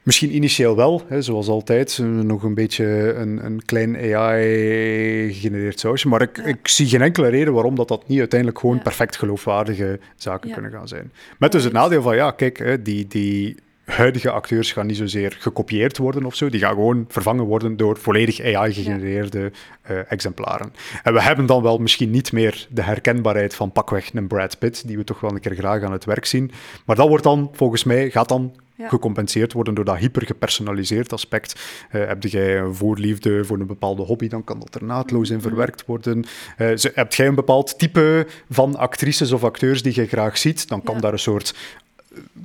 Misschien 0.04 0.36
initieel 0.36 0.76
wel, 0.76 1.02
hè, 1.08 1.22
zoals 1.22 1.48
altijd. 1.48 1.98
eh, 2.02 2.06
Nog 2.06 2.44
een 2.44 2.54
beetje 2.54 3.14
een, 3.14 3.46
een 3.46 3.62
klein 3.66 3.96
AI-gegenereerd 3.96 5.80
sausje. 5.80 6.08
Maar 6.08 6.22
ik, 6.22 6.38
Ja. 6.38 6.44
ik 6.44 6.68
zie 6.68 6.88
geen 6.88 7.02
enkele 7.02 7.28
reden 7.28 7.54
waarom 7.54 7.76
dat, 7.76 7.88
dat 7.88 8.08
niet 8.08 8.20
uiteindelijk 8.20 8.60
gewoon 8.60 8.76
Ja. 8.76 8.82
perfect 8.82 9.16
geloofwaardige 9.18 10.00
zaken 10.16 10.52
kunnen 10.52 10.72
gaan 10.72 10.88
zijn. 10.88 11.12
Met 11.40 11.52
dus 11.52 11.64
het 11.64 11.74
nadeel 11.74 12.02
van, 12.02 12.16
ja, 12.16 12.32
kijk, 12.32 12.58
hè, 12.58 12.82
die, 12.82 13.08
die 13.08 13.56
huidige 13.86 14.30
acteurs 14.32 14.72
gaan 14.72 14.88
niet 14.88 14.98
zozeer 14.98 15.36
gekopieerd 15.40 15.98
worden 15.98 16.26
of 16.26 16.36
zo. 16.36 16.50
Die 16.50 16.60
gaan 16.60 16.74
gewoon 16.74 17.06
vervangen 17.08 17.44
worden 17.46 17.78
door 17.78 17.98
volledig 17.98 18.40
AI-gegenereerde 18.42 19.52
eh, 19.82 20.12
exemplaren. 20.12 20.74
En 21.04 21.14
we 21.14 21.22
hebben 21.22 21.46
dan 21.46 21.62
wel 21.64 21.78
misschien 21.78 22.12
niet 22.12 22.32
meer 22.32 22.68
de 22.70 22.82
herkenbaarheid 22.82 23.56
van 23.56 23.72
pakweg 23.72 24.14
een 24.14 24.28
Brad 24.28 24.60
Pitt, 24.60 24.88
die 24.88 24.98
we 24.98 25.04
toch 25.04 25.20
wel 25.20 25.32
een 25.32 25.40
keer 25.40 25.56
graag 25.56 25.84
aan 25.84 25.92
het 25.92 26.06
werk 26.06 26.26
zien. 26.26 26.52
Maar 26.86 26.96
dat 26.96 27.08
wordt 27.08 27.24
dan, 27.24 27.50
volgens 27.54 27.84
mij, 27.84 28.10
gaat 28.10 28.30
dan 28.30 28.56
Ja. 28.76 28.88
gecompenseerd 28.88 29.54
worden 29.54 29.74
door 29.74 29.86
dat 29.86 29.98
hypergepersonaliseerd 29.98 31.14
aspect. 31.14 31.60
Eh, 31.90 32.08
heb 32.08 32.24
jij 32.24 32.60
een 32.60 32.76
voorliefde 32.76 33.46
voor 33.46 33.60
een 33.60 33.68
bepaalde 33.68 34.02
hobby, 34.02 34.28
dan 34.28 34.44
kan 34.44 34.60
dat 34.60 34.76
er 34.76 34.84
naadloos 34.84 35.30
in 35.30 35.42
verwerkt 35.42 35.86
worden. 35.86 36.26
Eh, 36.58 36.76
ze, 36.76 36.92
heb 36.96 37.14
jij 37.14 37.28
een 37.28 37.36
bepaald 37.36 37.80
type 37.80 38.28
van 38.50 38.76
actrices 38.76 39.32
of 39.32 39.44
acteurs 39.44 39.82
die 39.84 39.96
je 39.96 40.08
graag 40.08 40.38
ziet, 40.38 40.68
dan 40.68 40.84
kan 40.84 40.96
Ja. 40.96 41.02
daar 41.02 41.14
een 41.14 41.20
soort 41.20 41.56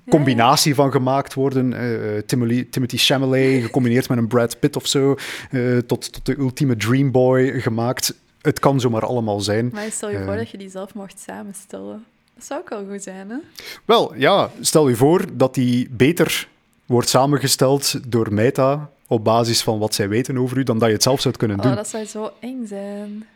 combinatie 0.08 0.74
van 0.74 0.92
gemaakt 0.92 1.34
worden. 1.34 1.72
Eh, 1.72 2.16
eh, 2.16 2.22
Timothy, 2.26 2.66
Timothy 2.70 2.96
Chalamet 2.96 3.62
gecombineerd 3.62 4.08
met 4.08 4.18
een 4.18 4.26
Brad 4.26 4.58
Pitt 4.58 4.76
of 4.76 4.86
zo, 4.86 5.16
eh, 5.50 5.78
tot, 5.78 6.12
tot 6.12 6.26
de 6.26 6.38
ultieme 6.38 6.76
dream 6.76 7.10
boy 7.10 7.60
gemaakt. 7.60 8.14
Het 8.42 8.58
kan 8.58 8.80
zomaar 8.80 9.06
allemaal 9.06 9.40
zijn. 9.40 9.70
Maar 9.72 9.90
stel 9.90 10.10
je 10.10 10.24
voor 10.24 10.36
dat 10.36 10.50
je 10.50 10.58
die 10.58 10.70
zelf 10.70 10.94
mocht 10.94 11.20
samenstellen. 11.26 12.04
Dat 12.34 12.44
zou 12.44 12.60
ook 12.60 12.68
wel 12.68 12.86
goed 12.90 13.02
zijn, 13.02 13.30
hè? 13.30 13.36
Wel, 13.84 14.14
ja, 14.16 14.50
stel 14.60 14.88
je 14.88 14.96
voor 14.96 15.24
dat 15.32 15.54
die 15.54 15.88
beter 15.90 16.48
wordt 16.86 17.08
samengesteld 17.08 18.10
door 18.10 18.32
Meta 18.32 18.90
op 19.06 19.24
basis 19.24 19.62
van 19.62 19.78
wat 19.78 19.94
zij 19.94 20.08
weten 20.08 20.38
over 20.38 20.56
u, 20.56 20.62
dan 20.62 20.78
dat 20.78 20.88
je 20.88 20.94
het 20.94 21.02
zelf 21.02 21.20
zou 21.20 21.36
kunnen 21.36 21.56
doen. 21.56 21.70
Oh, 21.70 21.76
dat 21.76 21.88
zou 21.88 22.04
zo 22.04 22.32
eng 22.40 22.66
zijn. 22.66 23.26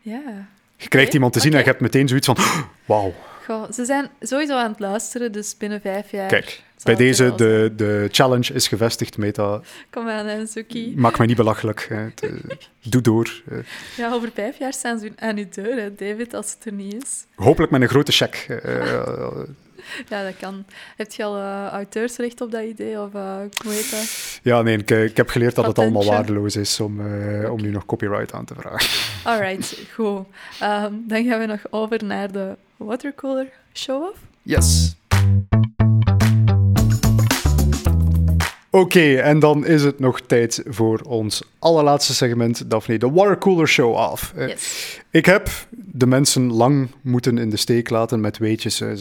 Ja. 0.00 0.46
Je 0.76 0.88
krijgt 0.88 1.14
iemand 1.14 1.32
te 1.32 1.40
zien 1.40 1.52
en 1.52 1.58
je 1.58 1.64
hebt 1.64 1.80
meteen 1.80 2.08
zoiets 2.08 2.26
van, 2.26 2.36
wauw, 2.84 3.14
Goh, 3.46 3.70
ze 3.72 3.84
zijn 3.84 4.10
sowieso 4.20 4.56
aan 4.56 4.70
het 4.70 4.80
luisteren, 4.80 5.32
dus 5.32 5.56
binnen 5.56 5.80
vijf 5.80 6.10
jaar... 6.10 6.28
kijk. 6.28 6.64
Bij 6.84 6.94
deze, 6.94 7.34
de, 7.34 7.72
de 7.76 8.08
challenge 8.12 8.52
is 8.54 8.68
gevestigd, 8.68 9.16
Meta. 9.18 9.60
Kom 9.90 10.08
aan, 10.08 10.46
Suki. 10.46 10.92
Maak 10.96 11.18
mij 11.18 11.26
niet 11.26 11.36
belachelijk. 11.36 11.86
hè. 11.88 12.06
Eh, 12.06 12.32
Doe 12.90 13.00
door. 13.00 13.42
Eh, 13.50 13.58
Ja, 13.96 14.12
over 14.12 14.30
vijf 14.34 14.58
jaar 14.58 14.72
staan 14.72 14.98
ze 14.98 15.12
aan 15.16 15.36
uw 15.36 15.48
deur, 15.50 15.76
hè, 15.76 15.94
David, 15.94 16.34
als 16.34 16.52
het 16.52 16.64
er 16.64 16.72
niet 16.72 17.02
is. 17.02 17.24
Hopelijk 17.34 17.72
met 17.72 17.82
een 17.82 17.88
grote 17.88 18.12
check. 18.12 18.46
Eh, 19.94 20.04
Ja, 20.08 20.22
dat 20.24 20.36
kan. 20.36 20.64
Heb 20.96 21.12
je 21.12 21.24
al 21.24 21.36
eh, 21.36 21.66
auteursrecht 21.70 22.40
op 22.40 22.50
dat 22.50 22.62
idee? 22.62 23.00
Of 23.00 23.14
eh, 23.14 23.36
hoe 23.64 23.72
heet 23.72 23.90
dat? 23.90 24.38
ja, 24.42 24.62
nee, 24.62 24.76
ik, 24.78 24.90
ik 24.90 25.16
heb 25.16 25.28
geleerd 25.28 25.54
dat 25.54 25.66
het 25.66 25.78
allemaal 25.78 26.04
waardeloos 26.04 26.56
is 26.56 26.80
om, 26.80 27.00
eh, 27.00 27.52
om 27.52 27.60
nu 27.62 27.70
nog 27.70 27.86
copyright 27.86 28.32
aan 28.32 28.44
te 28.44 28.54
vragen. 28.58 28.88
Alright, 29.32 29.78
goed. 29.94 30.26
Ehm, 30.60 30.92
dan 31.06 31.24
gaan 31.24 31.38
we 31.40 31.46
nog 31.46 31.60
over 31.70 32.04
naar 32.04 32.32
de 32.32 32.54
watercooler 32.76 33.46
show-off. 33.72 34.18
Yes. 34.42 34.94
Oké, 38.70 39.14
en 39.14 39.38
dan 39.38 39.66
is 39.66 39.82
het 39.82 39.98
nog 39.98 40.20
tijd 40.20 40.62
voor 40.66 41.00
ons 41.06 41.42
allerlaatste 41.58 42.14
segment, 42.14 42.70
Daphne, 42.70 42.98
de 42.98 43.10
Watercooler 43.10 43.68
Show 43.68 43.94
af. 43.96 44.32
Eh, 44.36 44.48
Yes. 44.48 45.00
Ik 45.10 45.26
heb 45.26 45.48
de 45.96 46.06
mensen 46.06 46.52
lang 46.52 46.88
moeten 47.02 47.38
in 47.38 47.50
de 47.50 47.56
steek 47.56 47.90
laten 47.90 48.20
met 48.20 48.38
weetjes. 48.38 48.76
Ze, 48.76 48.92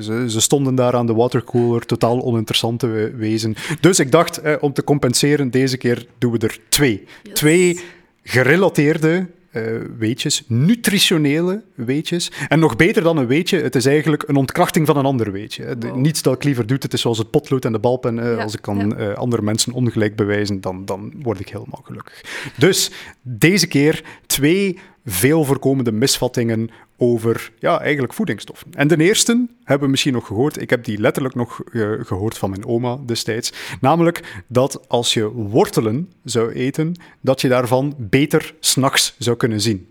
ze, 0.00 0.24
ze 0.28 0.40
stonden 0.40 0.74
daar 0.74 0.94
aan 0.94 1.06
de 1.06 1.14
watercooler, 1.14 1.86
totaal 1.86 2.22
oninteressante 2.24 2.86
we- 2.86 3.12
wezen. 3.16 3.54
Dus 3.80 3.98
ik 3.98 4.10
dacht, 4.10 4.38
eh, 4.40 4.54
om 4.60 4.72
te 4.72 4.84
compenseren, 4.84 5.50
deze 5.50 5.76
keer 5.76 6.06
doen 6.18 6.32
we 6.32 6.38
er 6.38 6.58
twee. 6.68 7.04
Yes. 7.22 7.34
Twee 7.34 7.80
gerelateerde 8.22 9.26
eh, 9.50 9.62
weetjes, 9.98 10.42
nutritionele 10.46 11.62
weetjes. 11.74 12.32
En 12.48 12.58
nog 12.58 12.76
beter 12.76 13.02
dan 13.02 13.16
een 13.16 13.26
weetje, 13.26 13.60
het 13.60 13.74
is 13.74 13.86
eigenlijk 13.86 14.28
een 14.28 14.36
ontkrachting 14.36 14.86
van 14.86 14.96
een 14.96 15.04
ander 15.04 15.32
weetje. 15.32 15.64
hè. 15.64 15.78
De- 15.78 15.88
Wow. 15.88 15.96
Niets 15.96 16.22
dat 16.22 16.34
ik 16.34 16.44
liever 16.44 16.66
doe, 16.66 16.76
het 16.80 16.92
is 16.92 17.00
zoals 17.00 17.18
het 17.18 17.30
potlood 17.30 17.64
en 17.64 17.72
de 17.72 17.78
balpen. 17.78 18.18
eh, 18.18 18.36
Ja, 18.36 18.42
als 18.42 18.54
ik 18.54 18.62
kan 18.62 18.88
ja. 18.88 18.96
eh, 18.96 19.14
andere 19.16 19.42
mensen 19.42 19.72
ongelijk 19.72 20.16
bewijzen, 20.16 20.60
dan, 20.60 20.84
dan 20.84 21.12
word 21.22 21.40
ik 21.40 21.48
helemaal 21.48 21.82
gelukkig. 21.84 22.20
Dus 22.58 22.90
deze 23.22 23.66
keer 23.66 24.02
twee 24.26 24.78
veel 25.04 25.44
voorkomende 25.44 25.92
misvattingen 25.92 26.70
over 26.96 27.52
ja, 27.58 27.80
eigenlijk 27.80 28.12
voedingsstoffen. 28.12 28.66
En 28.72 28.88
de 28.88 28.96
eerste 28.96 29.46
hebben 29.64 29.84
we 29.84 29.90
misschien 29.90 30.12
nog 30.12 30.26
gehoord. 30.26 30.60
Ik 30.60 30.70
heb 30.70 30.84
die 30.84 31.00
letterlijk 31.00 31.34
nog 31.34 31.62
eh, 31.72 31.90
gehoord 32.00 32.38
van 32.38 32.50
mijn 32.50 32.66
oma 32.66 32.98
destijds. 33.06 33.52
Namelijk 33.80 34.42
dat 34.46 34.88
als 34.88 35.14
je 35.14 35.32
wortelen 35.32 36.12
zou 36.24 36.52
eten, 36.52 36.94
dat 37.20 37.40
je 37.40 37.48
daarvan 37.48 37.94
beter 37.98 38.54
s'nachts 38.60 39.14
zou 39.18 39.36
kunnen 39.36 39.60
zien. 39.60 39.88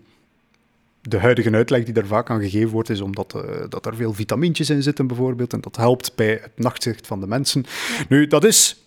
De 1.00 1.18
huidige 1.18 1.50
uitleg 1.50 1.84
die 1.84 1.94
daar 1.94 2.06
vaak 2.06 2.30
aan 2.30 2.40
gegeven 2.40 2.70
wordt, 2.70 2.90
is 2.90 3.00
omdat 3.00 3.34
eh, 3.34 3.64
dat 3.68 3.86
er 3.86 3.96
veel 3.96 4.12
vitamintjes 4.12 4.70
in 4.70 4.82
zitten, 4.82 5.06
bijvoorbeeld. 5.06 5.52
En 5.52 5.60
dat 5.60 5.76
helpt 5.76 6.14
bij 6.14 6.38
het 6.42 6.52
nachtzicht 6.56 7.06
van 7.06 7.20
de 7.20 7.26
mensen. 7.26 7.64
Nu, 8.08 8.26
dat 8.26 8.44
is 8.44 8.83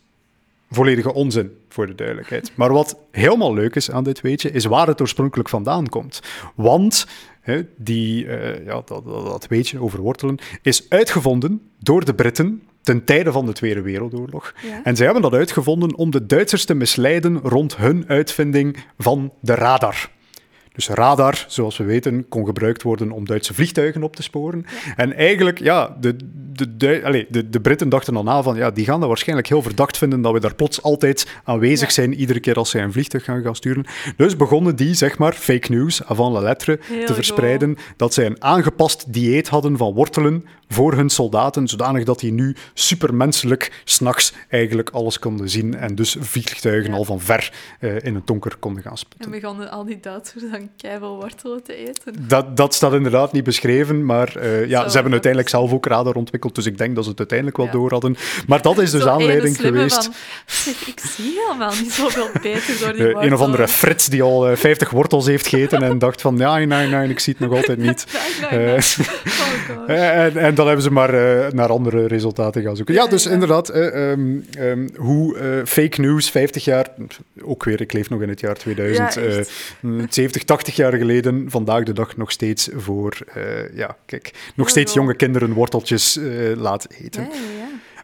volledige 0.70 1.13
onzin, 1.13 1.51
voor 1.70 1.88
de 1.88 1.95
duidelijkheid. 1.95 2.51
Maar 2.55 2.74
wat 2.74 2.97
helemaal 3.11 3.53
leuk 3.53 3.76
is 3.76 3.91
aan 3.91 4.03
dit 4.03 4.22
weetje, 4.22 4.51
is 4.51 4.65
waar 4.65 4.88
het 4.88 5.01
oorspronkelijk 5.01 5.49
vandaan 5.49 5.88
komt. 5.88 6.22
Want 6.55 7.07
hè, 7.41 7.61
die, 7.78 8.28
eh, 8.28 8.65
ja, 8.65 8.82
dat, 8.86 8.88
dat, 8.88 9.26
dat 9.26 9.47
weetje 9.47 9.82
over 9.82 10.01
wortelen 10.01 10.38
is 10.61 10.89
uitgevonden 10.89 11.61
door 11.80 12.05
de 12.05 12.13
Britten 12.13 12.61
ten 12.82 13.03
tijde 13.03 13.32
van 13.32 13.45
de 13.45 13.53
Tweede 13.53 13.82
Wereldoorlog. 13.82 14.53
Ja. 14.61 14.84
En 14.84 14.95
zij 14.95 15.05
hebben 15.05 15.24
dat 15.24 15.34
uitgevonden 15.34 15.95
om 15.95 16.11
de 16.11 16.26
Duitsers 16.26 16.65
te 16.65 16.74
misleiden 16.74 17.39
rond 17.39 17.78
hun 17.78 18.03
uitvinding 18.07 18.78
van 18.97 19.34
de 19.39 19.55
radar. 19.55 20.09
Dus 20.78 20.90
radar, 20.90 21.46
zoals 21.48 21.78
we 21.78 21.84
weten, 21.84 22.28
kon 22.30 22.46
gebruikt 22.46 22.84
worden 22.84 23.12
om 23.12 23.26
Duitse 23.26 23.54
vliegtuigen 23.54 24.04
op 24.04 24.16
te 24.16 24.24
sporen. 24.24 24.66
En 24.96 25.16
eigenlijk, 25.16 25.60
ja, 25.60 25.98
de, 26.00 26.16
de, 26.54 26.78
de, 26.78 27.26
de, 27.30 27.50
de 27.50 27.62
Britten 27.62 27.90
dachten 27.90 28.14
dan 28.14 28.26
na 28.26 28.44
van, 28.44 28.56
ja, 28.56 28.72
die 28.72 28.86
gaan 28.86 29.00
dat 29.00 29.08
waarschijnlijk 29.08 29.48
heel 29.48 29.62
verdacht 29.62 29.98
vinden 29.98 30.22
dat 30.22 30.34
we 30.34 30.40
daar 30.40 30.56
plots 30.56 30.82
altijd 30.82 31.28
aanwezig 31.44 31.92
zijn, 31.92 32.14
iedere 32.14 32.40
keer 32.40 32.56
als 32.56 32.70
zij 32.70 32.84
een 32.84 32.92
vliegtuig 32.92 33.24
gaan, 33.24 33.42
gaan 33.42 33.56
sturen. 33.56 33.86
Dus 34.18 34.36
begonnen 34.36 34.76
die, 34.76 34.94
zeg 34.94 35.18
maar, 35.18 35.34
fake 35.34 35.72
news, 35.72 36.04
avant 36.04 36.34
la 36.34 36.40
lettre, 36.40 36.80
te 37.06 37.14
verspreiden, 37.14 37.78
dat 37.96 38.14
zij 38.14 38.26
een 38.26 38.44
aangepast 38.44 39.14
dieet 39.14 39.48
hadden 39.48 39.78
van 39.78 39.94
wortelen 39.94 40.46
voor 40.70 40.94
hun 40.94 41.10
soldaten, 41.10 41.68
zodanig 41.68 42.04
dat 42.04 42.20
die 42.20 42.32
nu 42.32 42.56
supermenselijk 42.74 43.82
s'nachts 43.84 44.34
eigenlijk 44.50 44.90
alles 44.90 45.20
konden 45.20 45.50
zien 45.50 45.76
en 45.76 45.96
dus 45.96 46.18
vliegtuigen 46.20 46.94
al 46.94 47.04
van 47.04 47.20
ver 47.20 47.54
uh, 47.80 47.96
in 47.96 48.16
een 48.16 48.22
donker 48.26 48.56
konden 48.60 48.84
gaan 48.84 48.98
sputten. 48.98 49.34
En 49.34 49.40
begonnen 49.40 49.72
al 49.72 49.86
die 49.86 50.00
Duitsers 50.00 50.44
dan 50.52 50.66
keihard 50.78 51.22
wortelen 51.22 51.63
te 51.63 51.76
eten? 51.76 52.13
Dat, 52.28 52.57
dat 52.57 52.74
staat 52.74 52.93
inderdaad 52.93 53.32
niet 53.32 53.43
beschreven, 53.43 54.05
maar 54.05 54.34
uh, 54.38 54.68
ja, 54.68 54.88
ze 54.88 54.93
hebben 54.93 55.11
uiteindelijk 55.11 55.51
zelf 55.51 55.74
ook 55.74 55.86
radar 55.86 56.15
ontwikkeld, 56.15 56.55
dus 56.55 56.65
ik 56.65 56.78
denk 56.78 56.95
dat 56.95 57.03
ze 57.03 57.09
het 57.09 57.20
uiteindelijk 57.20 57.57
wel 57.57 57.65
ja. 57.65 57.72
door 57.72 57.91
hadden. 57.91 58.15
Maar 58.47 58.61
dat 58.61 58.78
is 58.80 58.91
dus 58.91 59.01
Zo 59.01 59.09
aanleiding 59.09 59.57
geweest. 59.57 60.09
Van, 60.45 60.74
ik 60.86 60.99
zie 60.99 61.39
helemaal 61.45 61.74
niet 61.82 61.91
zoveel 61.91 62.30
beter 62.41 62.80
door 62.80 62.93
die 62.93 63.01
uh, 63.01 63.24
Een 63.24 63.34
of 63.34 63.39
andere 63.39 63.68
Frits 63.68 64.05
die 64.07 64.22
al 64.22 64.55
50 64.55 64.89
wortels 64.89 65.26
heeft 65.26 65.47
gegeten 65.47 65.84
en 65.84 65.99
dacht 65.99 66.22
van, 66.22 66.38
ja, 66.38 66.57
nee, 66.57 66.88
nee, 66.88 67.09
ik 67.09 67.20
zie 67.20 67.36
het 67.38 67.49
nog 67.49 67.57
altijd 67.57 67.78
niet. 67.78 68.05
nee, 68.51 68.59
nee, 68.59 68.76
oh, 69.78 69.89
en, 70.26 70.38
en 70.38 70.55
dan 70.55 70.65
hebben 70.65 70.84
ze 70.84 70.91
maar 70.91 71.13
uh, 71.13 71.47
naar 71.51 71.70
andere 71.70 72.07
resultaten 72.07 72.61
gaan 72.61 72.76
zoeken. 72.76 72.93
Ja, 72.93 73.07
dus 73.07 73.26
inderdaad, 73.26 73.76
uh, 73.76 74.09
um, 74.09 74.45
um, 74.59 74.89
hoe 74.95 75.38
uh, 75.38 75.65
fake 75.65 76.01
news 76.01 76.30
50 76.30 76.65
jaar, 76.65 76.88
ook 77.41 77.63
weer, 77.63 77.82
ik 77.82 77.93
leef 77.93 78.09
nog 78.09 78.22
in 78.22 78.30
het 78.30 78.39
jaar 78.39 78.55
2000, 78.55 79.13
ja, 79.13 79.22
70, 80.09 80.43
80 80.43 80.57
jaar 80.62 80.93
geleden, 80.93 81.45
vandaag 81.49 81.84
de 81.84 81.93
dag 81.93 82.18
nog 82.18 82.32
steeds 82.32 82.70
voor, 82.76 83.18
ja, 83.74 83.97
kijk, 84.05 84.51
nog 84.55 84.70
steeds 84.70 84.93
jonge 84.93 85.16
kinderen 85.16 85.53
worteltjes 85.53 86.20
laat 86.55 86.88
eten. 86.89 87.28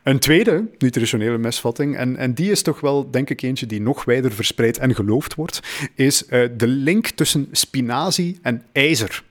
Een 0.04 0.20
tweede 0.20 0.66
nutritionele 0.78 1.38
misvatting, 1.38 1.98
en, 1.98 2.18
en 2.18 2.34
die 2.34 2.52
is 2.52 2.62
toch 2.62 2.80
wel, 2.80 3.12
denk 3.12 3.30
ik, 3.30 3.42
eentje 3.42 3.66
die 3.66 3.82
nog 3.82 4.04
wijder 4.04 4.32
verspreid 4.32 4.78
en 4.78 4.96
geloofd 4.96 5.36
wordt, 5.36 5.60
is 5.96 6.26
de 6.58 6.68
link 6.68 7.08
tussen 7.08 7.48
spinazie 7.52 8.40
en 8.42 8.64
ijzer 8.72 9.24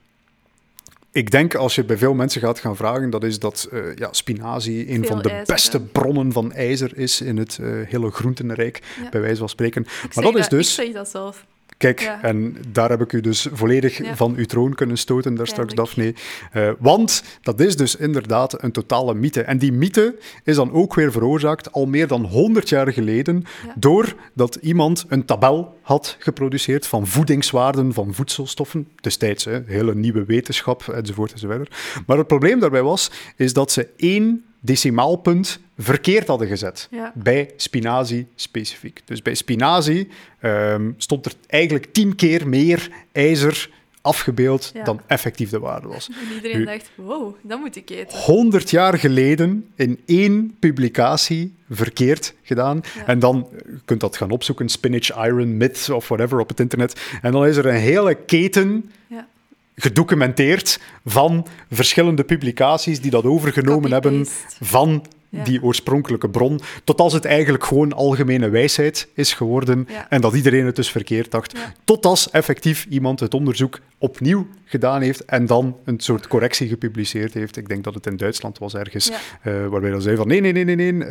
ik 1.13 1.31
denk 1.31 1.55
als 1.55 1.75
je 1.75 1.83
bij 1.83 1.97
veel 1.97 2.13
mensen 2.13 2.41
gaat 2.41 2.59
gaan 2.59 2.75
vragen, 2.75 3.09
dat 3.09 3.23
is 3.23 3.39
dat 3.39 3.69
uh, 3.73 3.95
ja, 3.95 4.07
spinazie 4.11 4.89
een 4.89 5.05
van 5.05 5.21
de 5.21 5.43
beste 5.45 5.81
bronnen 5.81 6.31
van 6.31 6.51
ijzer 6.51 6.97
is 6.97 7.21
in 7.21 7.37
het 7.37 7.57
uh, 7.61 7.87
hele 7.87 8.11
groentenrijk, 8.11 8.81
bij 9.11 9.21
wijze 9.21 9.37
van 9.37 9.49
spreken. 9.49 9.85
maar 10.13 10.23
dat, 10.23 10.35
is 10.35 10.47
dus. 10.47 10.67
Ik 10.67 10.85
zeg 10.85 10.93
dat 10.93 11.09
zelf. 11.09 11.45
Kijk, 11.83 12.17
en 12.21 12.55
daar 12.71 12.89
heb 12.89 13.01
ik 13.01 13.13
u 13.13 13.21
dus 13.21 13.47
volledig 13.53 14.01
van 14.13 14.35
uw 14.35 14.45
troon 14.45 14.73
kunnen 14.73 14.97
stoten, 14.97 15.35
daar 15.35 15.47
straks, 15.47 15.73
Daphne. 15.73 16.13
Uh, 16.53 16.71
want 16.79 17.23
dat 17.41 17.59
is 17.59 17.75
dus 17.75 17.95
inderdaad 17.95 18.63
een 18.63 18.71
totale 18.71 19.13
mythe. 19.13 19.41
En 19.41 19.57
die 19.57 19.71
mythe 19.71 20.15
is 20.43 20.55
dan 20.55 20.71
ook 20.71 20.93
weer 20.93 21.11
veroorzaakt 21.11 21.71
al 21.71 21.85
meer 21.85 22.07
dan 22.07 22.25
100 22.25 22.69
jaar 22.69 22.93
geleden, 22.93 23.43
ja. 23.65 23.73
doordat 23.75 24.57
iemand 24.61 25.05
een 25.07 25.25
tabel 25.25 25.77
had 25.81 26.15
geproduceerd 26.19 26.87
van 26.87 27.07
voedingswaarden 27.07 27.93
van 27.93 28.13
voedselstoffen. 28.13 28.87
Destijds, 29.01 29.45
hè, 29.45 29.59
hele 29.65 29.95
nieuwe 29.95 30.25
wetenschap, 30.25 30.87
enzovoort 30.87 31.31
enzovoort. 31.31 31.75
Maar 32.07 32.17
het 32.17 32.27
probleem 32.27 32.59
daarbij 32.59 32.83
was, 32.83 33.11
is 33.35 33.53
dat 33.53 33.71
ze 33.71 33.89
één 33.97 34.43
decimaalpunt 34.65 35.59
verkeerd 35.77 36.27
hadden 36.27 36.47
gezet. 36.47 36.89
Bij 37.13 37.51
spinazie 37.57 38.27
specifiek. 38.35 39.01
Dus 39.05 39.21
bij 39.21 39.33
spinazie 39.33 40.07
um, 40.41 40.93
stond 40.97 41.25
er 41.25 41.33
eigenlijk 41.47 41.93
tien 41.93 42.15
keer 42.15 42.47
meer 42.47 42.89
ijzer 43.11 43.69
afgebeeld 44.01 44.71
dan 44.83 45.01
effectief 45.07 45.49
de 45.49 45.59
waarde 45.59 45.87
was. 45.87 46.09
En 46.09 46.35
iedereen 46.35 46.57
nu, 46.57 46.65
dacht, 46.65 46.89
wow, 46.95 47.35
dat 47.41 47.59
moet 47.59 47.75
ik 47.75 47.89
eten. 47.89 48.17
100 48.17 48.69
jaar 48.69 48.97
geleden 48.97 49.71
in 49.75 49.99
één 50.05 50.55
publicatie 50.59 51.53
verkeerd 51.69 52.33
gedaan. 52.41 52.81
En 53.05 53.19
dan 53.19 53.47
je 53.51 53.79
kunt 53.85 53.99
dat 53.99 54.17
gaan 54.17 54.31
opzoeken, 54.31 54.69
spinach 54.69 55.25
iron 55.25 55.57
myth 55.57 55.89
of 55.89 56.07
whatever 56.07 56.39
op 56.39 56.49
het 56.49 56.59
internet. 56.59 57.01
En 57.21 57.31
dan 57.31 57.45
is 57.45 57.57
er 57.57 57.65
een 57.65 57.75
hele 57.75 58.15
keten 58.15 58.91
ja 59.07 59.27
gedocumenteerd 59.75 60.79
van 61.05 61.47
verschillende 61.71 62.23
publicaties 62.23 63.01
die 63.01 63.11
dat 63.11 63.23
overgenomen 63.23 63.91
hebben 63.91 64.25
van 64.61 65.05
die 65.43 65.63
oorspronkelijke 65.63 66.29
bron, 66.29 66.59
tot 66.83 66.99
als 66.99 67.13
het 67.13 67.25
eigenlijk 67.25 67.63
gewoon 67.63 67.93
algemene 67.93 68.49
wijsheid 68.49 69.07
is 69.13 69.33
geworden 69.33 69.87
en 70.09 70.21
dat 70.21 70.33
iedereen 70.33 70.65
het 70.65 70.75
dus 70.75 70.91
verkeerd 70.91 71.31
dacht. 71.31 71.51
Ja. 71.57 71.73
Tot 71.83 72.05
als 72.05 72.29
effectief 72.29 72.85
iemand 72.89 73.19
het 73.19 73.33
onderzoek 73.33 73.79
opnieuw 73.97 74.47
gedaan 74.65 75.01
heeft 75.01 75.25
en 75.25 75.45
dan 75.45 75.77
een 75.85 75.99
soort 75.99 76.27
correctie 76.27 76.67
gepubliceerd 76.67 77.33
heeft. 77.33 77.57
Ik 77.57 77.69
denk 77.69 77.83
dat 77.83 77.93
het 77.93 78.05
in 78.05 78.17
Duitsland 78.17 78.57
was 78.57 78.75
ergens, 78.75 79.09
uh, 79.09 79.67
waarbij 79.67 79.89
dan 79.89 80.01
zei 80.01 80.15
van 80.15 80.27
nee, 80.27 80.41
nee, 80.41 80.51
nee, 80.51 80.63
nee, 80.65 80.75
nee, 80.75 80.93
uh, 80.93 81.07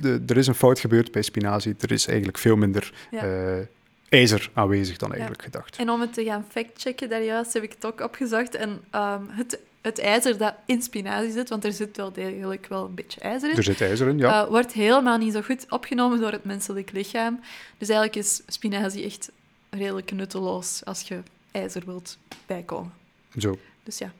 de, 0.00 0.22
er 0.26 0.36
is 0.36 0.46
een 0.46 0.54
fout 0.54 0.80
gebeurd 0.80 1.12
bij 1.12 1.22
spinazie. 1.22 1.74
Er 1.80 1.92
is 1.92 2.06
eigenlijk 2.06 2.38
veel 2.38 2.56
minder... 2.56 2.92
Uh, 3.10 3.20
ijzer 4.12 4.50
aanwezig 4.54 4.96
dan 4.96 5.10
eigenlijk 5.10 5.42
gedacht. 5.42 5.76
En 5.76 5.90
om 5.90 6.00
het 6.00 6.12
te 6.12 6.24
gaan 6.24 6.46
factchecken, 6.48 7.08
daar 7.08 7.22
juist 7.22 7.52
heb 7.52 7.62
ik 7.62 7.72
het 7.72 7.86
ook 7.86 8.00
opgezocht. 8.00 8.54
En 8.54 8.70
um, 8.94 9.28
het, 9.28 9.58
het 9.80 9.98
ijzer 9.98 10.38
dat 10.38 10.54
in 10.66 10.82
spinazie 10.82 11.32
zit, 11.32 11.48
want 11.48 11.64
er 11.64 11.72
zit 11.72 11.96
wel 11.96 12.12
degelijk 12.12 12.66
wel 12.66 12.84
een 12.84 12.94
beetje 12.94 13.20
ijzer 13.20 13.50
in. 13.50 13.56
Er 13.56 13.62
zit 13.62 13.80
ijzer 13.80 14.08
in, 14.08 14.18
ja. 14.18 14.42
Uh, 14.42 14.48
wordt 14.48 14.72
helemaal 14.72 15.18
niet 15.18 15.32
zo 15.32 15.42
goed 15.42 15.66
opgenomen 15.68 16.20
door 16.20 16.32
het 16.32 16.44
menselijk 16.44 16.92
lichaam. 16.92 17.40
Dus 17.78 17.88
eigenlijk 17.88 18.26
is 18.26 18.42
spinazie 18.46 19.04
echt 19.04 19.30
redelijk 19.70 20.12
nutteloos 20.12 20.84
als 20.84 21.08
je 21.08 21.18
ijzer 21.50 21.82
wilt 21.86 22.18
bijkomen. 22.46 22.92
Zo. 23.38 23.58
Dus 23.82 23.98
ja. 23.98 24.12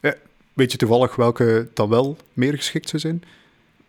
ja. 0.00 0.14
Weet 0.52 0.72
je 0.72 0.78
toevallig 0.78 1.16
welke 1.16 1.68
dan 1.74 1.88
wel 1.88 2.16
meer 2.32 2.54
geschikt 2.54 2.88
zou 2.88 3.02
zijn? 3.02 3.22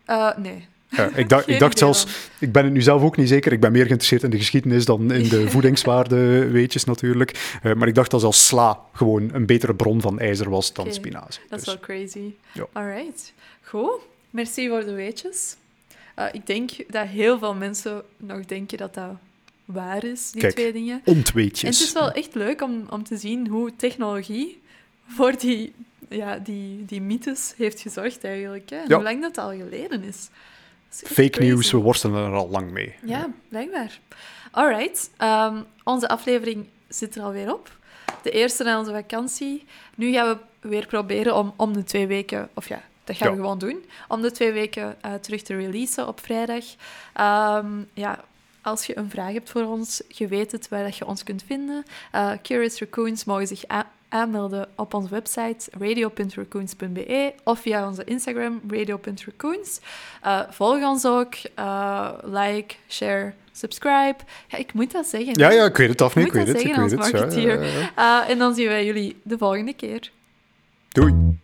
Uh, 0.06 0.36
nee. 0.36 0.68
Ja, 0.88 1.10
ik 1.14 1.28
dacht, 1.28 1.48
ik 1.48 1.58
dacht 1.58 1.78
zelfs, 1.78 2.06
ik 2.38 2.52
ben 2.52 2.64
het 2.64 2.72
nu 2.72 2.82
zelf 2.82 3.02
ook 3.02 3.16
niet 3.16 3.28
zeker, 3.28 3.52
ik 3.52 3.60
ben 3.60 3.72
meer 3.72 3.84
geïnteresseerd 3.84 4.22
in 4.22 4.30
de 4.30 4.38
geschiedenis 4.38 4.84
dan 4.84 5.12
in 5.12 5.28
de 5.28 5.48
voedingswaarde 5.54 6.48
weetjes 6.48 6.84
natuurlijk. 6.84 7.58
Uh, 7.62 7.74
maar 7.74 7.88
ik 7.88 7.94
dacht 7.94 8.10
dat 8.10 8.20
zelfs 8.20 8.46
sla 8.46 8.80
gewoon 8.92 9.30
een 9.32 9.46
betere 9.46 9.74
bron 9.74 10.00
van 10.00 10.18
ijzer 10.18 10.50
was 10.50 10.72
dan 10.72 10.84
okay. 10.84 10.96
spinazie. 10.96 11.42
Dat 11.48 11.58
is 11.58 11.64
dus. 11.64 11.74
wel 11.74 11.82
crazy. 11.82 12.34
Ja. 12.52 12.66
Alright, 12.72 13.32
goed. 13.62 14.00
Merci 14.30 14.68
voor 14.68 14.84
de 14.84 14.92
weetjes. 14.92 15.56
Uh, 16.18 16.26
ik 16.32 16.46
denk 16.46 16.70
dat 16.88 17.06
heel 17.06 17.38
veel 17.38 17.54
mensen 17.54 18.02
nog 18.16 18.44
denken 18.44 18.78
dat 18.78 18.94
dat 18.94 19.10
waar 19.64 20.04
is, 20.04 20.30
die 20.30 20.40
Kijk, 20.40 20.54
twee 20.54 20.72
dingen. 20.72 21.00
Ontweetjes. 21.04 21.62
En 21.62 21.68
het 21.68 21.80
is 21.80 21.92
wel 21.92 22.12
echt 22.12 22.34
leuk 22.34 22.62
om, 22.62 22.86
om 22.90 23.04
te 23.04 23.16
zien 23.16 23.46
hoe 23.46 23.72
technologie 23.76 24.62
voor 25.06 25.38
die, 25.38 25.72
ja, 26.08 26.38
die, 26.38 26.84
die 26.84 27.00
mythes 27.00 27.54
heeft 27.56 27.80
gezorgd 27.80 28.24
eigenlijk. 28.24 28.70
Hè? 28.70 28.76
En 28.76 28.88
ja. 28.88 28.94
hoe 28.94 29.04
lang 29.04 29.22
dat 29.22 29.38
al 29.38 29.50
geleden 29.50 30.02
is. 30.02 30.28
Fake 30.90 31.40
news, 31.40 31.70
we 31.70 31.78
worstelen 31.78 32.26
er 32.26 32.36
al 32.36 32.48
lang 32.48 32.70
mee. 32.70 32.94
Ja, 33.04 33.30
blijkbaar. 33.48 33.98
Alright, 34.50 35.10
um, 35.22 35.64
onze 35.84 36.08
aflevering 36.08 36.66
zit 36.88 37.16
er 37.16 37.22
alweer 37.22 37.52
op. 37.52 37.70
De 38.22 38.30
eerste 38.30 38.64
na 38.64 38.78
onze 38.78 38.92
vakantie. 38.92 39.64
Nu 39.94 40.12
gaan 40.12 40.28
we 40.28 40.68
weer 40.68 40.86
proberen 40.86 41.34
om 41.34 41.54
om 41.56 41.72
de 41.72 41.84
twee 41.84 42.06
weken, 42.06 42.48
of 42.54 42.68
ja, 42.68 42.82
dat 43.04 43.16
gaan 43.16 43.28
ja. 43.28 43.34
we 43.34 43.40
gewoon 43.40 43.58
doen, 43.58 43.84
om 44.08 44.22
de 44.22 44.30
twee 44.30 44.52
weken 44.52 44.96
uh, 45.06 45.14
terug 45.14 45.42
te 45.42 45.56
releasen 45.56 46.08
op 46.08 46.20
vrijdag. 46.20 46.64
Um, 47.64 47.88
ja, 47.94 48.24
als 48.62 48.86
je 48.86 48.98
een 48.98 49.10
vraag 49.10 49.32
hebt 49.32 49.50
voor 49.50 49.64
ons, 49.64 50.02
je 50.08 50.26
weet 50.26 50.52
het 50.52 50.68
waar 50.68 50.84
dat 50.84 50.96
je 50.96 51.06
ons 51.06 51.22
kunt 51.22 51.42
vinden. 51.46 51.84
Uh, 52.14 52.32
Curious 52.42 52.78
Raccoons 52.78 53.24
mogen 53.24 53.46
zich 53.46 53.66
aanmelden 54.08 54.68
op 54.74 54.94
onze 54.94 55.08
website 55.08 55.70
radio.raccoons.be 55.78 57.32
of 57.44 57.60
via 57.60 57.86
onze 57.86 58.04
Instagram 58.04 58.60
radio.raccoons. 58.68 59.80
Uh, 60.24 60.40
volg 60.50 60.82
ons 60.82 61.06
ook, 61.06 61.34
uh, 61.58 62.10
like, 62.22 62.74
share, 62.88 63.32
subscribe. 63.52 64.16
Ja, 64.48 64.58
ik 64.58 64.72
moet 64.72 64.92
dat 64.92 65.06
zeggen. 65.06 65.38
Ja, 65.38 65.50
ja, 65.50 65.64
ik 65.64 65.76
weet 65.76 65.88
het 65.88 66.02
af, 66.02 66.14
niet. 66.14 66.26
Ik, 66.26 66.32
ik 66.32 66.38
weet 66.38 66.48
het. 66.48 66.60
Zeggen, 66.60 66.84
ik 66.84 66.88
weet 66.88 67.12
het. 67.12 67.34
Ja, 67.34 67.40
ja, 67.40 67.62
ja. 67.96 68.22
Uh, 68.24 68.30
en 68.30 68.38
dan 68.38 68.54
zien 68.54 68.68
wij 68.68 68.84
jullie 68.84 69.20
de 69.22 69.38
volgende 69.38 69.72
keer. 69.72 70.10
Doei. 70.88 71.38